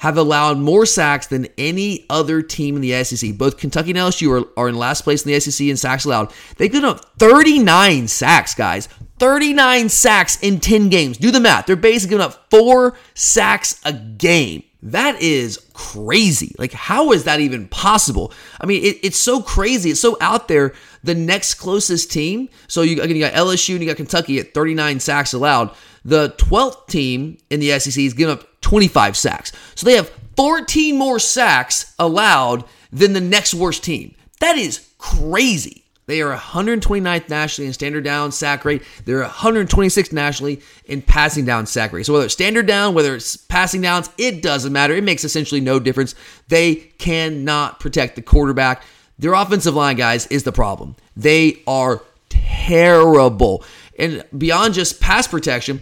have 0.04 0.18
allowed 0.18 0.58
more 0.58 0.86
sacks 0.86 1.28
than 1.28 1.48
any 1.58 2.06
other 2.10 2.42
team 2.42 2.76
in 2.76 2.82
the 2.82 3.02
SEC. 3.06 3.38
Both 3.38 3.56
Kentucky 3.56 3.92
and 3.92 3.98
LSU 3.98 4.44
are, 4.44 4.60
are 4.60 4.68
in 4.68 4.76
last 4.76 5.06
place 5.06 5.26
in 5.26 5.32
the 5.32 5.40
SEC 5.40 5.66
in 5.66 5.78
sacks 5.78 6.04
allowed. 6.04 6.34
They've 6.58 6.70
given 6.70 6.90
up 6.90 7.18
39 7.20 8.10
sacks, 8.10 8.54
guys. 8.54 8.90
39 9.20 9.88
sacks 9.88 10.38
in 10.42 10.60
10 10.60 10.90
games. 10.90 11.18
Do 11.18 11.32
the 11.32 11.40
math. 11.40 11.68
They're 11.68 11.78
basically 11.78 12.18
giving 12.18 12.26
up 12.26 12.50
four 12.50 12.98
sacks 13.14 13.80
a 13.86 13.94
game. 13.94 14.64
That 14.82 15.22
is 15.22 15.66
crazy. 15.72 16.54
Like, 16.60 16.74
how 16.74 17.14
is 17.14 17.24
that 17.24 17.40
even 17.40 17.70
possible? 17.70 18.34
I 18.60 18.66
mean, 18.66 18.84
it, 18.84 18.98
it's 19.04 19.18
so 19.18 19.42
crazy. 19.42 19.92
It's 19.92 20.02
so 20.02 20.18
out 20.20 20.50
there. 20.50 20.74
The 21.06 21.16
next 21.16 21.54
closest 21.54 22.12
team, 22.12 22.50
so 22.68 22.82
you, 22.82 23.02
again, 23.02 23.16
you 23.16 23.22
got 23.22 23.32
LSU 23.32 23.76
and 23.76 23.82
you 23.82 23.90
got 23.90 23.96
Kentucky 23.96 24.38
at 24.40 24.54
39 24.54 25.00
sacks 25.00 25.32
allowed. 25.32 25.74
The 26.04 26.32
12th 26.32 26.88
team 26.88 27.38
in 27.50 27.62
the 27.62 27.80
SEC 27.80 28.04
is 28.04 28.14
giving 28.14 28.34
up 28.34 28.46
25 28.64 29.16
sacks. 29.16 29.52
So 29.76 29.86
they 29.86 29.96
have 29.96 30.10
14 30.36 30.98
more 30.98 31.20
sacks 31.20 31.94
allowed 32.00 32.66
than 32.92 33.14
the 33.14 33.22
next 33.22 33.54
worst 33.54 33.84
team. 33.84 34.16
That 34.40 34.58
is 34.58 34.90
crazy. 34.98 35.84
They 36.06 36.22
are 36.22 36.36
129th 36.36 37.30
nationally 37.30 37.68
in 37.68 37.74
standard 37.74 38.04
down 38.04 38.34
sack 38.34 38.66
rate. 38.66 38.84
They're 39.06 39.24
126th 39.24 40.12
nationally 40.12 40.62
in 40.86 41.02
passing 41.02 41.46
down 41.46 41.66
sack 41.66 41.94
rate. 41.94 42.06
So 42.06 42.14
whether 42.14 42.26
it's 42.26 42.34
standard 42.34 42.66
down, 42.66 42.94
whether 42.94 43.16
it's 43.16 43.38
passing 43.38 43.82
downs, 43.82 44.10
it 44.18 44.42
doesn't 44.42 44.74
matter. 44.74 44.94
It 44.94 45.04
makes 45.06 45.24
essentially 45.24 45.62
no 45.62 45.80
difference. 45.80 46.14
They 46.50 46.76
cannot 46.76 47.80
protect 47.80 48.16
the 48.16 48.22
quarterback. 48.22 48.84
Their 49.18 49.34
offensive 49.34 49.76
line, 49.76 49.96
guys, 49.96 50.28
is 50.28 50.44
the 50.44 50.52
problem. 50.52 50.98
They 51.16 51.62
are 51.68 52.02
terrible. 52.30 53.64
And 53.98 54.26
beyond 54.38 54.74
just 54.74 55.00
pass 55.00 55.28
protection, 55.28 55.82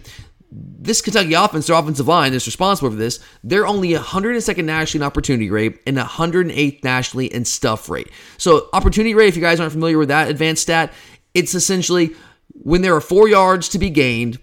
this 0.54 1.00
Kentucky 1.00 1.32
offense, 1.32 1.66
their 1.66 1.76
offensive 1.76 2.08
line 2.08 2.34
is 2.34 2.46
responsible 2.46 2.90
for 2.90 2.96
this. 2.96 3.20
They're 3.42 3.66
only 3.66 3.90
102nd 3.90 4.64
nationally 4.64 5.02
in 5.02 5.06
opportunity 5.06 5.50
rate 5.50 5.80
and 5.86 5.96
108th 5.96 6.84
nationally 6.84 7.26
in 7.26 7.46
stuff 7.46 7.88
rate. 7.88 8.10
So, 8.36 8.68
opportunity 8.74 9.14
rate, 9.14 9.28
if 9.28 9.36
you 9.36 9.42
guys 9.42 9.60
aren't 9.60 9.72
familiar 9.72 9.96
with 9.96 10.08
that 10.08 10.28
advanced 10.28 10.62
stat, 10.62 10.92
it's 11.32 11.54
essentially 11.54 12.14
when 12.52 12.82
there 12.82 12.94
are 12.94 13.00
four 13.00 13.28
yards 13.28 13.70
to 13.70 13.78
be 13.78 13.88
gained, 13.88 14.38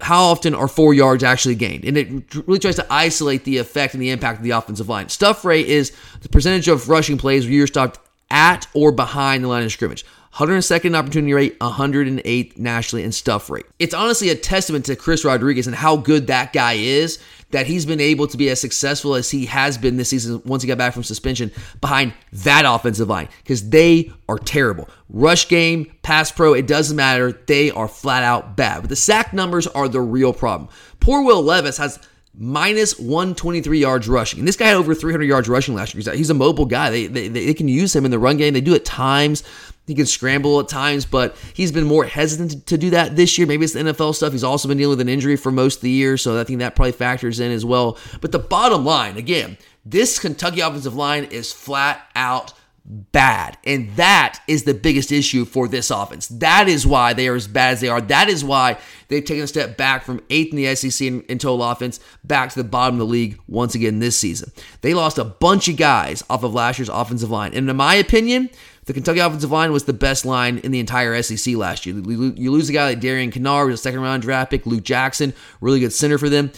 how 0.00 0.24
often 0.24 0.54
are 0.54 0.66
four 0.66 0.94
yards 0.94 1.22
actually 1.22 1.54
gained? 1.54 1.84
And 1.84 1.96
it 1.96 2.34
really 2.46 2.58
tries 2.58 2.76
to 2.76 2.86
isolate 2.90 3.44
the 3.44 3.58
effect 3.58 3.94
and 3.94 4.02
the 4.02 4.10
impact 4.10 4.38
of 4.38 4.44
the 4.44 4.50
offensive 4.50 4.88
line. 4.88 5.08
Stuff 5.10 5.44
rate 5.44 5.66
is 5.66 5.92
the 6.22 6.28
percentage 6.28 6.66
of 6.68 6.88
rushing 6.88 7.18
plays 7.18 7.44
where 7.44 7.52
you're 7.52 7.66
stopped 7.66 8.00
at 8.30 8.66
or 8.74 8.90
behind 8.90 9.44
the 9.44 9.48
line 9.48 9.62
of 9.62 9.70
scrimmage. 9.70 10.04
102nd 10.34 10.96
opportunity 10.96 11.32
rate, 11.32 11.58
108th 11.58 12.56
nationally 12.56 13.02
in 13.02 13.10
stuff 13.10 13.50
rate. 13.50 13.66
It's 13.78 13.94
honestly 13.94 14.28
a 14.30 14.36
testament 14.36 14.84
to 14.86 14.96
Chris 14.96 15.24
Rodriguez 15.24 15.66
and 15.66 15.74
how 15.74 15.96
good 15.96 16.28
that 16.28 16.52
guy 16.52 16.74
is 16.74 17.18
that 17.50 17.66
he's 17.66 17.84
been 17.84 18.00
able 18.00 18.28
to 18.28 18.36
be 18.36 18.48
as 18.48 18.60
successful 18.60 19.16
as 19.16 19.30
he 19.30 19.46
has 19.46 19.76
been 19.76 19.96
this 19.96 20.08
season 20.10 20.40
once 20.44 20.62
he 20.62 20.68
got 20.68 20.78
back 20.78 20.94
from 20.94 21.02
suspension 21.02 21.50
behind 21.80 22.12
that 22.32 22.64
offensive 22.64 23.08
line 23.08 23.28
because 23.42 23.68
they 23.70 24.12
are 24.28 24.38
terrible. 24.38 24.88
Rush 25.08 25.48
game, 25.48 25.92
pass 26.02 26.30
pro, 26.30 26.52
it 26.52 26.68
doesn't 26.68 26.96
matter. 26.96 27.32
They 27.32 27.72
are 27.72 27.88
flat 27.88 28.22
out 28.22 28.56
bad. 28.56 28.82
But 28.82 28.90
the 28.90 28.96
sack 28.96 29.32
numbers 29.32 29.66
are 29.66 29.88
the 29.88 30.00
real 30.00 30.32
problem. 30.32 30.70
Poor 31.00 31.24
Will 31.24 31.42
Levis 31.42 31.78
has 31.78 31.98
minus 32.34 32.98
123 32.98 33.78
yards 33.78 34.08
rushing. 34.08 34.38
And 34.38 34.48
this 34.48 34.56
guy 34.56 34.68
had 34.68 34.76
over 34.76 34.94
300 34.94 35.24
yards 35.24 35.48
rushing 35.48 35.74
last 35.74 35.94
year. 35.94 36.14
He's 36.14 36.30
a 36.30 36.34
mobile 36.34 36.66
guy. 36.66 36.90
They, 36.90 37.06
they, 37.06 37.28
they 37.28 37.54
can 37.54 37.68
use 37.68 37.94
him 37.94 38.04
in 38.04 38.10
the 38.10 38.18
run 38.18 38.36
game. 38.36 38.54
They 38.54 38.60
do 38.60 38.74
at 38.74 38.84
times. 38.84 39.42
He 39.90 39.96
can 39.96 40.06
scramble 40.06 40.60
at 40.60 40.68
times, 40.68 41.04
but 41.04 41.36
he's 41.52 41.72
been 41.72 41.82
more 41.82 42.04
hesitant 42.04 42.64
to 42.68 42.78
do 42.78 42.90
that 42.90 43.16
this 43.16 43.36
year. 43.36 43.44
Maybe 43.48 43.64
it's 43.64 43.72
the 43.72 43.80
NFL 43.80 44.14
stuff. 44.14 44.30
He's 44.30 44.44
also 44.44 44.68
been 44.68 44.78
dealing 44.78 44.96
with 44.96 45.00
an 45.00 45.08
injury 45.08 45.34
for 45.34 45.50
most 45.50 45.78
of 45.78 45.82
the 45.82 45.90
year, 45.90 46.16
so 46.16 46.40
I 46.40 46.44
think 46.44 46.60
that 46.60 46.76
probably 46.76 46.92
factors 46.92 47.40
in 47.40 47.50
as 47.50 47.64
well. 47.64 47.98
But 48.20 48.30
the 48.30 48.38
bottom 48.38 48.84
line, 48.84 49.16
again, 49.16 49.58
this 49.84 50.20
Kentucky 50.20 50.60
offensive 50.60 50.94
line 50.94 51.24
is 51.24 51.52
flat 51.52 52.08
out 52.14 52.52
bad. 52.84 53.56
And 53.64 53.90
that 53.96 54.40
is 54.48 54.64
the 54.64 54.74
biggest 54.74 55.12
issue 55.12 55.44
for 55.44 55.68
this 55.68 55.90
offense. 55.90 56.28
That 56.28 56.68
is 56.68 56.86
why 56.86 57.12
they 57.12 57.28
are 57.28 57.36
as 57.36 57.46
bad 57.46 57.72
as 57.72 57.80
they 57.80 57.88
are. 57.88 58.00
That 58.00 58.28
is 58.28 58.44
why 58.44 58.78
they've 59.08 59.24
taken 59.24 59.44
a 59.44 59.46
step 59.46 59.76
back 59.76 60.04
from 60.04 60.20
eighth 60.30 60.52
in 60.52 60.56
the 60.56 60.74
SEC 60.74 61.06
in, 61.06 61.22
in, 61.22 61.38
total 61.38 61.64
offense 61.64 62.00
back 62.24 62.50
to 62.50 62.62
the 62.62 62.68
bottom 62.68 62.96
of 62.96 63.00
the 63.00 63.12
league 63.12 63.38
once 63.46 63.74
again 63.74 63.98
this 63.98 64.16
season. 64.16 64.50
They 64.80 64.94
lost 64.94 65.18
a 65.18 65.24
bunch 65.24 65.68
of 65.68 65.76
guys 65.76 66.22
off 66.28 66.42
of 66.42 66.54
last 66.54 66.78
year's 66.78 66.88
offensive 66.88 67.30
line. 67.30 67.54
And 67.54 67.68
in 67.68 67.76
my 67.76 67.94
opinion, 67.94 68.50
the 68.90 68.94
Kentucky 68.94 69.20
offensive 69.20 69.52
line 69.52 69.70
was 69.70 69.84
the 69.84 69.92
best 69.92 70.24
line 70.24 70.58
in 70.58 70.72
the 70.72 70.80
entire 70.80 71.22
SEC 71.22 71.54
last 71.54 71.86
year. 71.86 71.94
You 71.94 72.50
lose 72.50 72.68
a 72.68 72.72
guy 72.72 72.86
like 72.88 72.98
Darian 72.98 73.30
Kinnard, 73.30 73.66
who's 73.66 73.78
a 73.78 73.82
second 73.84 74.00
round 74.00 74.20
draft 74.20 74.50
pick, 74.50 74.66
Luke 74.66 74.82
Jackson, 74.82 75.32
really 75.60 75.78
good 75.78 75.92
center 75.92 76.18
for 76.18 76.28
them. 76.28 76.50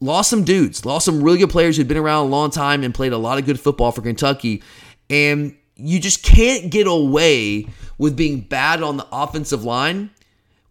Lost 0.00 0.28
some 0.28 0.42
dudes, 0.42 0.84
lost 0.84 1.04
some 1.04 1.22
really 1.22 1.38
good 1.38 1.50
players 1.50 1.76
who'd 1.76 1.86
been 1.86 1.96
around 1.96 2.26
a 2.26 2.28
long 2.30 2.50
time 2.50 2.82
and 2.82 2.92
played 2.92 3.12
a 3.12 3.16
lot 3.16 3.38
of 3.38 3.46
good 3.46 3.60
football 3.60 3.92
for 3.92 4.02
Kentucky. 4.02 4.60
And 5.08 5.56
you 5.76 6.00
just 6.00 6.24
can't 6.24 6.68
get 6.68 6.88
away 6.88 7.68
with 7.96 8.16
being 8.16 8.40
bad 8.40 8.82
on 8.82 8.96
the 8.96 9.06
offensive 9.12 9.62
line 9.62 10.10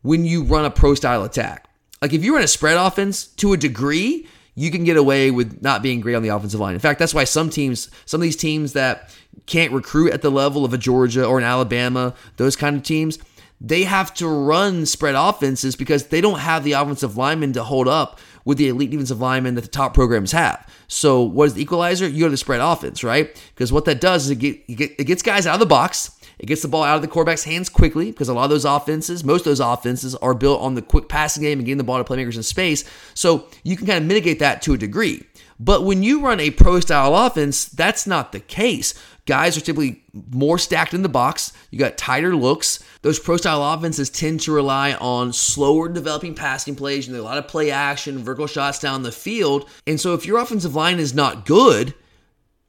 when 0.01 0.25
you 0.25 0.43
run 0.43 0.65
a 0.65 0.69
pro 0.69 0.93
style 0.93 1.23
attack. 1.23 1.69
Like 2.01 2.11
if 2.11 2.21
you 2.21 2.35
run 2.35 2.43
a 2.43 2.49
spread 2.49 2.75
offense 2.75 3.27
to 3.27 3.53
a 3.53 3.57
degree, 3.57 4.27
you 4.57 4.71
can 4.71 4.83
get 4.83 4.97
away 4.97 5.29
with 5.29 5.61
not 5.61 5.83
being 5.83 6.01
great 6.01 6.15
on 6.15 6.23
the 6.23 6.29
offensive 6.29 6.59
line. 6.59 6.73
In 6.73 6.79
fact, 6.79 6.97
that's 6.97 7.13
why 7.13 7.25
some 7.25 7.51
teams, 7.51 7.91
some 8.05 8.19
of 8.19 8.23
these 8.23 8.35
teams 8.35 8.73
that 8.73 9.15
can't 9.45 9.71
recruit 9.71 10.11
at 10.11 10.23
the 10.23 10.31
level 10.31 10.65
of 10.65 10.73
a 10.73 10.79
Georgia 10.79 11.23
or 11.23 11.37
an 11.37 11.43
Alabama, 11.43 12.15
those 12.37 12.55
kind 12.55 12.75
of 12.75 12.81
teams, 12.81 13.19
they 13.61 13.83
have 13.83 14.11
to 14.15 14.27
run 14.27 14.87
spread 14.87 15.13
offenses 15.13 15.75
because 15.75 16.07
they 16.07 16.21
don't 16.21 16.39
have 16.39 16.63
the 16.63 16.71
offensive 16.71 17.17
linemen 17.17 17.53
to 17.53 17.63
hold 17.63 17.87
up 17.87 18.19
with 18.45 18.57
the 18.57 18.67
elite 18.67 18.89
defensive 18.89 19.21
linemen 19.21 19.53
that 19.53 19.61
the 19.61 19.67
top 19.67 19.93
programs 19.93 20.31
have. 20.31 20.67
So 20.87 21.21
what 21.21 21.45
is 21.45 21.53
the 21.53 21.61
equalizer? 21.61 22.07
You 22.07 22.21
go 22.21 22.25
to 22.25 22.31
the 22.31 22.37
spread 22.37 22.59
offense, 22.59 23.03
right? 23.03 23.39
Because 23.53 23.71
what 23.71 23.85
that 23.85 24.01
does 24.01 24.25
is 24.25 24.31
it, 24.31 24.35
get, 24.37 24.59
it 24.67 25.03
gets 25.03 25.21
guys 25.21 25.45
out 25.45 25.53
of 25.53 25.59
the 25.59 25.67
box. 25.67 26.16
It 26.39 26.45
gets 26.45 26.61
the 26.61 26.67
ball 26.67 26.83
out 26.83 26.95
of 26.95 27.01
the 27.01 27.07
quarterback's 27.07 27.43
hands 27.43 27.69
quickly 27.69 28.11
because 28.11 28.29
a 28.29 28.33
lot 28.33 28.43
of 28.43 28.49
those 28.49 28.65
offenses, 28.65 29.23
most 29.23 29.41
of 29.41 29.45
those 29.45 29.59
offenses 29.59 30.15
are 30.15 30.33
built 30.33 30.61
on 30.61 30.75
the 30.75 30.81
quick 30.81 31.09
passing 31.09 31.43
game 31.43 31.57
and 31.57 31.65
getting 31.65 31.77
the 31.77 31.83
ball 31.83 32.03
to 32.03 32.03
playmakers 32.03 32.35
in 32.35 32.43
space. 32.43 32.83
So 33.13 33.47
you 33.63 33.75
can 33.75 33.87
kind 33.87 33.97
of 33.97 34.05
mitigate 34.05 34.39
that 34.39 34.61
to 34.63 34.73
a 34.73 34.77
degree. 34.77 35.23
But 35.59 35.83
when 35.83 36.03
you 36.03 36.21
run 36.21 36.39
a 36.39 36.51
pro 36.51 36.79
style 36.79 37.15
offense, 37.15 37.65
that's 37.65 38.05
not 38.05 38.31
the 38.31 38.39
case. 38.39 38.93
Guys 39.25 39.57
are 39.57 39.61
typically 39.61 40.03
more 40.31 40.59
stacked 40.59 40.93
in 40.93 41.01
the 41.01 41.09
box. 41.09 41.51
You 41.71 41.79
got 41.79 41.97
tighter 41.97 42.35
looks. 42.35 42.79
Those 43.01 43.19
pro 43.19 43.37
style 43.37 43.63
offenses 43.63 44.09
tend 44.09 44.41
to 44.41 44.51
rely 44.51 44.93
on 44.93 45.33
slower 45.33 45.89
developing 45.89 46.35
passing 46.35 46.75
plays. 46.75 47.07
You 47.07 47.13
know, 47.13 47.21
a 47.21 47.23
lot 47.23 47.39
of 47.39 47.47
play 47.47 47.71
action, 47.71 48.19
vertical 48.19 48.47
shots 48.47 48.79
down 48.79 49.01
the 49.01 49.11
field. 49.11 49.67
And 49.87 49.99
so 49.99 50.13
if 50.13 50.25
your 50.25 50.37
offensive 50.37 50.75
line 50.75 50.99
is 50.99 51.13
not 51.13 51.45
good, 51.45 51.93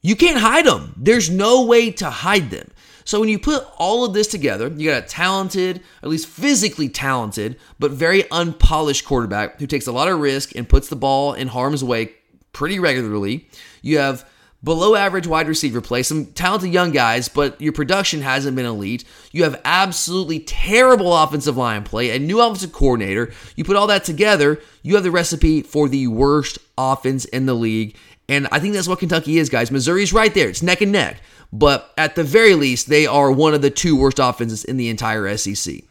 you 0.01 0.15
can't 0.15 0.39
hide 0.39 0.65
them. 0.65 0.95
There's 0.97 1.29
no 1.29 1.65
way 1.65 1.91
to 1.91 2.09
hide 2.09 2.49
them. 2.49 2.71
So 3.05 3.19
when 3.19 3.29
you 3.29 3.39
put 3.39 3.65
all 3.77 4.05
of 4.05 4.13
this 4.13 4.27
together, 4.27 4.67
you 4.67 4.91
got 4.91 5.03
a 5.03 5.07
talented, 5.07 5.81
at 6.03 6.09
least 6.09 6.27
physically 6.27 6.89
talented, 6.89 7.59
but 7.79 7.91
very 7.91 8.29
unpolished 8.31 9.05
quarterback 9.05 9.59
who 9.59 9.67
takes 9.67 9.87
a 9.87 9.91
lot 9.91 10.07
of 10.07 10.19
risk 10.19 10.55
and 10.55 10.67
puts 10.69 10.89
the 10.89 10.95
ball 10.95 11.33
in 11.33 11.47
harm's 11.47 11.83
way 11.83 12.13
pretty 12.53 12.79
regularly. 12.79 13.47
You 13.81 13.99
have 13.99 14.29
below 14.63 14.95
average 14.95 15.27
wide 15.27 15.47
receiver 15.47 15.81
play, 15.81 16.03
some 16.03 16.25
talented 16.27 16.73
young 16.73 16.91
guys, 16.91 17.29
but 17.29 17.59
your 17.61 17.71
production 17.71 18.21
hasn't 18.21 18.55
been 18.55 18.65
elite. 18.65 19.05
You 19.31 19.43
have 19.43 19.61
absolutely 19.63 20.39
terrible 20.39 21.15
offensive 21.15 21.57
line 21.57 21.83
play, 21.83 22.11
a 22.11 22.19
new 22.19 22.41
offensive 22.41 22.73
coordinator. 22.73 23.31
You 23.55 23.63
put 23.63 23.75
all 23.75 23.87
that 23.87 24.03
together, 24.03 24.59
you 24.83 24.95
have 24.95 25.03
the 25.03 25.11
recipe 25.11 25.61
for 25.61 25.87
the 25.87 26.07
worst 26.07 26.59
offense 26.77 27.25
in 27.25 27.45
the 27.45 27.53
league. 27.53 27.95
And 28.27 28.47
I 28.51 28.59
think 28.59 28.75
that's 28.75 28.87
what 28.87 28.99
Kentucky 28.99 29.39
is, 29.39 29.49
guys. 29.49 29.71
Missouri's 29.71 30.13
right 30.13 30.33
there. 30.33 30.49
It's 30.49 30.61
neck 30.61 30.81
and 30.81 30.91
neck. 30.91 31.21
But 31.51 31.91
at 31.97 32.15
the 32.15 32.23
very 32.23 32.53
least, 32.53 32.89
they 32.89 33.07
are 33.07 33.31
one 33.31 33.53
of 33.53 33.61
the 33.61 33.71
two 33.71 33.95
worst 33.95 34.19
offenses 34.19 34.63
in 34.63 34.77
the 34.77 34.89
entire 34.89 35.35
SEC. 35.37 35.83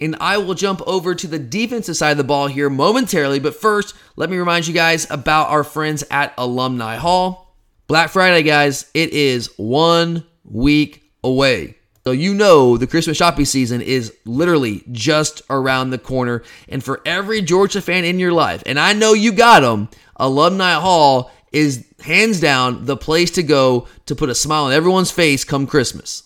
And 0.00 0.16
I 0.20 0.38
will 0.38 0.54
jump 0.54 0.82
over 0.86 1.14
to 1.14 1.26
the 1.26 1.38
defensive 1.38 1.96
side 1.96 2.10
of 2.12 2.16
the 2.16 2.24
ball 2.24 2.48
here 2.48 2.68
momentarily. 2.68 3.38
But 3.38 3.54
first, 3.54 3.94
let 4.16 4.28
me 4.28 4.36
remind 4.36 4.66
you 4.66 4.74
guys 4.74 5.08
about 5.10 5.50
our 5.50 5.62
friends 5.62 6.02
at 6.10 6.34
Alumni 6.36 6.96
Hall. 6.96 7.56
Black 7.86 8.10
Friday, 8.10 8.42
guys, 8.42 8.90
it 8.94 9.10
is 9.10 9.50
one 9.56 10.24
week 10.44 11.04
away. 11.22 11.76
So 12.04 12.10
you 12.10 12.34
know 12.34 12.76
the 12.76 12.86
Christmas 12.86 13.16
shopping 13.16 13.46
season 13.46 13.80
is 13.80 14.12
literally 14.26 14.84
just 14.92 15.40
around 15.48 15.90
the 15.90 15.98
corner. 15.98 16.42
And 16.68 16.84
for 16.84 17.00
every 17.06 17.40
Georgia 17.40 17.80
fan 17.80 18.04
in 18.04 18.18
your 18.18 18.32
life, 18.32 18.62
and 18.66 18.78
I 18.78 18.92
know 18.92 19.14
you 19.14 19.32
got 19.32 19.60
them, 19.60 19.88
Alumni 20.16 20.74
Hall 20.74 21.30
is 21.54 21.86
hands 22.00 22.40
down 22.40 22.84
the 22.84 22.96
place 22.96 23.30
to 23.30 23.42
go 23.42 23.86
to 24.06 24.14
put 24.16 24.28
a 24.28 24.34
smile 24.34 24.64
on 24.64 24.72
everyone's 24.72 25.12
face 25.12 25.44
come 25.44 25.66
Christmas. 25.66 26.24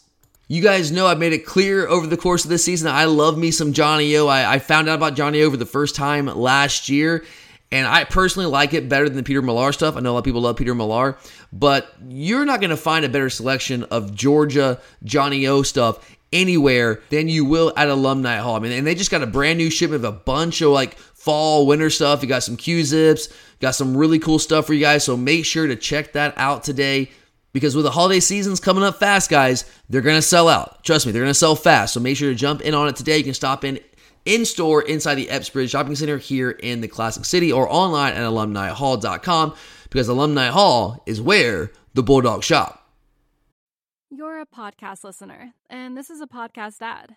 You 0.48 0.62
guys 0.62 0.90
know 0.90 1.06
I've 1.06 1.18
made 1.18 1.34
it 1.34 1.44
clear 1.44 1.86
over 1.86 2.06
the 2.06 2.16
course 2.16 2.44
of 2.44 2.50
this 2.50 2.64
season 2.64 2.88
I 2.88 3.04
love 3.04 3.36
me 3.36 3.50
some 3.50 3.74
johnnie-O. 3.74 4.26
I, 4.26 4.54
I 4.54 4.58
found 4.58 4.88
out 4.88 4.94
about 4.94 5.14
johnnie-O 5.14 5.50
for 5.50 5.58
the 5.58 5.66
first 5.66 5.94
time 5.94 6.26
last 6.26 6.88
year, 6.88 7.26
and 7.70 7.86
I 7.86 8.04
personally 8.04 8.48
like 8.48 8.72
it 8.72 8.88
better 8.88 9.06
than 9.06 9.18
the 9.18 9.22
Peter 9.22 9.42
Millar 9.42 9.72
stuff. 9.72 9.96
I 9.96 10.00
know 10.00 10.12
a 10.12 10.14
lot 10.14 10.20
of 10.20 10.24
people 10.24 10.40
love 10.40 10.56
Peter 10.56 10.74
Millar, 10.74 11.18
but 11.52 11.92
you're 12.08 12.46
not 12.46 12.60
going 12.60 12.70
to 12.70 12.78
find 12.78 13.04
a 13.04 13.10
better 13.10 13.28
selection 13.28 13.84
of 13.84 14.14
Georgia 14.14 14.80
johnnie-O 15.04 15.62
stuff 15.62 16.16
anywhere 16.32 17.00
than 17.10 17.28
you 17.28 17.44
will 17.44 17.72
at 17.76 17.88
Alumni 17.88 18.38
Hall. 18.38 18.56
I 18.56 18.58
mean, 18.60 18.72
and 18.72 18.86
they 18.86 18.94
just 18.94 19.10
got 19.10 19.22
a 19.22 19.26
brand 19.26 19.58
new 19.58 19.70
shipment 19.70 20.04
of 20.04 20.14
a 20.14 20.16
bunch 20.16 20.60
of 20.62 20.70
like 20.70 20.96
fall, 21.28 21.66
winter 21.66 21.90
stuff. 21.90 22.22
You 22.22 22.28
got 22.28 22.42
some 22.42 22.56
Q 22.56 22.82
zips, 22.84 23.28
got 23.60 23.74
some 23.74 23.94
really 23.94 24.18
cool 24.18 24.38
stuff 24.38 24.66
for 24.66 24.72
you 24.72 24.80
guys. 24.80 25.04
So 25.04 25.14
make 25.14 25.44
sure 25.44 25.66
to 25.66 25.76
check 25.76 26.14
that 26.14 26.32
out 26.38 26.64
today 26.64 27.10
because 27.52 27.76
with 27.76 27.84
the 27.84 27.90
holiday 27.90 28.18
seasons 28.18 28.60
coming 28.60 28.82
up 28.82 28.98
fast, 28.98 29.28
guys, 29.28 29.70
they're 29.90 30.00
going 30.00 30.16
to 30.16 30.22
sell 30.22 30.48
out. 30.48 30.82
Trust 30.84 31.04
me, 31.04 31.12
they're 31.12 31.20
going 31.20 31.28
to 31.28 31.34
sell 31.34 31.54
fast. 31.54 31.92
So 31.92 32.00
make 32.00 32.16
sure 32.16 32.30
to 32.30 32.34
jump 32.34 32.62
in 32.62 32.72
on 32.72 32.88
it 32.88 32.96
today. 32.96 33.18
You 33.18 33.24
can 33.24 33.34
stop 33.34 33.62
in 33.62 33.78
in 34.24 34.46
store 34.46 34.80
inside 34.80 35.16
the 35.16 35.28
Epps 35.28 35.50
Bridge 35.50 35.70
Shopping 35.70 35.96
Center 35.96 36.16
here 36.16 36.50
in 36.50 36.80
the 36.80 36.88
Classic 36.88 37.26
City 37.26 37.52
or 37.52 37.70
online 37.70 38.14
at 38.14 38.22
alumnihall.com 38.22 39.54
because 39.90 40.08
Alumni 40.08 40.46
Hall 40.46 41.02
is 41.04 41.20
where 41.20 41.72
the 41.92 42.02
Bulldogs 42.02 42.46
shop. 42.46 42.90
You're 44.08 44.40
a 44.40 44.46
podcast 44.46 45.04
listener, 45.04 45.52
and 45.68 45.94
this 45.94 46.08
is 46.08 46.22
a 46.22 46.26
podcast 46.26 46.80
ad. 46.80 47.16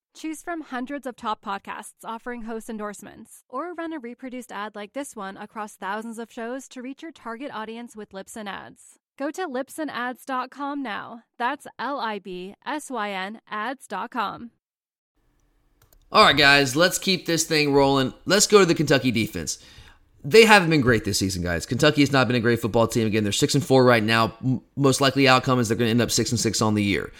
Choose 0.13 0.41
from 0.41 0.61
hundreds 0.61 1.07
of 1.07 1.15
top 1.15 1.43
podcasts 1.43 2.03
offering 2.03 2.43
host 2.43 2.69
endorsements, 2.69 3.43
or 3.47 3.73
run 3.73 3.93
a 3.93 3.99
reproduced 3.99 4.51
ad 4.51 4.75
like 4.75 4.93
this 4.93 5.15
one 5.15 5.37
across 5.37 5.75
thousands 5.75 6.19
of 6.19 6.31
shows 6.31 6.67
to 6.69 6.81
reach 6.81 7.01
your 7.01 7.11
target 7.11 7.49
audience 7.53 7.95
with 7.95 8.11
Libsyn 8.11 8.47
Ads. 8.47 8.99
Go 9.17 9.31
to 9.31 9.47
libsynads.com 9.47 10.83
now. 10.83 11.23
That's 11.37 11.67
L 11.79 11.99
I 11.99 12.19
B 12.19 12.55
S 12.65 12.89
Y 12.89 13.11
N 13.11 13.39
ads.com. 13.49 14.51
All 16.11 16.25
right, 16.25 16.35
guys, 16.35 16.75
let's 16.75 16.97
keep 16.97 17.25
this 17.25 17.45
thing 17.45 17.71
rolling. 17.71 18.13
Let's 18.25 18.47
go 18.47 18.59
to 18.59 18.65
the 18.65 18.75
Kentucky 18.75 19.11
defense. 19.11 19.59
They 20.23 20.45
haven't 20.45 20.69
been 20.69 20.81
great 20.81 21.05
this 21.05 21.19
season, 21.19 21.41
guys. 21.41 21.65
Kentucky 21.65 22.01
has 22.01 22.11
not 22.11 22.27
been 22.27 22.35
a 22.35 22.41
great 22.41 22.59
football 22.59 22.87
team. 22.87 23.07
Again, 23.07 23.23
they're 23.23 23.31
six 23.31 23.55
and 23.55 23.63
four 23.65 23.85
right 23.85 24.03
now. 24.03 24.33
Most 24.75 24.99
likely 25.01 25.27
outcome 25.27 25.59
is 25.59 25.69
they're 25.69 25.77
going 25.77 25.87
to 25.87 25.91
end 25.91 26.01
up 26.01 26.11
six 26.11 26.31
and 26.31 26.39
six 26.39 26.61
on 26.61 26.75
the 26.75 26.83
year. 26.83 27.11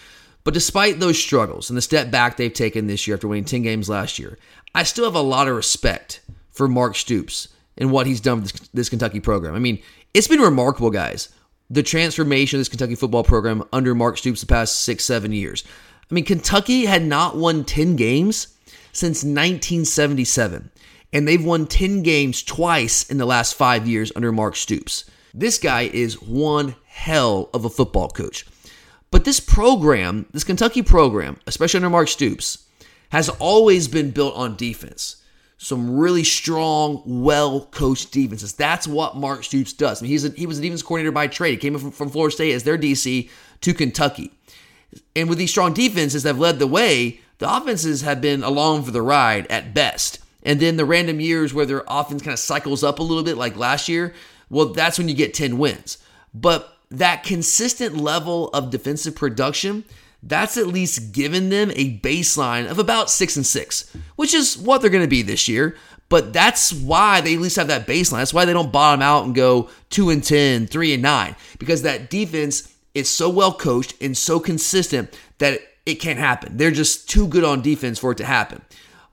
But 0.44 0.54
despite 0.54 0.98
those 0.98 1.18
struggles 1.18 1.70
and 1.70 1.76
the 1.76 1.82
step 1.82 2.10
back 2.10 2.36
they've 2.36 2.52
taken 2.52 2.86
this 2.86 3.06
year 3.06 3.16
after 3.16 3.28
winning 3.28 3.44
10 3.44 3.62
games 3.62 3.88
last 3.88 4.18
year, 4.18 4.38
I 4.74 4.82
still 4.82 5.04
have 5.04 5.14
a 5.14 5.20
lot 5.20 5.48
of 5.48 5.54
respect 5.56 6.20
for 6.50 6.66
Mark 6.68 6.96
Stoops 6.96 7.48
and 7.78 7.90
what 7.90 8.06
he's 8.06 8.20
done 8.20 8.42
with 8.42 8.52
this, 8.52 8.68
this 8.68 8.88
Kentucky 8.88 9.20
program. 9.20 9.54
I 9.54 9.58
mean, 9.58 9.80
it's 10.14 10.28
been 10.28 10.40
remarkable, 10.40 10.90
guys, 10.90 11.28
the 11.70 11.82
transformation 11.82 12.58
of 12.58 12.60
this 12.60 12.68
Kentucky 12.68 12.94
football 12.94 13.24
program 13.24 13.64
under 13.72 13.94
Mark 13.94 14.18
Stoops 14.18 14.40
the 14.40 14.46
past 14.46 14.82
six, 14.82 15.04
seven 15.04 15.32
years. 15.32 15.64
I 16.10 16.14
mean, 16.14 16.24
Kentucky 16.24 16.84
had 16.86 17.04
not 17.04 17.36
won 17.36 17.64
10 17.64 17.96
games 17.96 18.48
since 18.92 19.24
1977, 19.24 20.70
and 21.12 21.26
they've 21.26 21.44
won 21.44 21.66
10 21.66 22.02
games 22.02 22.42
twice 22.42 23.08
in 23.10 23.16
the 23.16 23.24
last 23.24 23.54
five 23.54 23.88
years 23.88 24.12
under 24.14 24.32
Mark 24.32 24.56
Stoops. 24.56 25.04
This 25.32 25.58
guy 25.58 25.82
is 25.82 26.20
one 26.20 26.74
hell 26.86 27.48
of 27.54 27.64
a 27.64 27.70
football 27.70 28.08
coach. 28.08 28.44
But 29.12 29.26
this 29.26 29.40
program, 29.40 30.24
this 30.32 30.42
Kentucky 30.42 30.82
program, 30.82 31.36
especially 31.46 31.78
under 31.78 31.90
Mark 31.90 32.08
Stoops, 32.08 32.66
has 33.10 33.28
always 33.28 33.86
been 33.86 34.10
built 34.10 34.34
on 34.34 34.56
defense. 34.56 35.22
Some 35.58 35.98
really 35.98 36.24
strong, 36.24 37.02
well 37.04 37.66
coached 37.66 38.10
defenses. 38.10 38.54
That's 38.54 38.88
what 38.88 39.14
Mark 39.14 39.44
Stoops 39.44 39.74
does. 39.74 40.00
I 40.00 40.04
mean, 40.04 40.10
he's 40.10 40.24
a, 40.24 40.30
he 40.30 40.46
was 40.46 40.58
a 40.58 40.62
defense 40.62 40.82
coordinator 40.82 41.12
by 41.12 41.26
trade. 41.26 41.50
He 41.50 41.56
came 41.58 41.78
from, 41.78 41.90
from 41.90 42.08
Florida 42.08 42.34
State 42.34 42.54
as 42.54 42.64
their 42.64 42.78
DC 42.78 43.28
to 43.60 43.74
Kentucky. 43.74 44.32
And 45.14 45.28
with 45.28 45.36
these 45.36 45.50
strong 45.50 45.74
defenses 45.74 46.22
that 46.22 46.30
have 46.30 46.38
led 46.38 46.58
the 46.58 46.66
way, 46.66 47.20
the 47.36 47.54
offenses 47.54 48.00
have 48.00 48.22
been 48.22 48.42
along 48.42 48.84
for 48.84 48.92
the 48.92 49.02
ride 49.02 49.46
at 49.48 49.74
best. 49.74 50.20
And 50.42 50.58
then 50.58 50.78
the 50.78 50.86
random 50.86 51.20
years 51.20 51.52
where 51.52 51.66
their 51.66 51.84
offense 51.86 52.22
kind 52.22 52.32
of 52.32 52.38
cycles 52.38 52.82
up 52.82 52.98
a 52.98 53.02
little 53.02 53.22
bit, 53.22 53.36
like 53.36 53.56
last 53.56 53.90
year, 53.90 54.14
well, 54.48 54.66
that's 54.66 54.96
when 54.96 55.08
you 55.10 55.14
get 55.14 55.34
10 55.34 55.58
wins. 55.58 55.98
But 56.32 56.78
that 56.92 57.24
consistent 57.24 57.96
level 57.96 58.48
of 58.48 58.70
defensive 58.70 59.16
production, 59.16 59.84
that's 60.22 60.56
at 60.56 60.66
least 60.68 61.12
given 61.12 61.48
them 61.48 61.72
a 61.74 61.98
baseline 61.98 62.70
of 62.70 62.78
about 62.78 63.10
six 63.10 63.36
and 63.36 63.46
six, 63.46 63.90
which 64.16 64.34
is 64.34 64.56
what 64.56 64.80
they're 64.80 64.90
going 64.90 65.04
to 65.04 65.08
be 65.08 65.22
this 65.22 65.48
year. 65.48 65.76
But 66.08 66.32
that's 66.32 66.72
why 66.72 67.22
they 67.22 67.34
at 67.34 67.40
least 67.40 67.56
have 67.56 67.68
that 67.68 67.86
baseline. 67.86 68.18
That's 68.18 68.34
why 68.34 68.44
they 68.44 68.52
don't 68.52 68.70
bottom 68.70 69.00
out 69.00 69.24
and 69.24 69.34
go 69.34 69.70
two 69.88 70.10
and 70.10 70.22
10, 70.22 70.66
three 70.66 70.92
and 70.92 71.02
nine, 71.02 71.34
because 71.58 71.82
that 71.82 72.10
defense 72.10 72.72
is 72.94 73.08
so 73.08 73.30
well 73.30 73.52
coached 73.54 73.94
and 74.00 74.16
so 74.16 74.38
consistent 74.38 75.18
that 75.38 75.60
it 75.86 75.96
can't 75.96 76.18
happen. 76.18 76.56
They're 76.56 76.70
just 76.70 77.08
too 77.08 77.26
good 77.26 77.44
on 77.44 77.62
defense 77.62 77.98
for 77.98 78.12
it 78.12 78.18
to 78.18 78.26
happen. 78.26 78.60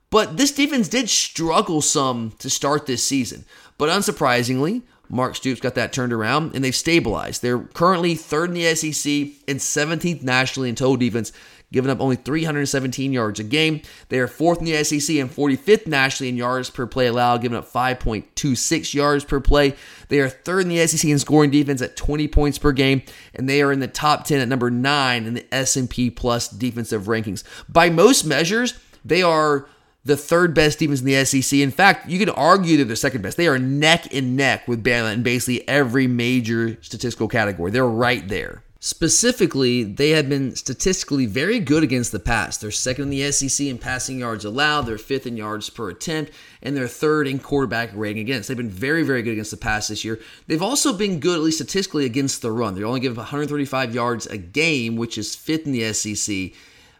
But 0.09 0.37
this 0.37 0.51
defense 0.51 0.89
did 0.89 1.09
struggle 1.09 1.81
some 1.81 2.33
to 2.39 2.49
start 2.49 2.85
this 2.85 3.03
season. 3.03 3.45
But 3.77 3.89
unsurprisingly, 3.89 4.81
Mark 5.09 5.35
Stoops 5.35 5.59
got 5.59 5.75
that 5.75 5.91
turned 5.91 6.13
around 6.13 6.53
and 6.55 6.63
they've 6.63 6.75
stabilized. 6.75 7.41
They're 7.41 7.59
currently 7.59 8.15
third 8.15 8.49
in 8.49 8.55
the 8.55 8.75
SEC 8.75 9.11
and 9.47 9.59
17th 9.59 10.21
nationally 10.21 10.69
in 10.69 10.75
total 10.75 10.97
defense, 10.97 11.31
giving 11.71 11.89
up 11.89 11.99
only 11.99 12.15
317 12.15 13.11
yards 13.11 13.39
a 13.39 13.43
game. 13.43 13.81
They 14.09 14.19
are 14.19 14.27
fourth 14.27 14.59
in 14.59 14.65
the 14.65 14.83
SEC 14.83 15.15
and 15.17 15.29
45th 15.29 15.87
nationally 15.87 16.29
in 16.29 16.37
yards 16.37 16.69
per 16.69 16.85
play 16.85 17.07
allowed, 17.07 17.41
giving 17.41 17.57
up 17.57 17.71
5.26 17.71 18.93
yards 18.93 19.25
per 19.25 19.39
play. 19.39 19.75
They 20.09 20.19
are 20.19 20.29
third 20.29 20.61
in 20.61 20.69
the 20.69 20.85
SEC 20.85 21.09
in 21.09 21.19
scoring 21.19 21.51
defense 21.51 21.81
at 21.81 21.95
20 21.95 22.27
points 22.27 22.57
per 22.57 22.71
game, 22.71 23.01
and 23.33 23.49
they 23.49 23.61
are 23.61 23.71
in 23.71 23.79
the 23.79 23.87
top 23.87 24.25
10 24.25 24.39
at 24.39 24.47
number 24.47 24.69
nine 24.69 25.25
in 25.25 25.33
the 25.33 25.53
S&P 25.53 26.11
Plus 26.11 26.47
defensive 26.47 27.03
rankings. 27.03 27.43
By 27.67 27.89
most 27.89 28.25
measures, 28.25 28.79
they 29.03 29.23
are 29.23 29.67
the 30.09 30.17
third 30.17 30.53
best 30.53 30.79
defense 30.79 30.99
in 30.99 31.05
the 31.05 31.23
SEC. 31.23 31.59
In 31.59 31.71
fact, 31.71 32.09
you 32.09 32.19
can 32.19 32.29
argue 32.29 32.75
they're 32.75 32.85
the 32.85 32.95
second 32.95 33.21
best. 33.21 33.37
They 33.37 33.47
are 33.47 33.59
neck 33.59 34.13
and 34.13 34.35
neck 34.35 34.67
with 34.67 34.83
Bama 34.83 35.13
in 35.13 35.23
basically 35.23 35.65
every 35.67 36.07
major 36.07 36.77
statistical 36.81 37.27
category. 37.27 37.71
They're 37.71 37.85
right 37.85 38.27
there. 38.27 38.63
Specifically, 38.81 39.83
they 39.83 40.11
have 40.11 40.29
been 40.29 40.55
statistically 40.55 41.25
very 41.25 41.59
good 41.59 41.83
against 41.83 42.13
the 42.13 42.19
pass. 42.19 42.57
They're 42.57 42.71
second 42.71 43.03
in 43.03 43.09
the 43.09 43.29
SEC 43.31 43.67
in 43.67 43.77
passing 43.77 44.19
yards 44.19 44.45
allowed, 44.45 44.83
they're 44.83 44.97
fifth 44.97 45.27
in 45.27 45.35
yards 45.35 45.69
per 45.69 45.89
attempt, 45.89 46.31
and 46.63 46.77
they're 46.77 46.87
third 46.87 47.27
in 47.27 47.39
quarterback 47.39 47.91
rating 47.93 48.21
against. 48.21 48.47
They've 48.47 48.55
been 48.55 48.69
very, 48.69 49.03
very 49.03 49.21
good 49.21 49.33
against 49.33 49.51
the 49.51 49.57
pass 49.57 49.89
this 49.89 50.05
year. 50.05 50.17
They've 50.47 50.63
also 50.63 50.93
been 50.93 51.19
good, 51.19 51.35
at 51.35 51.43
least 51.43 51.57
statistically, 51.57 52.05
against 52.05 52.41
the 52.41 52.53
run. 52.53 52.73
They're 52.73 52.85
only 52.85 53.01
giving 53.01 53.17
135 53.17 53.93
yards 53.93 54.27
a 54.27 54.37
game, 54.37 54.95
which 54.95 55.17
is 55.17 55.35
fifth 55.35 55.65
in 55.65 55.73
the 55.73 55.91
SEC, 55.91 56.53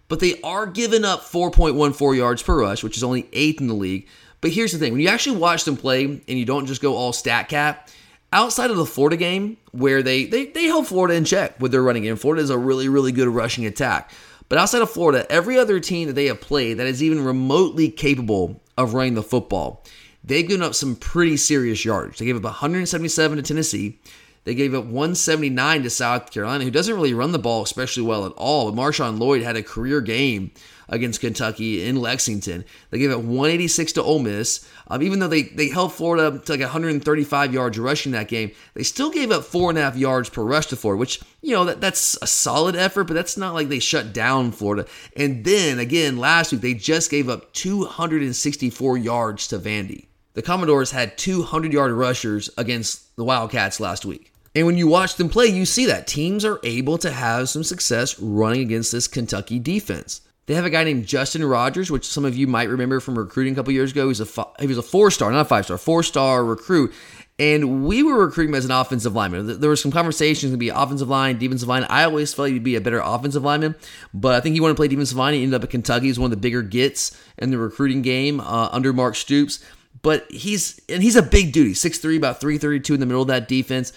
but 0.10 0.20
they 0.20 0.42
are 0.42 0.66
giving 0.66 1.06
up 1.06 1.22
4.14 1.22 2.18
yards 2.18 2.44
per 2.44 2.60
rush, 2.60 2.84
which 2.84 2.98
is 2.98 3.04
only 3.04 3.30
eighth 3.32 3.62
in 3.62 3.68
the 3.68 3.74
league. 3.74 4.08
But 4.42 4.52
here's 4.52 4.74
the 4.74 4.78
thing 4.78 4.92
when 4.92 5.02
you 5.02 5.08
actually 5.08 5.38
watch 5.38 5.64
them 5.64 5.78
play 5.78 6.04
and 6.06 6.24
you 6.28 6.46
don't 6.46 6.66
just 6.66 6.82
go 6.82 6.96
all 6.96 7.14
stat 7.14 7.48
cap, 7.48 7.90
outside 8.34 8.72
of 8.72 8.78
the 8.78 8.86
Florida 8.86 9.18
game, 9.18 9.58
where 9.72 10.02
they, 10.02 10.26
they, 10.26 10.48
they 10.48 10.66
held 10.66 10.88
Florida 10.88 11.14
in 11.14 11.26
check 11.26 11.60
with 11.60 11.72
their 11.72 11.84
running 11.84 12.04
game, 12.04 12.16
Florida 12.16 12.44
is 12.44 12.50
a 12.50 12.58
really, 12.58 12.90
really 12.90 13.12
good 13.12 13.28
rushing 13.28 13.66
attack. 13.66 14.12
But 14.50 14.58
outside 14.58 14.82
of 14.82 14.90
Florida, 14.90 15.32
every 15.32 15.60
other 15.60 15.80
team 15.80 16.08
that 16.08 16.14
they 16.14 16.26
have 16.26 16.42
played 16.42 16.76
that 16.76 16.88
is 16.88 17.04
even 17.04 17.24
remotely 17.24 17.90
capable 17.90 18.62
of 18.78 18.96
running 18.96 19.14
the 19.14 19.24
football, 19.24 19.86
they've 20.24 20.48
given 20.48 20.64
up 20.64 20.74
some 20.74 20.96
pretty 20.96 21.38
serious 21.38 21.86
yards. 21.86 22.18
They 22.18 22.26
gave 22.26 22.36
up 22.36 22.44
177 22.44 23.38
to 23.38 23.44
Tennessee. 23.44 24.00
They 24.44 24.56
gave 24.56 24.74
up 24.74 24.86
179 24.86 25.84
to 25.84 25.90
South 25.90 26.32
Carolina, 26.32 26.64
who 26.64 26.72
doesn't 26.72 26.96
really 26.96 27.14
run 27.14 27.32
the 27.32 27.40
ball 27.40 27.64
especially 27.64 28.04
well 28.04 28.26
at 28.26 28.32
all. 28.34 28.72
But 28.72 28.82
Marshawn 28.82 29.20
Lloyd 29.20 29.44
had 29.44 29.56
a 29.56 29.64
career 29.64 30.02
game 30.02 30.52
against 30.90 31.22
Kentucky 31.22 31.86
in 31.86 31.96
Lexington. 31.96 32.66
They 32.90 33.00
gave 33.00 33.12
up 33.12 33.20
186 33.20 33.94
to 33.94 34.04
Ole 34.04 34.20
Miss. 34.20 34.68
Um, 34.88 35.04
even 35.04 35.20
though 35.20 35.28
they, 35.28 35.44
they 35.44 35.70
held 35.70 35.94
Florida 35.94 36.40
to 36.40 36.52
like 36.52 36.62
135 36.62 37.54
yards 37.54 37.78
rushing 37.78 38.12
that 38.14 38.28
game, 38.28 38.52
they 38.74 38.84
still 38.84 39.12
gave 39.12 39.32
up 39.32 39.44
four 39.44 39.70
and 39.70 39.78
a 39.78 39.82
half 39.82 39.96
yards 39.96 40.30
per 40.30 40.44
rush 40.44 40.68
to 40.68 40.76
Florida, 40.76 41.00
which, 41.00 41.22
you 41.42 41.54
know, 41.54 41.66
that, 41.66 41.82
that's 41.82 42.18
a 42.22 42.28
solid 42.28 42.76
effort, 42.76 43.06
but 43.06 43.14
that's 43.14 43.38
not 43.38 43.54
like 43.54 43.70
they 43.70 43.80
shut 43.80 44.14
down 44.14 44.52
Florida. 44.52 44.88
And 45.16 45.46
then 45.46 45.80
again, 45.80 46.18
last 46.18 46.52
week, 46.52 46.62
they 46.62 46.74
just 46.74 47.12
gave 47.12 47.30
up 47.30 47.54
264 47.54 48.98
yards 48.98 49.48
to 49.50 49.60
Vandy. 49.60 50.09
The 50.40 50.44
Commodores 50.44 50.92
had 50.92 51.18
200 51.18 51.74
yard 51.74 51.92
rushers 51.92 52.50
against 52.58 53.14
the 53.18 53.26
Wildcats 53.26 53.82
last 53.82 54.06
week. 54.06 54.32
And 54.56 54.66
when 54.66 54.78
you 54.78 54.88
watch 54.88 55.16
them 55.16 55.28
play, 55.28 55.48
you 55.48 55.66
see 55.66 55.86
that 55.88 56.08
teams 56.08 56.46
are 56.46 56.62
able 56.64 56.98
to 57.00 57.12
have 57.12 57.50
some 57.50 57.62
success 57.62 58.18
running 58.22 58.62
against 58.62 58.94
this 58.94 59.06
Kentucky 59.06 59.60
defense. 59.60 60.22
They 60.46 60.54
have 60.54 60.64
a 60.64 60.70
guy 60.70 60.86
named 60.86 61.08
Justin 61.08 61.44
Rogers, 61.44 61.92
which 61.92 62.08
some 62.08 62.24
of 62.24 62.38
you 62.38 62.48
might 62.48 62.70
remember 62.70 63.02
from 63.02 63.18
recruiting 63.18 63.52
a 63.52 63.56
couple 63.58 63.74
years 63.74 63.92
ago. 63.92 64.08
He's 64.08 64.22
a 64.22 64.46
he 64.62 64.68
was 64.68 64.78
a 64.78 64.82
four 64.82 65.12
star, 65.12 65.30
not 65.30 65.42
a 65.42 65.44
five 65.44 65.66
star, 65.66 65.78
four 65.78 66.04
star 66.04 66.46
recruit. 66.46 66.94
And 67.38 67.86
we 67.86 68.02
were 68.02 68.26
recruiting 68.26 68.54
him 68.54 68.58
as 68.58 68.64
an 68.66 68.72
offensive 68.72 69.16
lineman. 69.16 69.60
There 69.60 69.70
were 69.70 69.76
some 69.76 69.92
conversations 69.92 70.54
to 70.54 70.58
be 70.58 70.70
offensive 70.70 71.10
line, 71.10 71.38
defensive 71.38 71.68
line. 71.68 71.86
I 71.90 72.06
always 72.06 72.34
felt 72.34 72.50
he'd 72.50 72.64
be 72.64 72.76
a 72.76 72.82
better 72.82 73.00
offensive 73.00 73.44
lineman, 73.44 73.76
but 74.14 74.36
I 74.36 74.40
think 74.40 74.54
he 74.54 74.62
wanted 74.62 74.74
to 74.74 74.78
play 74.78 74.88
defensive 74.88 75.18
line. 75.18 75.34
He 75.34 75.44
ended 75.44 75.56
up 75.56 75.64
at 75.66 75.70
Kentucky. 75.70 76.08
He's 76.08 76.18
one 76.18 76.28
of 76.28 76.38
the 76.38 76.42
bigger 76.42 76.62
gets 76.62 77.18
in 77.38 77.52
the 77.52 77.58
recruiting 77.58 78.02
game 78.02 78.40
uh, 78.40 78.70
under 78.72 78.94
Mark 78.94 79.16
Stoops. 79.16 79.60
But 80.02 80.32
he's 80.32 80.80
and 80.88 81.04
he's 81.04 81.16
a 81.16 81.22
big 81.22 81.52
dude. 81.52 81.68
He's 81.68 81.84
6'3", 81.84 82.18
about 82.18 82.40
332 82.40 82.94
in 82.94 83.00
the 83.00 83.06
middle 83.06 83.22
of 83.22 83.28
that 83.28 83.48
defense. 83.48 83.92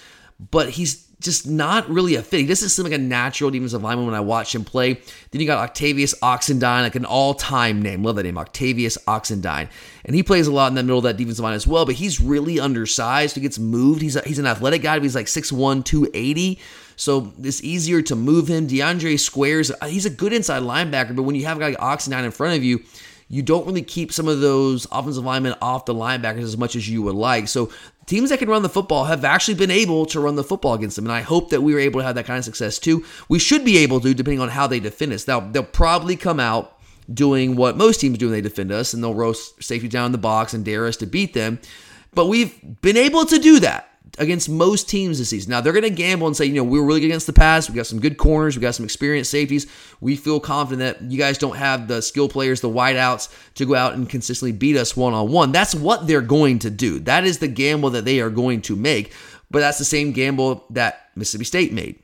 But 0.50 0.70
he's 0.70 1.06
just 1.22 1.46
not 1.46 1.88
really 1.88 2.16
a 2.16 2.22
fit. 2.22 2.40
He 2.40 2.46
doesn't 2.46 2.68
seem 2.68 2.84
like 2.84 2.92
a 2.92 2.98
natural 2.98 3.50
defensive 3.50 3.82
lineman 3.82 4.06
when 4.06 4.14
I 4.14 4.20
watch 4.20 4.54
him 4.54 4.64
play. 4.64 4.94
Then 5.30 5.40
you 5.40 5.46
got 5.46 5.58
Octavius 5.58 6.14
Oxendine, 6.20 6.82
like 6.82 6.96
an 6.96 7.04
all-time 7.04 7.80
name. 7.80 8.02
Love 8.02 8.16
that 8.16 8.24
name, 8.24 8.38
Octavius 8.38 8.98
Oxendine. 9.06 9.68
And 10.04 10.16
he 10.16 10.22
plays 10.22 10.46
a 10.46 10.52
lot 10.52 10.68
in 10.68 10.74
the 10.74 10.82
middle 10.82 10.98
of 10.98 11.04
that 11.04 11.16
defensive 11.16 11.42
line 11.42 11.54
as 11.54 11.66
well, 11.66 11.86
but 11.86 11.94
he's 11.94 12.20
really 12.20 12.58
undersized. 12.58 13.36
He 13.36 13.40
gets 13.40 13.58
moved. 13.58 14.02
He's 14.02 14.16
a, 14.16 14.22
he's 14.22 14.38
an 14.38 14.46
athletic 14.46 14.82
guy, 14.82 14.98
he's 15.00 15.14
like 15.14 15.26
6'1", 15.26 15.84
280. 15.84 16.58
So 16.96 17.32
it's 17.42 17.62
easier 17.62 18.02
to 18.02 18.16
move 18.16 18.48
him. 18.48 18.68
DeAndre 18.68 19.18
Squares, 19.18 19.70
uh, 19.80 19.86
he's 19.86 20.06
a 20.06 20.10
good 20.10 20.32
inside 20.32 20.62
linebacker, 20.62 21.16
but 21.16 21.22
when 21.22 21.34
you 21.34 21.46
have 21.46 21.56
a 21.56 21.60
guy 21.60 21.68
like 21.70 21.78
Oxendine 21.78 22.24
in 22.24 22.30
front 22.30 22.56
of 22.56 22.64
you, 22.64 22.80
you 23.32 23.42
don't 23.42 23.66
really 23.66 23.80
keep 23.80 24.12
some 24.12 24.28
of 24.28 24.42
those 24.42 24.86
offensive 24.92 25.24
linemen 25.24 25.54
off 25.62 25.86
the 25.86 25.94
linebackers 25.94 26.42
as 26.42 26.58
much 26.58 26.76
as 26.76 26.86
you 26.86 27.00
would 27.00 27.14
like. 27.14 27.48
So 27.48 27.72
teams 28.04 28.28
that 28.28 28.38
can 28.38 28.50
run 28.50 28.60
the 28.60 28.68
football 28.68 29.06
have 29.06 29.24
actually 29.24 29.54
been 29.54 29.70
able 29.70 30.04
to 30.06 30.20
run 30.20 30.36
the 30.36 30.44
football 30.44 30.74
against 30.74 30.96
them. 30.96 31.06
And 31.06 31.12
I 31.12 31.22
hope 31.22 31.48
that 31.48 31.62
we 31.62 31.72
were 31.72 31.80
able 31.80 32.00
to 32.00 32.04
have 32.04 32.14
that 32.16 32.26
kind 32.26 32.36
of 32.36 32.44
success 32.44 32.78
too. 32.78 33.06
We 33.30 33.38
should 33.38 33.64
be 33.64 33.78
able 33.78 34.00
to, 34.00 34.12
depending 34.12 34.40
on 34.40 34.50
how 34.50 34.66
they 34.66 34.80
defend 34.80 35.14
us. 35.14 35.26
Now, 35.26 35.40
they'll 35.40 35.62
probably 35.62 36.14
come 36.14 36.38
out 36.38 36.78
doing 37.12 37.56
what 37.56 37.78
most 37.78 38.02
teams 38.02 38.18
do 38.18 38.26
when 38.26 38.34
they 38.34 38.42
defend 38.42 38.70
us, 38.70 38.92
and 38.92 39.02
they'll 39.02 39.14
roast 39.14 39.62
safety 39.62 39.88
down 39.88 40.06
in 40.06 40.12
the 40.12 40.18
box 40.18 40.52
and 40.52 40.62
dare 40.62 40.86
us 40.86 40.98
to 40.98 41.06
beat 41.06 41.32
them. 41.32 41.58
But 42.12 42.26
we've 42.26 42.54
been 42.82 42.98
able 42.98 43.24
to 43.24 43.38
do 43.38 43.60
that 43.60 43.91
against 44.18 44.48
most 44.48 44.88
teams 44.88 45.18
this 45.18 45.30
season. 45.30 45.50
Now 45.50 45.60
they're 45.60 45.72
going 45.72 45.84
to 45.84 45.90
gamble 45.90 46.26
and 46.26 46.36
say, 46.36 46.44
you 46.44 46.54
know, 46.54 46.64
we 46.64 46.78
are 46.78 46.84
really 46.84 47.00
good 47.00 47.06
against 47.06 47.26
the 47.26 47.32
pass. 47.32 47.68
We 47.68 47.76
got 47.76 47.86
some 47.86 48.00
good 48.00 48.18
corners. 48.18 48.56
We 48.56 48.62
got 48.62 48.74
some 48.74 48.84
experienced 48.84 49.30
safeties. 49.30 49.66
We 50.00 50.16
feel 50.16 50.38
confident 50.38 50.98
that 50.98 51.10
you 51.10 51.18
guys 51.18 51.38
don't 51.38 51.56
have 51.56 51.88
the 51.88 52.02
skill 52.02 52.28
players, 52.28 52.60
the 52.60 52.68
wideouts 52.68 53.34
to 53.54 53.66
go 53.66 53.74
out 53.74 53.94
and 53.94 54.08
consistently 54.08 54.52
beat 54.52 54.76
us 54.76 54.96
one 54.96 55.14
on 55.14 55.30
one. 55.30 55.52
That's 55.52 55.74
what 55.74 56.06
they're 56.06 56.20
going 56.20 56.58
to 56.60 56.70
do. 56.70 56.98
That 57.00 57.24
is 57.24 57.38
the 57.38 57.48
gamble 57.48 57.90
that 57.90 58.04
they 58.04 58.20
are 58.20 58.30
going 58.30 58.60
to 58.62 58.76
make. 58.76 59.12
But 59.50 59.60
that's 59.60 59.78
the 59.78 59.84
same 59.84 60.12
gamble 60.12 60.64
that 60.70 61.10
Mississippi 61.14 61.44
State 61.44 61.72
made, 61.74 61.98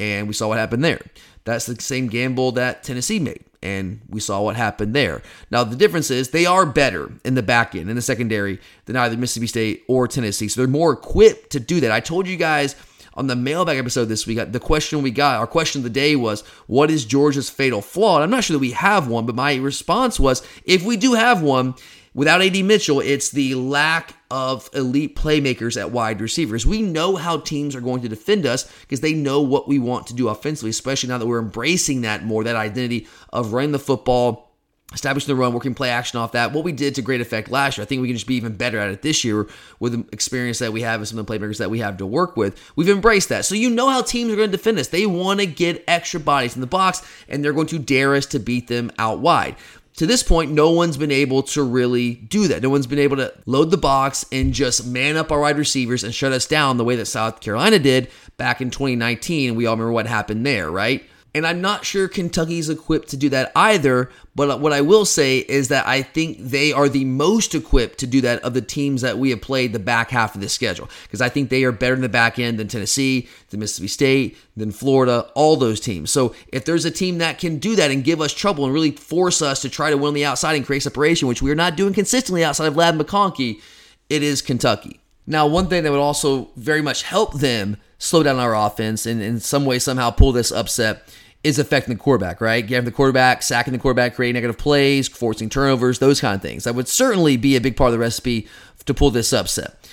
and 0.00 0.26
we 0.26 0.34
saw 0.34 0.48
what 0.48 0.58
happened 0.58 0.82
there. 0.82 1.00
That's 1.44 1.66
the 1.66 1.80
same 1.80 2.08
gamble 2.08 2.52
that 2.52 2.82
Tennessee 2.82 3.20
made 3.20 3.44
and 3.62 4.00
we 4.08 4.20
saw 4.20 4.40
what 4.40 4.56
happened 4.56 4.94
there. 4.94 5.22
Now, 5.50 5.64
the 5.64 5.76
difference 5.76 6.10
is 6.10 6.30
they 6.30 6.46
are 6.46 6.64
better 6.64 7.12
in 7.24 7.34
the 7.34 7.42
back 7.42 7.74
end, 7.74 7.90
in 7.90 7.96
the 7.96 8.02
secondary, 8.02 8.60
than 8.84 8.96
either 8.96 9.16
Mississippi 9.16 9.46
State 9.46 9.84
or 9.88 10.06
Tennessee. 10.06 10.48
So 10.48 10.60
they're 10.60 10.68
more 10.68 10.92
equipped 10.92 11.50
to 11.50 11.60
do 11.60 11.80
that. 11.80 11.90
I 11.90 12.00
told 12.00 12.26
you 12.26 12.36
guys 12.36 12.76
on 13.14 13.26
the 13.26 13.34
mailbag 13.34 13.78
episode 13.78 14.04
this 14.04 14.28
week, 14.28 14.38
the 14.52 14.60
question 14.60 15.02
we 15.02 15.10
got, 15.10 15.38
our 15.38 15.46
question 15.46 15.80
of 15.80 15.82
the 15.82 15.90
day 15.90 16.14
was, 16.14 16.42
What 16.68 16.88
is 16.88 17.04
Georgia's 17.04 17.50
fatal 17.50 17.82
flaw? 17.82 18.16
And 18.16 18.24
I'm 18.24 18.30
not 18.30 18.44
sure 18.44 18.54
that 18.54 18.60
we 18.60 18.70
have 18.70 19.08
one, 19.08 19.26
but 19.26 19.34
my 19.34 19.56
response 19.56 20.20
was, 20.20 20.46
If 20.64 20.84
we 20.84 20.96
do 20.96 21.14
have 21.14 21.42
one, 21.42 21.74
without 22.18 22.42
AD 22.42 22.64
Mitchell, 22.64 22.98
it's 22.98 23.30
the 23.30 23.54
lack 23.54 24.16
of 24.28 24.68
elite 24.74 25.14
playmakers 25.14 25.80
at 25.80 25.92
wide 25.92 26.20
receivers. 26.20 26.66
We 26.66 26.82
know 26.82 27.14
how 27.14 27.38
teams 27.38 27.76
are 27.76 27.80
going 27.80 28.02
to 28.02 28.08
defend 28.08 28.44
us 28.44 28.68
because 28.80 29.00
they 29.00 29.12
know 29.12 29.40
what 29.40 29.68
we 29.68 29.78
want 29.78 30.08
to 30.08 30.14
do 30.14 30.28
offensively, 30.28 30.70
especially 30.70 31.10
now 31.10 31.18
that 31.18 31.26
we're 31.26 31.38
embracing 31.38 32.00
that 32.00 32.24
more, 32.24 32.42
that 32.42 32.56
identity 32.56 33.06
of 33.32 33.52
running 33.52 33.70
the 33.70 33.78
football. 33.78 34.46
Establishing 34.94 35.28
the 35.28 35.38
run, 35.38 35.52
working 35.52 35.74
play 35.74 35.90
action 35.90 36.18
off 36.18 36.32
that. 36.32 36.54
What 36.54 36.64
we 36.64 36.72
did 36.72 36.94
to 36.94 37.02
great 37.02 37.20
effect 37.20 37.50
last 37.50 37.76
year, 37.76 37.82
I 37.82 37.86
think 37.86 38.00
we 38.00 38.08
can 38.08 38.16
just 38.16 38.26
be 38.26 38.36
even 38.36 38.56
better 38.56 38.78
at 38.78 38.88
it 38.88 39.02
this 39.02 39.22
year 39.22 39.46
with 39.78 39.92
the 39.92 40.06
experience 40.14 40.60
that 40.60 40.72
we 40.72 40.80
have 40.80 41.00
and 41.00 41.06
some 41.06 41.18
of 41.18 41.26
the 41.26 41.38
playmakers 41.38 41.58
that 41.58 41.68
we 41.68 41.80
have 41.80 41.98
to 41.98 42.06
work 42.06 42.38
with. 42.38 42.58
We've 42.74 42.88
embraced 42.88 43.28
that. 43.28 43.44
So 43.44 43.54
you 43.54 43.68
know 43.68 43.90
how 43.90 44.00
teams 44.00 44.32
are 44.32 44.36
going 44.36 44.50
to 44.50 44.56
defend 44.56 44.78
us. 44.78 44.88
They 44.88 45.04
want 45.04 45.40
to 45.40 45.46
get 45.46 45.84
extra 45.86 46.20
bodies 46.20 46.54
in 46.54 46.62
the 46.62 46.66
box 46.66 47.02
and 47.28 47.44
they're 47.44 47.52
going 47.52 47.66
to 47.66 47.78
dare 47.78 48.14
us 48.14 48.24
to 48.26 48.38
beat 48.38 48.68
them 48.68 48.90
out 48.98 49.18
wide 49.18 49.56
to 49.98 50.06
this 50.06 50.22
point, 50.22 50.52
no 50.52 50.70
one's 50.70 50.96
been 50.96 51.10
able 51.10 51.42
to 51.42 51.60
really 51.60 52.14
do 52.14 52.46
that. 52.46 52.62
No 52.62 52.70
one's 52.70 52.86
been 52.86 53.00
able 53.00 53.16
to 53.16 53.34
load 53.46 53.72
the 53.72 53.76
box 53.76 54.24
and 54.30 54.54
just 54.54 54.86
man 54.86 55.16
up 55.16 55.32
our 55.32 55.40
wide 55.40 55.58
receivers 55.58 56.04
and 56.04 56.14
shut 56.14 56.30
us 56.30 56.46
down 56.46 56.76
the 56.76 56.84
way 56.84 56.94
that 56.94 57.06
South 57.06 57.40
Carolina 57.40 57.80
did 57.80 58.08
back 58.36 58.60
in 58.60 58.70
2019. 58.70 59.56
We 59.56 59.66
all 59.66 59.74
remember 59.74 59.90
what 59.90 60.06
happened 60.06 60.46
there, 60.46 60.70
right? 60.70 61.04
And 61.34 61.46
I'm 61.46 61.60
not 61.60 61.84
sure 61.84 62.08
Kentucky's 62.08 62.70
equipped 62.70 63.08
to 63.10 63.16
do 63.16 63.28
that 63.28 63.52
either. 63.54 64.10
But 64.34 64.60
what 64.60 64.72
I 64.72 64.80
will 64.80 65.04
say 65.04 65.38
is 65.38 65.68
that 65.68 65.86
I 65.86 66.02
think 66.02 66.38
they 66.38 66.72
are 66.72 66.88
the 66.88 67.04
most 67.04 67.54
equipped 67.54 67.98
to 67.98 68.06
do 68.06 68.20
that 68.22 68.42
of 68.42 68.54
the 68.54 68.62
teams 68.62 69.02
that 69.02 69.18
we 69.18 69.30
have 69.30 69.42
played 69.42 69.72
the 69.72 69.78
back 69.78 70.10
half 70.10 70.34
of 70.34 70.40
the 70.40 70.48
schedule. 70.48 70.88
Because 71.02 71.20
I 71.20 71.28
think 71.28 71.50
they 71.50 71.64
are 71.64 71.72
better 71.72 71.94
in 71.94 72.00
the 72.00 72.08
back 72.08 72.38
end 72.38 72.58
than 72.58 72.68
Tennessee, 72.68 73.28
than 73.50 73.60
Mississippi 73.60 73.88
State, 73.88 74.38
than 74.56 74.72
Florida, 74.72 75.30
all 75.34 75.56
those 75.56 75.80
teams. 75.80 76.10
So 76.10 76.34
if 76.48 76.64
there's 76.64 76.86
a 76.86 76.90
team 76.90 77.18
that 77.18 77.38
can 77.38 77.58
do 77.58 77.76
that 77.76 77.90
and 77.90 78.02
give 78.02 78.20
us 78.20 78.32
trouble 78.32 78.64
and 78.64 78.72
really 78.72 78.92
force 78.92 79.42
us 79.42 79.60
to 79.62 79.68
try 79.68 79.90
to 79.90 79.98
win 79.98 80.14
the 80.14 80.24
outside 80.24 80.54
and 80.54 80.64
create 80.64 80.82
separation, 80.82 81.28
which 81.28 81.42
we 81.42 81.50
are 81.50 81.56
not 81.56 81.76
doing 81.76 81.92
consistently 81.92 82.42
outside 82.42 82.66
of 82.66 82.76
Ladd 82.76 82.96
McConkey, 82.96 83.60
it 84.08 84.22
is 84.22 84.40
Kentucky. 84.40 85.00
Now, 85.26 85.46
one 85.46 85.68
thing 85.68 85.82
that 85.82 85.92
would 85.92 86.00
also 86.00 86.48
very 86.56 86.80
much 86.80 87.02
help 87.02 87.34
them 87.34 87.76
slow 87.98 88.22
down 88.22 88.38
our 88.38 88.54
offense 88.54 89.06
and 89.06 89.20
in 89.20 89.40
some 89.40 89.64
way 89.64 89.78
somehow 89.78 90.10
pull 90.10 90.32
this 90.32 90.52
upset 90.52 91.08
is 91.44 91.58
affecting 91.58 91.94
the 91.94 92.00
quarterback, 92.00 92.40
right? 92.40 92.66
Getting 92.66 92.84
the 92.84 92.92
quarterback, 92.92 93.42
sacking 93.42 93.72
the 93.72 93.78
quarterback, 93.78 94.14
creating 94.14 94.34
negative 94.34 94.58
plays, 94.58 95.06
forcing 95.08 95.48
turnovers, 95.48 95.98
those 95.98 96.20
kind 96.20 96.34
of 96.34 96.42
things. 96.42 96.64
That 96.64 96.74
would 96.74 96.88
certainly 96.88 97.36
be 97.36 97.56
a 97.56 97.60
big 97.60 97.76
part 97.76 97.88
of 97.88 97.92
the 97.92 97.98
recipe 97.98 98.48
to 98.84 98.94
pull 98.94 99.10
this 99.10 99.32
upset. 99.32 99.88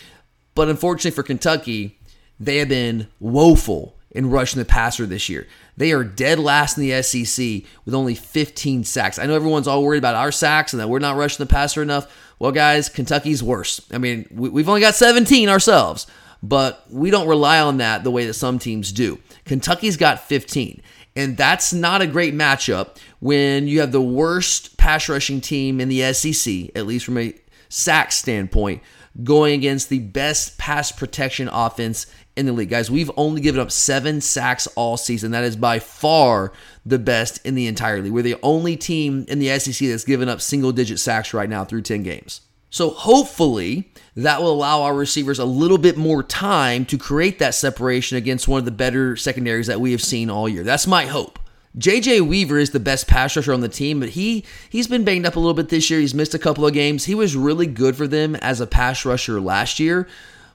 But 0.56 0.70
unfortunately 0.70 1.12
for 1.12 1.24
Kentucky, 1.24 2.00
they 2.40 2.58
have 2.58 2.70
been 2.70 3.08
woeful 3.20 3.96
in 4.12 4.30
rushing 4.30 4.60
the 4.60 4.66
passer 4.66 5.06
this 5.06 5.30
year. 5.30 5.46
They 5.78 5.92
are 5.92 6.04
dead 6.04 6.40
last 6.40 6.78
in 6.78 6.88
the 6.88 7.04
SEC 7.04 7.70
with 7.84 7.94
only 7.94 8.16
15 8.16 8.86
sacks. 8.86 9.20
I 9.20 9.26
know 9.26 9.36
everyone's 9.36 9.68
all 9.68 9.84
worried 9.84 9.98
about 9.98 10.16
our 10.16 10.32
sacks 10.32 10.74
and 10.74 10.80
that 10.80 10.88
we're 10.88 11.00
not 11.00 11.18
rushing 11.18 11.46
the 11.46 11.52
passer 11.52 11.82
enough. 11.82 12.08
Well, 12.40 12.54
guys, 12.54 12.88
Kentucky's 12.90 13.44
worse. 13.44 13.82
I 13.92 13.98
mean, 13.98 14.26
we've 14.32 14.70
only 14.70 14.82
got 14.82 14.96
17 14.96 15.50
ourselves, 15.50 16.08
but 16.48 16.86
we 16.90 17.10
don't 17.10 17.28
rely 17.28 17.60
on 17.60 17.78
that 17.78 18.04
the 18.04 18.12
way 18.12 18.26
that 18.26 18.34
some 18.34 18.60
teams 18.60 18.92
do. 18.92 19.20
Kentucky's 19.46 19.98
got 19.98 20.20
15. 20.20 20.82
And 21.16 21.38
that's 21.38 21.72
not 21.72 22.02
a 22.02 22.08
great 22.08 22.34
matchup 22.34 22.98
when 23.20 23.68
you 23.68 23.80
have 23.80 23.92
the 23.92 24.02
worst 24.02 24.78
pass 24.78 25.08
rushing 25.08 25.40
team 25.40 25.80
in 25.80 25.88
the 25.88 26.14
SEC, 26.14 26.72
at 26.76 26.86
least 26.86 27.06
from 27.06 27.18
a 27.18 27.34
sack 27.70 28.12
standpoint, 28.12 28.84
going 29.24 29.54
against 29.54 29.90
the 29.90 30.00
best 30.00 30.58
pass 30.58 30.92
protection 30.92 31.48
offense 31.48 32.06
in 32.36 32.46
the 32.46 32.52
league. 32.52 32.70
Guys, 32.70 32.92
we've 32.92 33.12
only 33.16 33.40
given 33.40 33.62
up 33.62 33.72
seven 33.72 34.20
sacks 34.20 34.68
all 34.76 34.98
season. 34.98 35.32
That 35.32 35.46
is 35.46 35.56
by 35.56 35.80
far 35.80 36.52
the 36.86 37.00
best 37.00 37.46
in 37.46 37.56
the 37.56 37.68
entire 37.68 38.02
league. 38.02 38.12
We're 38.12 38.22
the 38.22 38.36
only 38.44 38.76
team 38.76 39.26
in 39.30 39.40
the 39.40 39.58
SEC 39.58 39.88
that's 39.88 40.04
given 40.04 40.28
up 40.28 40.42
single 40.42 40.74
digit 40.74 41.00
sacks 41.00 41.34
right 41.34 41.50
now 41.50 41.64
through 41.64 41.84
10 41.84 42.04
games. 42.04 42.42
So 42.76 42.90
hopefully 42.90 43.90
that 44.18 44.42
will 44.42 44.52
allow 44.52 44.82
our 44.82 44.94
receivers 44.94 45.40
a 45.40 45.46
little 45.46 45.78
bit 45.78 45.96
more 45.96 46.22
time 46.22 46.84
to 46.88 46.98
create 46.98 47.40
that 47.40 47.56
separation 47.56 48.18
against 48.18 48.50
one 48.50 48.60
of 48.60 48.66
the 48.66 48.72
better 48.72 49.16
secondaries 49.16 49.68
that 49.68 49.80
we 49.80 49.94
have 49.94 50.04
seen 50.04 50.30
all 50.30 50.50
year. 50.50 50.62
That's 50.62 50.86
my 50.86 51.06
hope. 51.06 51.40
JJ 51.78 52.28
Weaver 52.28 52.58
is 52.58 52.72
the 52.72 52.82
best 52.82 53.08
pass 53.08 53.38
rusher 53.38 53.54
on 53.54 53.62
the 53.62 53.70
team, 53.70 54.02
but 54.02 54.10
he 54.10 54.44
he's 54.70 54.90
been 54.90 55.06
banged 55.06 55.26
up 55.26 55.38
a 55.38 55.40
little 55.40 55.54
bit 55.54 55.70
this 55.70 55.90
year. 55.90 56.02
He's 56.02 56.14
missed 56.14 56.34
a 56.34 56.40
couple 56.40 56.68
of 56.68 56.74
games. 56.74 57.06
He 57.06 57.16
was 57.16 57.38
really 57.38 57.66
good 57.66 57.96
for 57.96 58.08
them 58.08 58.36
as 58.36 58.60
a 58.60 58.68
pass 58.68 59.06
rusher 59.06 59.40
last 59.40 59.80
year, 59.80 60.06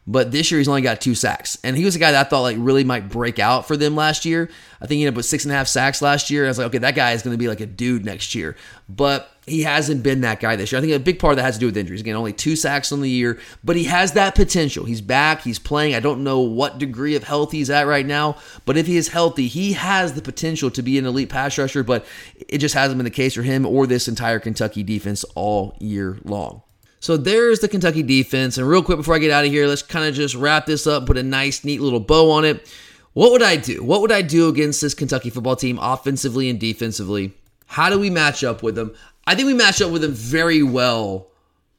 but 0.07 0.33
this 0.33 0.51
year 0.51 0.59
he's 0.59 0.69
only 0.69 0.83
got 0.83 1.01
two 1.01 1.15
sacks. 1.15 1.59
And 1.63 1.77
he 1.77 1.85
was 1.85 1.95
a 1.95 1.99
guy 1.99 2.13
that 2.13 2.27
I 2.27 2.29
thought 2.29 2.41
like 2.41 2.57
really 2.59 2.85
might 2.85 3.09
break 3.09 3.39
out 3.39 3.69
for 3.69 3.77
them 3.77 3.95
last 3.95 4.25
year. 4.25 4.51
I 4.81 4.87
think 4.87 4.99
he 4.99 5.03
ended 5.05 5.15
up 5.15 5.17
with 5.19 5.27
six 5.27 5.45
and 5.45 5.53
a 5.53 5.55
half 5.55 5.69
sacks 5.69 6.03
last 6.03 6.31
year. 6.31 6.47
I 6.47 6.49
was 6.49 6.59
like, 6.59 6.69
okay, 6.69 6.79
that 6.79 6.95
guy 6.95 7.13
is 7.13 7.23
going 7.23 7.35
to 7.35 7.39
be 7.39 7.49
like 7.49 7.61
a 7.61 7.67
dude 7.67 8.05
next 8.05 8.35
year. 8.35 8.57
But 8.89 9.31
he 9.47 9.63
hasn't 9.63 10.03
been 10.03 10.23
that 10.23 10.41
guy 10.41 10.57
this 10.57 10.73
year. 10.73 10.79
I 10.79 10.83
think 10.83 10.95
a 10.95 10.99
big 10.99 11.19
part 11.19 11.33
of 11.33 11.37
that 11.37 11.43
has 11.43 11.57
to 11.57 11.61
do 11.61 11.67
with 11.67 11.77
injuries. 11.77 12.01
Again, 12.01 12.17
only 12.17 12.33
two 12.33 12.57
sacks 12.57 12.93
on 12.93 13.03
the 13.03 13.11
year, 13.11 13.39
but 13.63 13.77
he 13.77 13.85
has 13.85 14.13
that 14.13 14.35
potential. 14.35 14.85
He's 14.85 15.01
back. 15.01 15.43
He's 15.43 15.59
playing. 15.59 15.95
I 15.95 16.01
don't 16.01 16.25
know 16.25 16.41
what 16.41 16.79
degree 16.79 17.15
of 17.15 17.25
health 17.25 17.53
he's 17.53 17.71
at 17.71 17.87
right 17.87 18.07
now, 18.07 18.37
but 18.65 18.77
if 18.77 18.87
he 18.87 18.97
is 18.97 19.09
healthy, 19.09 19.49
he 19.49 19.75
has 19.75 20.15
the 20.15 20.23
potential 20.23 20.71
to 20.71 20.83
be 20.83 20.99
an 20.99 21.07
elite 21.07 21.29
pass 21.29 21.59
rusher. 21.59 21.83
But 21.85 22.07
it 22.49 22.59
just 22.59 22.75
hasn't 22.75 22.99
been 22.99 23.05
the 23.05 23.11
case 23.11 23.35
for 23.35 23.43
him 23.43 23.67
or 23.67 23.87
this 23.87 24.09
entire 24.09 24.39
Kentucky 24.39 24.83
defense 24.83 25.25
all 25.35 25.77
year 25.79 26.19
long. 26.25 26.63
So 27.01 27.17
there's 27.17 27.61
the 27.61 27.69
Kentucky 27.69 28.03
defense. 28.03 28.59
And 28.59 28.69
real 28.69 28.83
quick 28.83 28.99
before 28.99 29.15
I 29.15 29.19
get 29.19 29.31
out 29.31 29.45
of 29.45 29.51
here, 29.51 29.67
let's 29.67 29.83
kind 29.83 30.07
of 30.07 30.15
just 30.15 30.35
wrap 30.35 30.67
this 30.67 30.87
up, 30.87 31.07
put 31.07 31.17
a 31.17 31.23
nice, 31.23 31.65
neat 31.65 31.81
little 31.81 32.01
bow 32.01 32.31
on 32.31 32.45
it. 32.45 32.71
What 33.15 33.33
would 33.33 33.43
I 33.43 33.57
do? 33.57 33.83
What 33.83 34.03
would 34.03 34.13
I 34.13 34.23
do 34.23 34.49
against 34.49 34.81
this 34.81 34.95
Kentucky 34.95 35.31
football 35.31 35.57
team 35.57 35.79
offensively 35.81 36.49
and 36.49 36.61
defensively? 36.61 37.33
How 37.67 37.89
do 37.89 37.99
we 37.99 38.11
match 38.11 38.45
up 38.45 38.63
with 38.63 38.75
them? 38.75 38.95
I 39.27 39.35
think 39.35 39.47
we 39.47 39.55
match 39.55 39.81
up 39.81 39.91
with 39.91 40.03
them 40.03 40.13
very 40.13 40.63
well 40.63 41.29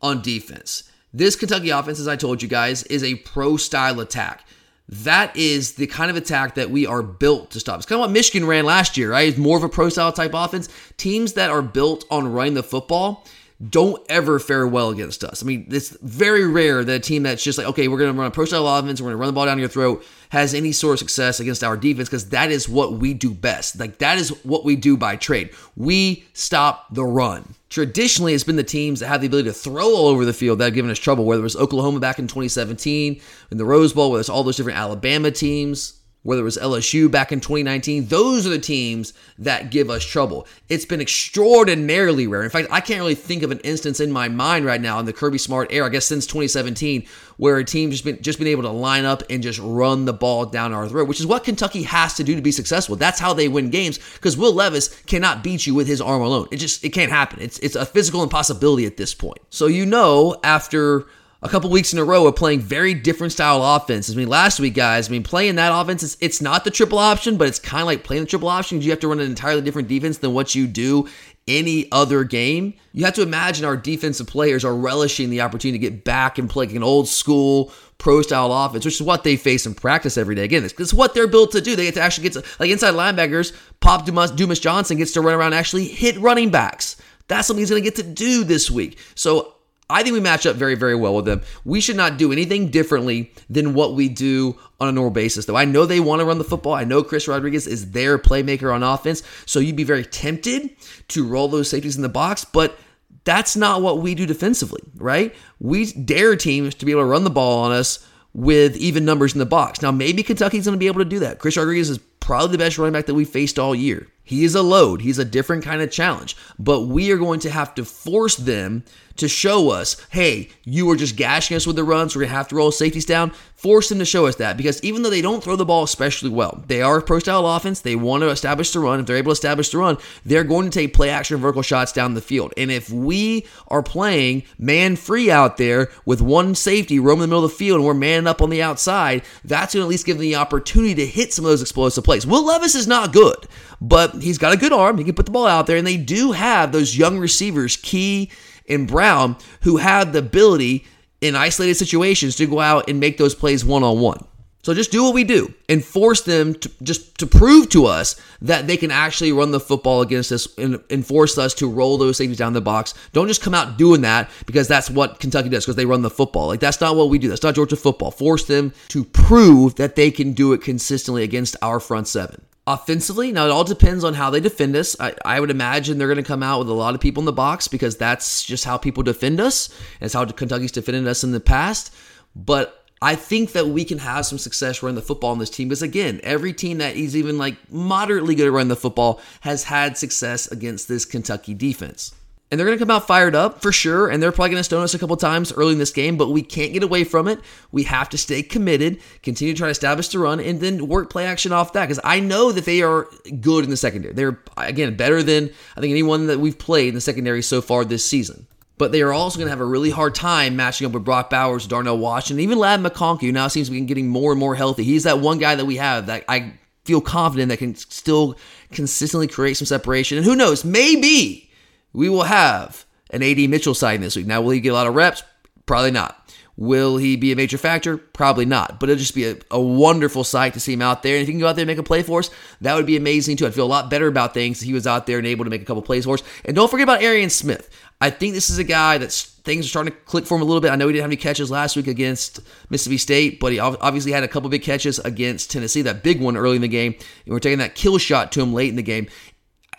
on 0.02 0.22
defense. 0.22 0.90
This 1.14 1.36
Kentucky 1.36 1.70
offense, 1.70 2.00
as 2.00 2.08
I 2.08 2.16
told 2.16 2.42
you 2.42 2.48
guys, 2.48 2.84
is 2.84 3.04
a 3.04 3.16
pro 3.16 3.58
style 3.58 4.00
attack. 4.00 4.44
That 4.90 5.36
is 5.38 5.76
the 5.76 5.88
kind 5.88 6.10
of 6.10 6.18
attack 6.18 6.56
that 6.56 6.70
we 6.70 6.86
are 6.86 7.04
built 7.04 7.52
to 7.52 7.60
stop. 7.60 7.78
It's 7.78 7.86
kind 7.86 7.98
of 7.98 8.08
what 8.08 8.12
Michigan 8.12 8.48
ran 8.48 8.66
last 8.66 8.98
year, 8.98 9.12
right? 9.12 9.30
It's 9.30 9.38
more 9.38 9.58
of 9.58 9.64
a 9.64 9.70
pro 9.70 9.90
style 9.90 10.12
type 10.12 10.34
offense. 10.34 10.68
Teams 10.98 11.34
that 11.34 11.50
are 11.50 11.62
built 11.62 12.06
on 12.10 12.32
running 12.32 12.56
the 12.56 12.64
football 12.64 13.26
don't 13.70 14.04
ever 14.10 14.40
fare 14.40 14.66
well 14.66 14.90
against 14.90 15.24
us. 15.24 15.44
I 15.44 15.46
mean, 15.46 15.68
it's 15.70 15.90
very 16.02 16.48
rare 16.48 16.84
that 16.84 16.94
a 16.94 17.00
team 17.00 17.24
that's 17.24 17.44
just 17.44 17.58
like, 17.58 17.68
okay, 17.68 17.88
we're 17.88 18.00
going 18.00 18.12
to 18.12 18.18
run 18.18 18.28
a 18.28 18.32
pro 18.32 18.46
style 18.46 18.68
offense, 18.68 19.00
we're 19.00 19.10
going 19.10 19.18
to 19.18 19.18
run 19.18 19.28
the 19.28 19.34
ball 19.34 19.46
down 19.46 19.60
your 19.60 19.68
throat, 19.68 20.04
has 20.30 20.54
any 20.54 20.72
sort 20.72 20.94
of 20.94 21.00
success 21.00 21.40
against 21.40 21.64
our 21.64 21.78
defense 21.78 22.10
because 22.10 22.30
that 22.30 22.50
is 22.50 22.68
what 22.68 22.94
we 22.94 23.14
do 23.14 23.32
best. 23.34 23.80
Like, 23.80 24.00
that 24.00 24.18
is 24.18 24.30
what 24.44 24.66
we 24.66 24.76
do 24.76 24.98
by 24.98 25.16
trade. 25.16 25.52
We 25.76 26.26
stop 26.34 26.94
the 26.94 27.06
run. 27.06 27.54
Traditionally, 27.70 28.34
it's 28.34 28.44
been 28.44 28.56
the 28.56 28.64
teams 28.64 29.00
that 29.00 29.08
have 29.08 29.22
the 29.22 29.28
ability 29.28 29.50
to 29.50 29.54
throw 29.54 29.96
all 29.96 30.08
over 30.08 30.26
the 30.26 30.34
field 30.34 30.60
that 30.60 30.66
have 30.66 30.74
given 30.74 30.92
us 30.92 31.00
trouble, 31.00 31.26
whether 31.26 31.42
it 31.42 31.44
was 31.44 31.56
Oklahoma 31.56 32.00
back 32.00 32.20
in 32.20 32.28
2017 32.28 33.22
in 33.52 33.58
the 33.58 33.66
Rose 33.66 33.94
Bowl, 33.94 34.12
whether 34.12 34.20
it's 34.20 34.30
all 34.30 34.44
those 34.44 34.58
different 34.58 34.80
Alabama 34.80 35.32
teams 35.32 36.01
whether 36.24 36.42
it 36.42 36.46
was 36.46 36.58
LSU 36.58 37.10
back 37.10 37.32
in 37.32 37.40
2019, 37.40 38.06
those 38.08 38.46
are 38.46 38.52
the 38.52 38.60
teams 38.60 39.14
that 39.40 39.72
give 39.72 39.90
us 39.90 40.06
trouble. 40.06 40.48
It's 40.70 40.86
been 40.86 41.02
extraordinarily 41.02 42.28
rare. 42.28 42.44
In 42.44 42.50
fact, 42.50 42.68
I 42.70 42.80
can't 42.80 43.00
really 43.00 43.16
think 43.16 43.42
of 43.42 43.50
an 43.50 43.60
instance 43.60 44.00
in 44.00 44.12
my 44.12 44.30
mind 44.30 44.66
right 44.66 44.82
now 44.82 45.00
in 45.00 45.06
the 45.06 45.14
Kirby 45.14 45.40
Smart 45.40 45.72
era, 45.72 45.88
I 45.88 45.90
guess 45.90 46.06
since 46.06 46.28
2017, 46.28 47.08
where 47.38 47.58
a 47.58 47.64
team 47.64 47.90
just 47.90 48.04
been 48.04 48.22
just 48.22 48.38
been 48.38 48.48
able 48.48 48.64
to 48.64 48.70
line 48.70 49.04
up 49.04 49.24
and 49.30 49.42
just 49.42 49.60
run 49.60 50.06
the 50.06 50.14
ball 50.14 50.46
down 50.46 50.74
our 50.74 50.88
throat, 50.88 51.08
which 51.08 51.20
is 51.20 51.26
what 51.26 51.44
Kentucky 51.44 51.84
has 51.84 52.14
to 52.16 52.24
do 52.24 52.36
to 52.36 52.42
be 52.42 52.52
successful. 52.52 52.96
That's 52.96 53.20
how 53.20 53.34
they 53.34 53.48
win 53.48 53.72
games 53.72 53.98
because 54.14 54.38
Will 54.38 54.54
Levis 54.54 54.90
cannot 55.04 55.44
beat 55.44 55.66
you 55.66 55.74
with 55.74 55.88
his 55.88 56.02
arm 56.02 56.22
alone. 56.22 56.48
It 56.52 56.58
just 56.58 56.86
it 56.86 56.90
can't 56.90 57.12
happen. 57.12 57.40
It's 57.42 57.58
it's 57.60 57.76
a 57.76 57.86
physical 57.86 58.22
impossibility 58.22 58.86
at 58.86 58.98
this 58.98 59.16
point. 59.16 59.40
So 59.50 59.66
you 59.66 59.88
know 59.88 60.36
after 60.44 61.08
a 61.44 61.50
couple 61.50 61.70
weeks 61.70 61.92
in 61.92 62.00
a 62.00 62.04
row 62.04 62.28
of 62.28 62.36
playing 62.36 62.60
very 62.60 62.94
different 62.94 63.34
style 63.34 63.64
offenses. 63.64 64.16
I 64.16 64.18
mean, 64.18 64.28
last 64.28 64.60
week, 64.60 64.76
guys, 64.76 65.10
I 65.10 65.12
mean, 65.12 65.24
playing 65.24 65.56
that 65.56 65.72
offense, 65.74 66.04
is, 66.04 66.16
it's 66.20 66.42
not 66.42 66.64
the 66.64 66.72
triple 66.72 67.00
option, 67.00 67.38
but 67.38 67.48
it's 67.48 67.58
kind 67.58 67.82
of 67.82 67.88
like 67.88 68.04
playing 68.04 68.24
the 68.24 68.30
triple 68.30 68.50
option 68.50 68.82
you 68.82 68.92
have 68.92 69.00
to 69.00 69.08
run 69.08 69.20
an 69.20 69.26
entirely 69.26 69.62
different 69.62 69.88
defense 69.88 70.20
than 70.20 70.34
what 70.34 70.54
you 70.54 70.68
do 70.68 71.08
any 71.48 71.92
other 71.92 72.24
game. 72.24 72.76
You 72.94 73.06
have 73.06 73.16
to 73.16 73.24
imagine 73.24 73.66
our 73.66 73.76
defensive 73.76 74.28
players 74.28 74.64
are 74.64 74.76
relishing 74.76 75.32
the 75.32 75.42
opportunity 75.42 75.80
to 75.80 75.90
get 75.90 76.04
back 76.04 76.38
and 76.38 76.50
play 76.50 76.68
like 76.68 76.76
an 76.76 76.84
old 76.84 77.08
school 77.08 77.74
pro 77.98 78.22
style 78.22 78.54
offense, 78.54 78.86
which 78.86 78.96
is 78.96 79.02
what 79.02 79.24
they 79.24 79.36
face 79.36 79.66
in 79.66 79.74
practice 79.74 80.18
every 80.18 80.36
day. 80.36 80.44
Again, 80.44 80.64
it's, 80.64 80.94
what 80.94 81.14
they're 81.16 81.28
built 81.28 81.52
to 81.54 81.62
do. 81.62 81.76
They 81.76 81.86
get 81.86 81.96
to 81.96 82.02
actually 82.02 82.30
get 82.30 82.34
to, 82.34 82.44
like 82.60 82.70
inside 82.70 82.94
linebackers, 82.94 83.56
Pop 83.80 84.06
Dumas, 84.06 84.32
Dumas 84.32 84.60
Johnson 84.60 84.98
gets 84.98 85.14
to 85.14 85.22
run 85.22 85.34
around 85.34 85.48
and 85.48 85.56
actually 85.56 85.86
hit 85.86 86.18
running 86.20 86.52
backs. 86.52 86.98
That's 87.28 87.48
something 87.48 87.62
he's 87.62 87.70
going 87.70 87.82
to 87.82 87.90
get 87.90 87.96
to 87.96 88.04
do 88.04 88.44
this 88.44 88.70
week. 88.70 89.00
So 89.16 89.56
I 89.92 90.04
think 90.04 90.14
we 90.14 90.20
match 90.20 90.46
up 90.46 90.56
very, 90.56 90.76
very 90.76 90.96
well 90.96 91.16
with 91.16 91.26
them. 91.26 91.42
We 91.66 91.82
should 91.82 91.96
not 91.96 92.18
do 92.18 92.32
anything 92.32 92.70
differently 92.70 93.32
than 93.50 93.74
what 93.74 93.94
we 93.96 94.10
do 94.10 94.58
on 94.80 94.88
a 94.88 94.92
normal 94.92 95.12
basis, 95.12 95.46
though. 95.46 95.56
I 95.56 95.66
know 95.66 95.86
they 95.86 96.00
want 96.00 96.20
to 96.22 96.26
run 96.26 96.38
the 96.38 96.44
football. 96.44 96.74
I 96.74 96.84
know 96.84 97.04
Chris 97.04 97.28
Rodriguez 97.28 97.68
is 97.68 97.92
their 97.92 98.18
playmaker 98.18 98.74
on 98.74 98.84
offense. 98.84 99.24
So 99.46 99.60
you'd 99.60 99.76
be 99.76 99.84
very 99.84 100.06
tempted 100.06 100.72
to 101.10 101.28
roll 101.28 101.48
those 101.48 101.70
safeties 101.70 101.96
in 101.96 102.02
the 102.02 102.10
box, 102.10 102.46
but 102.46 102.78
that's 103.24 103.56
not 103.56 103.82
what 103.82 104.00
we 104.00 104.16
do 104.16 104.26
defensively, 104.26 104.82
right? 104.96 105.36
We 105.60 105.92
dare 105.92 106.36
teams 106.36 106.74
to 106.76 106.86
be 106.86 106.92
able 106.92 107.02
to 107.02 107.08
run 107.08 107.24
the 107.24 107.30
ball 107.30 107.64
on 107.64 107.72
us 107.72 108.06
with 108.34 108.76
even 108.78 109.06
numbers 109.06 109.34
in 109.34 109.40
the 109.40 109.46
box. 109.46 109.82
Now, 109.82 109.92
maybe 109.92 110.24
Kentucky's 110.24 110.66
going 110.66 110.76
to 110.76 110.80
be 110.80 110.88
able 110.88 111.00
to 111.00 111.10
do 111.10 111.20
that. 111.20 111.40
Chris 111.40 111.58
Rodriguez 111.58 111.90
is 111.90 112.00
probably 112.32 112.54
the 112.54 112.64
best 112.64 112.78
running 112.78 112.94
back 112.94 113.08
that 113.08 113.14
we 113.14 113.26
faced 113.26 113.60
all 113.60 113.76
year. 113.76 114.08
He 114.24 114.46
is 114.46 114.56
a 114.56 114.62
load. 114.62 115.02
He's 115.02 115.20
a 115.20 115.26
different 115.26 115.66
kind 115.66 115.82
of 115.82 115.92
challenge. 115.92 116.38
But 116.58 116.84
we 116.84 117.12
are 117.12 117.18
going 117.18 117.42
to 117.42 117.50
have 117.50 117.76
to 117.76 117.84
force 117.84 118.38
them 118.38 118.86
to 119.18 119.28
show 119.28 119.70
us, 119.70 119.98
hey, 120.12 120.48
you 120.64 120.90
are 120.92 120.96
just 120.96 121.18
gashing 121.18 121.58
us 121.58 121.68
with 121.68 121.76
the 121.76 121.84
runs. 121.84 122.16
We're 122.16 122.22
going 122.22 122.30
to 122.30 122.38
have 122.38 122.48
to 122.48 122.56
roll 122.56 122.72
safeties 122.72 123.06
down. 123.06 123.34
Force 123.62 123.90
them 123.90 124.00
to 124.00 124.06
show 124.06 124.26
us 124.26 124.38
that 124.38 124.58
because 124.58 124.84
even 124.84 125.04
though 125.04 125.12
they 125.12 125.22
don't 125.22 125.44
throw 125.44 125.56
the 125.56 125.66
ball 125.66 125.84
especially 125.84 126.32
well, 126.32 126.64
they 126.66 126.82
are 126.82 126.98
a 126.98 127.02
pro 127.04 127.20
style 127.20 127.46
offense. 127.46 127.80
They 127.80 127.96
want 127.96 128.22
to 128.22 128.30
establish 128.30 128.72
the 128.72 128.80
run. 128.80 129.00
If 129.00 129.06
they're 129.06 129.18
able 129.18 129.30
to 129.30 129.34
establish 129.34 129.70
the 129.70 129.78
run, 129.78 130.00
they're 130.26 130.44
going 130.44 130.66
to 130.66 130.72
take 130.72 130.96
play 130.96 131.12
action 131.12 131.38
vertical 131.38 131.62
shots 131.62 131.92
down 131.92 132.16
the 132.16 132.22
field. 132.22 132.56
And 132.58 132.72
if 132.72 132.90
we 132.90 133.46
are 133.68 133.84
playing 133.84 134.42
man 134.58 134.96
free 134.96 135.30
out 135.30 135.58
there 135.58 135.92
with 136.06 136.24
one 136.24 136.56
safety 136.56 136.98
roaming 136.98 137.22
the 137.22 137.28
middle 137.28 137.46
of 137.46 137.52
the 137.52 137.56
field 137.56 137.76
and 137.76 137.86
we're 137.86 137.94
manning 137.94 138.26
up 138.26 138.42
on 138.42 138.50
the 138.50 138.64
outside, 138.64 139.22
that's 139.46 139.76
going 139.76 139.84
to 139.84 139.86
at 139.86 139.90
least 139.90 140.08
give 140.08 140.18
them 140.18 140.24
the 140.24 140.38
opportunity 140.38 140.96
to 140.96 141.06
hit 141.06 141.32
some 141.32 141.46
of 141.46 141.52
those 141.52 141.62
explosive 141.62 142.04
plays. 142.04 142.26
Will 142.26 142.44
Levis 142.44 142.74
is 142.74 142.88
not 142.88 143.14
good, 143.14 143.48
but 143.80 144.24
he's 144.24 144.40
got 144.40 144.54
a 144.54 144.58
good 144.58 144.74
arm. 144.74 144.98
He 144.98 145.04
can 145.04 145.14
put 145.14 145.28
the 145.28 145.32
ball 145.32 145.46
out 145.46 145.68
there, 145.68 145.78
and 145.78 145.86
they 145.86 145.98
do 145.98 146.32
have 146.32 146.72
those 146.72 146.98
young 146.98 147.20
receivers, 147.20 147.78
Key 147.78 148.32
and 148.68 148.88
Brown, 148.88 149.38
who 149.62 149.78
have 149.78 150.14
the 150.14 150.20
ability 150.20 150.84
in 151.22 151.36
isolated 151.36 151.76
situations 151.76 152.36
to 152.36 152.48
go 152.48 152.60
out 152.60 152.90
and 152.90 153.00
make 153.00 153.18
those 153.18 153.36
plays 153.36 153.64
one 153.64 153.84
on 153.84 154.00
one. 154.00 154.26
So 154.64 154.76
just 154.76 154.92
do 154.92 155.04
what 155.04 155.16
we 155.16 155.24
do 155.24 155.52
and 155.70 155.84
force 155.84 156.22
them 156.22 156.54
to 156.54 156.72
just 156.84 157.18
to 157.18 157.26
prove 157.26 157.70
to 157.70 157.88
us 157.88 158.16
that 158.42 158.68
they 158.68 158.78
can 158.78 158.92
actually 158.92 159.32
run 159.32 159.50
the 159.50 159.60
football 159.60 160.02
against 160.02 160.32
us 160.32 160.48
and, 160.58 160.80
and 160.90 161.06
force 161.06 161.38
us 161.40 161.56
to 161.56 161.70
roll 161.70 161.98
those 161.98 162.18
safeties 162.18 162.38
down 162.38 162.54
the 162.54 162.62
box. 162.62 162.94
Don't 163.12 163.28
just 163.28 163.42
come 163.42 163.56
out 163.56 163.80
doing 163.80 164.02
that 164.02 164.30
because 164.46 164.68
that's 164.68 164.90
what 164.90 165.20
Kentucky 165.20 165.50
does 165.50 165.66
because 165.66 165.78
they 165.78 165.86
run 165.86 166.04
the 166.04 166.12
football. 166.12 166.48
Like 166.48 166.60
that's 166.60 166.80
not 166.80 166.96
what 166.96 167.10
we 167.10 167.18
do. 167.18 167.28
That's 167.28 167.42
not 167.42 167.56
Georgia 167.56 167.76
football. 167.76 168.12
Force 168.12 168.46
them 168.46 168.72
to 168.90 169.04
prove 169.04 169.76
that 169.76 169.96
they 169.96 170.12
can 170.12 170.34
do 170.34 170.54
it 170.54 170.62
consistently 170.62 171.24
against 171.24 171.56
our 171.64 171.80
front 171.80 172.08
seven. 172.08 172.44
Offensively, 172.68 173.32
now 173.32 173.46
it 173.46 173.52
all 173.52 173.64
depends 173.64 174.04
on 174.04 174.14
how 174.14 174.30
they 174.30 174.40
defend 174.40 174.76
us. 174.76 174.96
I, 175.00 175.16
I 175.26 175.40
would 175.40 175.50
imagine 175.50 175.98
they're 175.98 176.08
going 176.08 176.18
to 176.18 176.24
come 176.24 176.44
out 176.44 176.60
with 176.60 176.70
a 176.70 176.74
lot 176.74 176.94
of 176.94 177.02
people 177.02 177.22
in 177.22 177.26
the 177.26 177.34
box 177.34 177.68
because 177.68 177.98
that's 177.98 178.44
just 178.44 178.66
how 178.66 178.78
people 178.78 179.02
defend 179.02 179.40
us. 179.40 179.76
It's 180.00 180.14
how 180.14 180.26
Kentucky's 180.26 180.72
defended 180.72 181.08
us 181.08 181.24
in 181.24 181.32
the 181.32 181.40
past. 181.40 181.92
But 182.36 182.86
I 183.02 183.16
think 183.16 183.54
that 183.54 183.68
we 183.68 183.84
can 183.84 183.98
have 183.98 184.28
some 184.28 184.38
success 184.38 184.84
running 184.84 184.96
the 184.96 185.02
football 185.02 185.32
on 185.32 185.40
this 185.40 185.50
team 185.50 185.70
because 185.70 185.82
again, 185.82 186.20
every 186.22 186.54
team 186.54 186.78
that 186.78 186.96
is 186.96 187.16
even 187.18 187.40
like 187.40 187.58
moderately 187.72 188.36
good 188.36 188.46
at 188.46 188.54
running 188.54 188.68
the 188.68 188.76
football 188.76 189.20
has 189.42 189.64
had 189.64 189.98
success 189.98 190.48
against 190.52 190.88
this 190.88 191.04
Kentucky 191.04 191.56
defense. 191.56 192.14
And 192.52 192.60
they're 192.60 192.68
going 192.68 192.78
to 192.78 192.86
come 192.86 192.92
out 192.92 193.08
fired 193.08 193.34
up 193.34 193.62
for 193.62 193.72
sure. 193.72 194.10
And 194.10 194.22
they're 194.22 194.34
probably 194.34 194.50
going 194.50 194.60
to 194.60 194.66
stone 194.66 194.84
us 194.84 194.94
a 194.94 195.00
couple 195.00 195.16
times 195.16 195.54
early 195.54 195.72
in 195.72 195.80
this 195.80 195.92
game, 195.92 196.18
but 196.18 196.30
we 196.30 196.42
can't 196.42 196.74
get 196.74 196.84
away 196.84 197.06
from 197.06 197.30
it. 197.30 197.40
We 197.72 197.84
have 197.84 198.10
to 198.10 198.18
stay 198.18 198.44
committed, 198.44 199.00
continue 199.24 199.54
to 199.54 199.58
try 199.58 199.68
to 199.68 199.72
establish 199.72 200.10
the 200.10 200.20
run, 200.20 200.42
and 200.42 200.60
then 200.60 200.90
work 200.90 201.10
play 201.10 201.26
action 201.26 201.54
off 201.54 201.72
that. 201.74 201.86
Because 201.86 202.02
I 202.04 202.20
know 202.20 202.52
that 202.52 202.66
they 202.66 202.82
are 202.82 203.08
good 203.40 203.64
in 203.64 203.70
the 203.70 203.78
secondary. 203.78 204.14
They're, 204.14 204.38
again, 204.58 204.98
better 204.98 205.24
than 205.24 205.50
I 205.78 205.80
think 205.80 205.92
anyone 205.92 206.28
that 206.28 206.40
we've 206.40 206.60
played 206.60 206.90
in 206.90 206.96
the 206.96 207.02
secondary 207.02 207.42
so 207.42 207.62
far 207.62 207.86
this 207.86 208.06
season. 208.06 208.48
But 208.78 208.92
they 208.92 209.02
are 209.02 209.14
also 209.14 209.38
going 209.38 209.46
to 209.46 209.52
have 209.52 209.62
a 209.62 209.66
really 209.66 209.92
hard 209.92 210.16
time 210.16 210.56
matching 210.56 210.88
up 210.88 210.94
with 210.94 211.06
Brock 211.06 211.30
Bowers, 211.30 211.68
Darnell 211.68 212.00
Washington, 212.00 212.44
even 212.44 212.58
Ladd 212.58 212.82
McConkey, 212.82 213.22
who 213.22 213.32
now 213.32 213.48
seems 213.48 213.68
to 213.68 213.72
be 213.72 213.80
getting 213.82 214.08
more 214.08 214.32
and 214.32 214.40
more 214.40 214.56
healthy. 214.56 214.84
He's 214.84 215.04
that 215.04 215.20
one 215.20 215.38
guy 215.38 215.56
that 215.56 215.66
we 215.66 215.78
have 215.78 216.08
that 216.08 216.26
I 216.28 216.54
feel 216.84 217.00
confident 217.00 217.50
that 217.50 217.58
can 217.58 217.76
still 217.76 218.38
consistently 218.72 219.28
create 219.28 219.56
some 219.56 219.68
separation. 219.68 220.18
And 220.18 220.26
who 220.26 220.36
knows, 220.36 220.66
maybe 220.66 221.51
we 221.94 222.10
will 222.10 222.24
have 222.24 222.86
an 223.12 223.24
AD 223.24 223.38
Mitchell 223.50 223.74
signing 223.74 224.02
this 224.02 224.16
week. 224.16 224.26
Now, 224.26 224.42
will 224.42 224.52
he 224.52 224.60
get 224.60 224.70
a 224.70 224.74
lot 224.74 224.88
of 224.88 224.96
reps? 224.96 225.24
Probably 225.66 225.92
not. 225.92 226.18
Will 226.58 226.98
he 226.98 227.16
be 227.16 227.32
a 227.32 227.36
major 227.36 227.58
factor? 227.58 227.98
Probably 227.98 228.46
not. 228.46 228.80
But 228.80 228.90
it'll 228.90 229.00
just 229.00 229.16
be 229.16 229.26
a, 229.26 229.38
a, 229.50 229.60
wonderful 229.60 230.24
sight 230.24 230.54
to 230.54 230.60
see 230.60 230.74
him 230.74 230.82
out 230.82 231.02
there. 231.02 231.16
And 231.16 231.22
if 231.22 231.28
he 231.28 231.34
can 231.34 231.40
go 231.40 231.48
out 231.48 231.56
there 231.56 231.64
and 231.64 231.68
make 231.68 231.78
a 231.78 231.84
play 231.84 232.04
for 232.04 232.20
us, 232.20 232.30
that 232.60 232.76
would 232.76 232.86
be 232.86 232.98
amazing 232.98 233.38
too. 233.38 233.48
I'd 233.48 233.54
feel 233.54 233.66
a 233.66 233.68
lot 233.68 233.90
better 233.90 234.08
about 234.08 234.34
things 234.34 234.62
if 234.62 234.68
he 234.68 234.74
was 234.74 234.86
out 234.86 235.08
there 235.08 235.18
and 235.18 235.26
able 235.26 235.46
to 235.46 235.50
make 235.50 235.62
a 235.62 235.66
couple 235.66 235.82
plays 235.82 236.06
for 236.06 236.16
us. 236.16 236.24
And 236.46 236.56
don't 236.56 236.70
forget 236.70 236.84
about 236.84 237.02
Arian 237.02 237.30
Smith. 237.30 237.70
I 238.00 238.10
think 238.10 238.34
this 238.34 238.50
is 238.50 238.58
a 238.58 238.64
guy 238.64 238.98
that 238.98 239.12
things 239.12 239.66
are 239.66 239.70
starting 239.70 239.94
to 239.94 240.00
click 240.02 240.26
for 240.26 240.36
him 240.36 240.42
a 240.42 240.46
little 240.46 240.62
bit. 240.62 240.72
I 240.72 240.76
know 240.76 240.88
he 240.88 240.94
didn't 240.94 241.04
have 241.04 241.10
any 241.10 241.18
catches 241.18 241.52
last 241.52 241.76
week 241.76 241.88
against 241.88 242.42
Mississippi 242.70 242.98
State, 242.98 243.40
but 243.40 243.52
he 243.52 243.60
obviously 243.60 244.12
had 244.12 244.24
a 244.24 244.28
couple 244.28 244.50
big 244.50 244.64
catches 244.64 245.00
against 245.00 245.52
Tennessee, 245.52 245.84
that 245.84 246.04
big 246.04 246.20
one 246.20 246.36
early 246.36 246.56
in 246.56 246.62
the 246.62 246.68
game. 246.68 246.94
And 247.26 247.34
we're 247.34 247.40
taking 247.40 247.60
that 247.60 247.76
kill 247.76 247.98
shot 247.98 248.32
to 248.34 248.42
him 248.42 248.54
late 248.54 248.70
in 248.70 248.76
the 248.76 248.84
game 248.84 249.08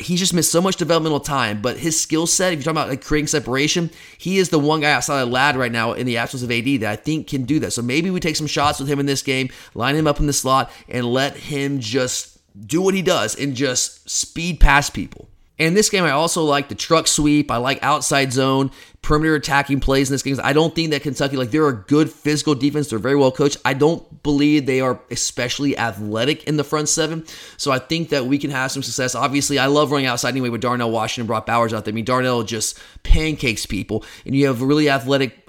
he's 0.02 0.20
just 0.20 0.34
missed 0.34 0.52
so 0.52 0.60
much 0.60 0.76
developmental 0.76 1.20
time, 1.20 1.62
but 1.62 1.78
his 1.78 2.00
skill 2.00 2.26
set, 2.26 2.52
if 2.52 2.58
you're 2.58 2.64
talking 2.64 2.76
about 2.76 2.88
like 2.88 3.04
creating 3.04 3.28
separation, 3.28 3.90
he 4.18 4.38
is 4.38 4.50
the 4.50 4.58
one 4.58 4.80
guy 4.80 4.92
outside 4.92 5.22
of 5.22 5.28
Ladd 5.28 5.56
right 5.56 5.72
now 5.72 5.92
in 5.92 6.06
the 6.06 6.18
absence 6.18 6.42
of 6.42 6.50
AD 6.50 6.80
that 6.80 6.90
I 6.90 6.96
think 6.96 7.28
can 7.28 7.44
do 7.44 7.58
that. 7.60 7.72
So 7.72 7.82
maybe 7.82 8.10
we 8.10 8.20
take 8.20 8.36
some 8.36 8.46
shots 8.46 8.78
with 8.78 8.88
him 8.88 9.00
in 9.00 9.06
this 9.06 9.22
game, 9.22 9.50
line 9.74 9.96
him 9.96 10.06
up 10.06 10.20
in 10.20 10.26
the 10.26 10.32
slot, 10.32 10.70
and 10.88 11.06
let 11.06 11.36
him 11.36 11.80
just 11.80 12.38
do 12.66 12.82
what 12.82 12.94
he 12.94 13.02
does 13.02 13.38
and 13.38 13.54
just 13.54 14.08
speed 14.08 14.60
past 14.60 14.92
people. 14.92 15.28
In 15.62 15.74
this 15.74 15.90
game, 15.90 16.02
I 16.02 16.10
also 16.10 16.42
like 16.42 16.68
the 16.68 16.74
truck 16.74 17.06
sweep. 17.06 17.48
I 17.48 17.58
like 17.58 17.80
outside 17.84 18.32
zone, 18.32 18.72
perimeter 19.00 19.36
attacking 19.36 19.78
plays 19.78 20.10
in 20.10 20.14
this 20.14 20.24
game. 20.24 20.36
I 20.42 20.52
don't 20.52 20.74
think 20.74 20.90
that 20.90 21.02
Kentucky, 21.02 21.36
like, 21.36 21.52
they're 21.52 21.68
a 21.68 21.76
good 21.84 22.10
physical 22.10 22.56
defense. 22.56 22.90
They're 22.90 22.98
very 22.98 23.14
well 23.14 23.30
coached. 23.30 23.58
I 23.64 23.74
don't 23.74 24.24
believe 24.24 24.66
they 24.66 24.80
are 24.80 24.98
especially 25.12 25.78
athletic 25.78 26.42
in 26.48 26.56
the 26.56 26.64
front 26.64 26.88
seven. 26.88 27.24
So 27.58 27.70
I 27.70 27.78
think 27.78 28.08
that 28.08 28.26
we 28.26 28.38
can 28.38 28.50
have 28.50 28.72
some 28.72 28.82
success. 28.82 29.14
Obviously, 29.14 29.60
I 29.60 29.66
love 29.66 29.92
running 29.92 30.06
outside 30.06 30.30
anyway 30.30 30.48
with 30.48 30.62
Darnell 30.62 30.90
Washington, 30.90 31.28
Brock 31.28 31.46
Bowers 31.46 31.72
out 31.72 31.84
there. 31.84 31.92
I 31.92 31.94
mean, 31.94 32.04
Darnell 32.04 32.42
just 32.42 32.76
pancakes 33.04 33.64
people, 33.64 34.04
and 34.26 34.34
you 34.34 34.48
have 34.48 34.62
really 34.62 34.90
athletic 34.90 35.41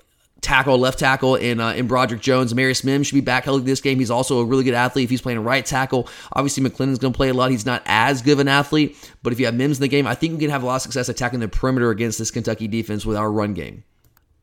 tackle, 0.44 0.78
left 0.78 1.00
tackle 1.00 1.36
in 1.36 1.60
uh, 1.60 1.74
in 1.74 1.88
Broderick 1.88 2.22
Jones. 2.22 2.54
Marius 2.54 2.84
Mims 2.84 3.08
should 3.08 3.16
be 3.16 3.22
back 3.22 3.46
healthy 3.46 3.66
this 3.66 3.82
game. 3.82 4.00
He's 4.00 4.12
also 4.12 4.40
a 4.40 4.46
really 4.46 4.64
good 4.64 4.74
athlete 4.74 5.06
if 5.06 5.10
he's 5.10 5.22
playing 5.22 5.40
right 5.44 5.66
tackle. 5.66 6.08
Obviously, 6.34 6.64
McClendon's 6.64 7.00
going 7.00 7.14
to 7.14 7.18
play 7.18 7.30
a 7.30 7.34
lot. 7.34 7.52
He's 7.52 7.66
not 7.66 7.82
as 7.86 8.22
good 8.22 8.34
of 8.34 8.40
an 8.40 8.48
athlete, 8.48 8.98
but 9.24 9.34
if 9.34 9.40
you 9.40 9.46
have 9.46 9.56
Mims 9.56 9.78
in 9.78 9.82
the 9.82 9.88
game, 9.88 10.06
I 10.06 10.16
think 10.16 10.34
we 10.34 10.40
can 10.40 10.50
have 10.50 10.64
a 10.64 10.66
lot 10.66 10.76
of 10.76 10.82
success 10.82 11.10
attacking 11.10 11.40
the 11.40 11.48
perimeter 11.48 11.90
against 11.90 12.20
this 12.20 12.32
Kentucky 12.32 12.68
defense 12.68 13.06
with 13.06 13.18
our 13.18 13.32
run 13.32 13.54
game. 13.54 13.84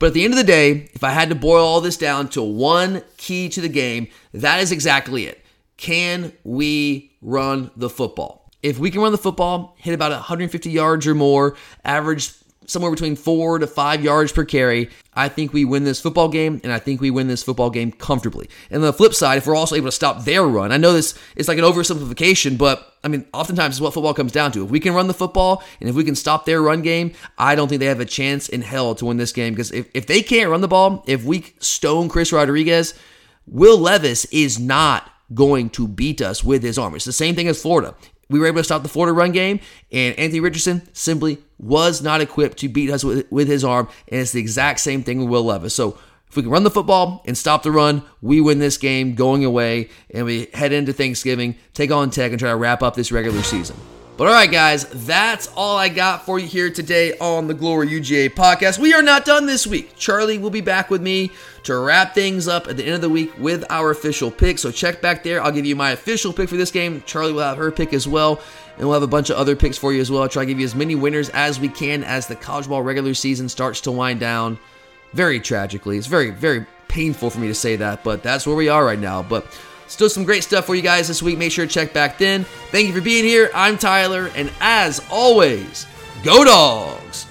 But 0.00 0.06
at 0.06 0.14
the 0.14 0.24
end 0.24 0.32
of 0.32 0.38
the 0.38 0.44
day, 0.44 0.88
if 0.94 1.04
I 1.04 1.10
had 1.10 1.28
to 1.28 1.34
boil 1.34 1.64
all 1.64 1.82
this 1.82 1.98
down 1.98 2.28
to 2.30 2.42
one 2.42 3.02
key 3.18 3.50
to 3.50 3.60
the 3.60 3.68
game, 3.68 4.08
that 4.32 4.60
is 4.60 4.72
exactly 4.72 5.26
it. 5.26 5.44
Can 5.76 6.32
we 6.42 7.12
run 7.20 7.70
the 7.76 7.90
football? 7.90 8.50
If 8.62 8.78
we 8.78 8.90
can 8.90 9.00
run 9.00 9.12
the 9.12 9.18
football, 9.18 9.74
hit 9.78 9.94
about 9.94 10.10
150 10.10 10.70
yards 10.70 11.06
or 11.06 11.14
more, 11.14 11.56
average 11.84 12.32
somewhere 12.66 12.90
between 12.90 13.16
four 13.16 13.58
to 13.58 13.66
five 13.66 14.04
yards 14.04 14.32
per 14.32 14.44
carry. 14.44 14.90
I 15.14 15.28
think 15.28 15.52
we 15.52 15.64
win 15.64 15.84
this 15.84 16.00
football 16.00 16.28
game, 16.28 16.60
and 16.62 16.72
I 16.72 16.78
think 16.78 17.00
we 17.00 17.10
win 17.10 17.26
this 17.26 17.42
football 17.42 17.70
game 17.70 17.90
comfortably. 17.90 18.48
And 18.70 18.76
on 18.76 18.86
the 18.86 18.92
flip 18.92 19.14
side, 19.14 19.38
if 19.38 19.46
we're 19.46 19.56
also 19.56 19.74
able 19.74 19.88
to 19.88 19.92
stop 19.92 20.24
their 20.24 20.44
run, 20.44 20.70
I 20.70 20.76
know 20.76 20.92
this 20.92 21.18
is 21.36 21.48
like 21.48 21.58
an 21.58 21.64
oversimplification, 21.64 22.56
but 22.56 22.94
I 23.02 23.08
mean, 23.08 23.26
oftentimes 23.32 23.76
is 23.76 23.80
what 23.80 23.94
football 23.94 24.14
comes 24.14 24.32
down 24.32 24.52
to. 24.52 24.64
If 24.64 24.70
we 24.70 24.80
can 24.80 24.94
run 24.94 25.08
the 25.08 25.14
football 25.14 25.62
and 25.80 25.88
if 25.88 25.96
we 25.96 26.04
can 26.04 26.14
stop 26.14 26.44
their 26.44 26.62
run 26.62 26.82
game, 26.82 27.12
I 27.38 27.54
don't 27.54 27.68
think 27.68 27.80
they 27.80 27.86
have 27.86 28.00
a 28.00 28.04
chance 28.04 28.48
in 28.48 28.62
hell 28.62 28.94
to 28.96 29.06
win 29.06 29.16
this 29.16 29.32
game 29.32 29.52
because 29.54 29.72
if, 29.72 29.88
if 29.94 30.06
they 30.06 30.22
can't 30.22 30.50
run 30.50 30.60
the 30.60 30.68
ball, 30.68 31.02
if 31.06 31.24
we 31.24 31.52
stone 31.58 32.08
Chris 32.08 32.32
Rodriguez, 32.32 32.94
Will 33.46 33.78
Levis 33.78 34.26
is 34.26 34.58
not 34.58 35.10
going 35.32 35.70
to 35.70 35.88
beat 35.88 36.20
us 36.20 36.44
with 36.44 36.62
his 36.62 36.78
arm. 36.78 36.94
It's 36.94 37.04
the 37.04 37.12
same 37.12 37.34
thing 37.34 37.48
as 37.48 37.60
Florida 37.62 37.94
we 38.30 38.38
were 38.38 38.46
able 38.46 38.60
to 38.60 38.64
stop 38.64 38.82
the 38.82 38.88
Florida 38.88 39.12
run 39.12 39.32
game, 39.32 39.60
and 39.92 40.18
Anthony 40.18 40.40
Richardson 40.40 40.82
simply 40.94 41.38
was 41.58 42.00
not 42.00 42.22
equipped 42.22 42.58
to 42.58 42.68
beat 42.68 42.90
us 42.90 43.04
with, 43.04 43.30
with 43.30 43.48
his 43.48 43.64
arm, 43.64 43.88
and 44.08 44.20
it's 44.22 44.32
the 44.32 44.40
exact 44.40 44.80
same 44.80 45.02
thing 45.02 45.18
with 45.18 45.28
Will 45.28 45.44
Levis. 45.44 45.74
So 45.74 45.98
if 46.28 46.36
we 46.36 46.42
can 46.42 46.50
run 46.50 46.62
the 46.62 46.70
football 46.70 47.22
and 47.26 47.36
stop 47.36 47.64
the 47.64 47.72
run, 47.72 48.02
we 48.22 48.40
win 48.40 48.60
this 48.60 48.78
game 48.78 49.14
going 49.14 49.44
away, 49.44 49.90
and 50.14 50.24
we 50.24 50.46
head 50.54 50.72
into 50.72 50.92
Thanksgiving, 50.92 51.56
take 51.74 51.90
on 51.90 52.10
Tech, 52.10 52.30
and 52.30 52.38
try 52.38 52.50
to 52.50 52.56
wrap 52.56 52.82
up 52.82 52.94
this 52.94 53.12
regular 53.12 53.42
season. 53.42 53.76
But 54.20 54.28
all 54.28 54.34
right, 54.34 54.52
guys, 54.52 54.84
that's 54.84 55.46
all 55.56 55.78
I 55.78 55.88
got 55.88 56.26
for 56.26 56.38
you 56.38 56.46
here 56.46 56.68
today 56.68 57.16
on 57.20 57.46
the 57.46 57.54
Glory 57.54 57.88
UGA 57.88 58.34
podcast. 58.34 58.78
We 58.78 58.92
are 58.92 59.00
not 59.00 59.24
done 59.24 59.46
this 59.46 59.66
week. 59.66 59.96
Charlie 59.96 60.36
will 60.36 60.50
be 60.50 60.60
back 60.60 60.90
with 60.90 61.00
me 61.00 61.30
to 61.62 61.78
wrap 61.78 62.14
things 62.14 62.46
up 62.46 62.68
at 62.68 62.76
the 62.76 62.84
end 62.84 62.96
of 62.96 63.00
the 63.00 63.08
week 63.08 63.32
with 63.38 63.64
our 63.70 63.90
official 63.90 64.30
pick. 64.30 64.58
So 64.58 64.70
check 64.70 65.00
back 65.00 65.22
there. 65.22 65.42
I'll 65.42 65.50
give 65.50 65.64
you 65.64 65.74
my 65.74 65.92
official 65.92 66.34
pick 66.34 66.50
for 66.50 66.58
this 66.58 66.70
game. 66.70 67.02
Charlie 67.06 67.32
will 67.32 67.40
have 67.40 67.56
her 67.56 67.70
pick 67.70 67.94
as 67.94 68.06
well. 68.06 68.42
And 68.76 68.80
we'll 68.80 68.92
have 68.92 69.02
a 69.02 69.06
bunch 69.06 69.30
of 69.30 69.38
other 69.38 69.56
picks 69.56 69.78
for 69.78 69.90
you 69.90 70.02
as 70.02 70.10
well. 70.10 70.20
I'll 70.20 70.28
try 70.28 70.42
to 70.42 70.46
give 70.46 70.58
you 70.58 70.66
as 70.66 70.74
many 70.74 70.94
winners 70.94 71.30
as 71.30 71.58
we 71.58 71.70
can 71.70 72.04
as 72.04 72.26
the 72.26 72.36
college 72.36 72.68
ball 72.68 72.82
regular 72.82 73.14
season 73.14 73.48
starts 73.48 73.80
to 73.80 73.90
wind 73.90 74.20
down. 74.20 74.58
Very 75.14 75.40
tragically. 75.40 75.96
It's 75.96 76.08
very, 76.08 76.28
very 76.28 76.66
painful 76.88 77.30
for 77.30 77.38
me 77.38 77.48
to 77.48 77.54
say 77.54 77.76
that, 77.76 78.04
but 78.04 78.22
that's 78.22 78.46
where 78.46 78.54
we 78.54 78.68
are 78.68 78.84
right 78.84 78.98
now. 78.98 79.22
But 79.22 79.46
Still 79.90 80.08
some 80.08 80.24
great 80.24 80.44
stuff 80.44 80.66
for 80.66 80.76
you 80.76 80.82
guys 80.82 81.08
this 81.08 81.20
week. 81.20 81.36
Make 81.36 81.50
sure 81.50 81.66
to 81.66 81.72
check 81.72 81.92
back 81.92 82.16
then. 82.16 82.44
Thank 82.70 82.86
you 82.86 82.94
for 82.94 83.00
being 83.00 83.24
here. 83.24 83.50
I'm 83.52 83.76
Tyler, 83.76 84.30
and 84.36 84.50
as 84.60 85.04
always, 85.10 85.84
go 86.22 86.44
dogs! 86.44 87.26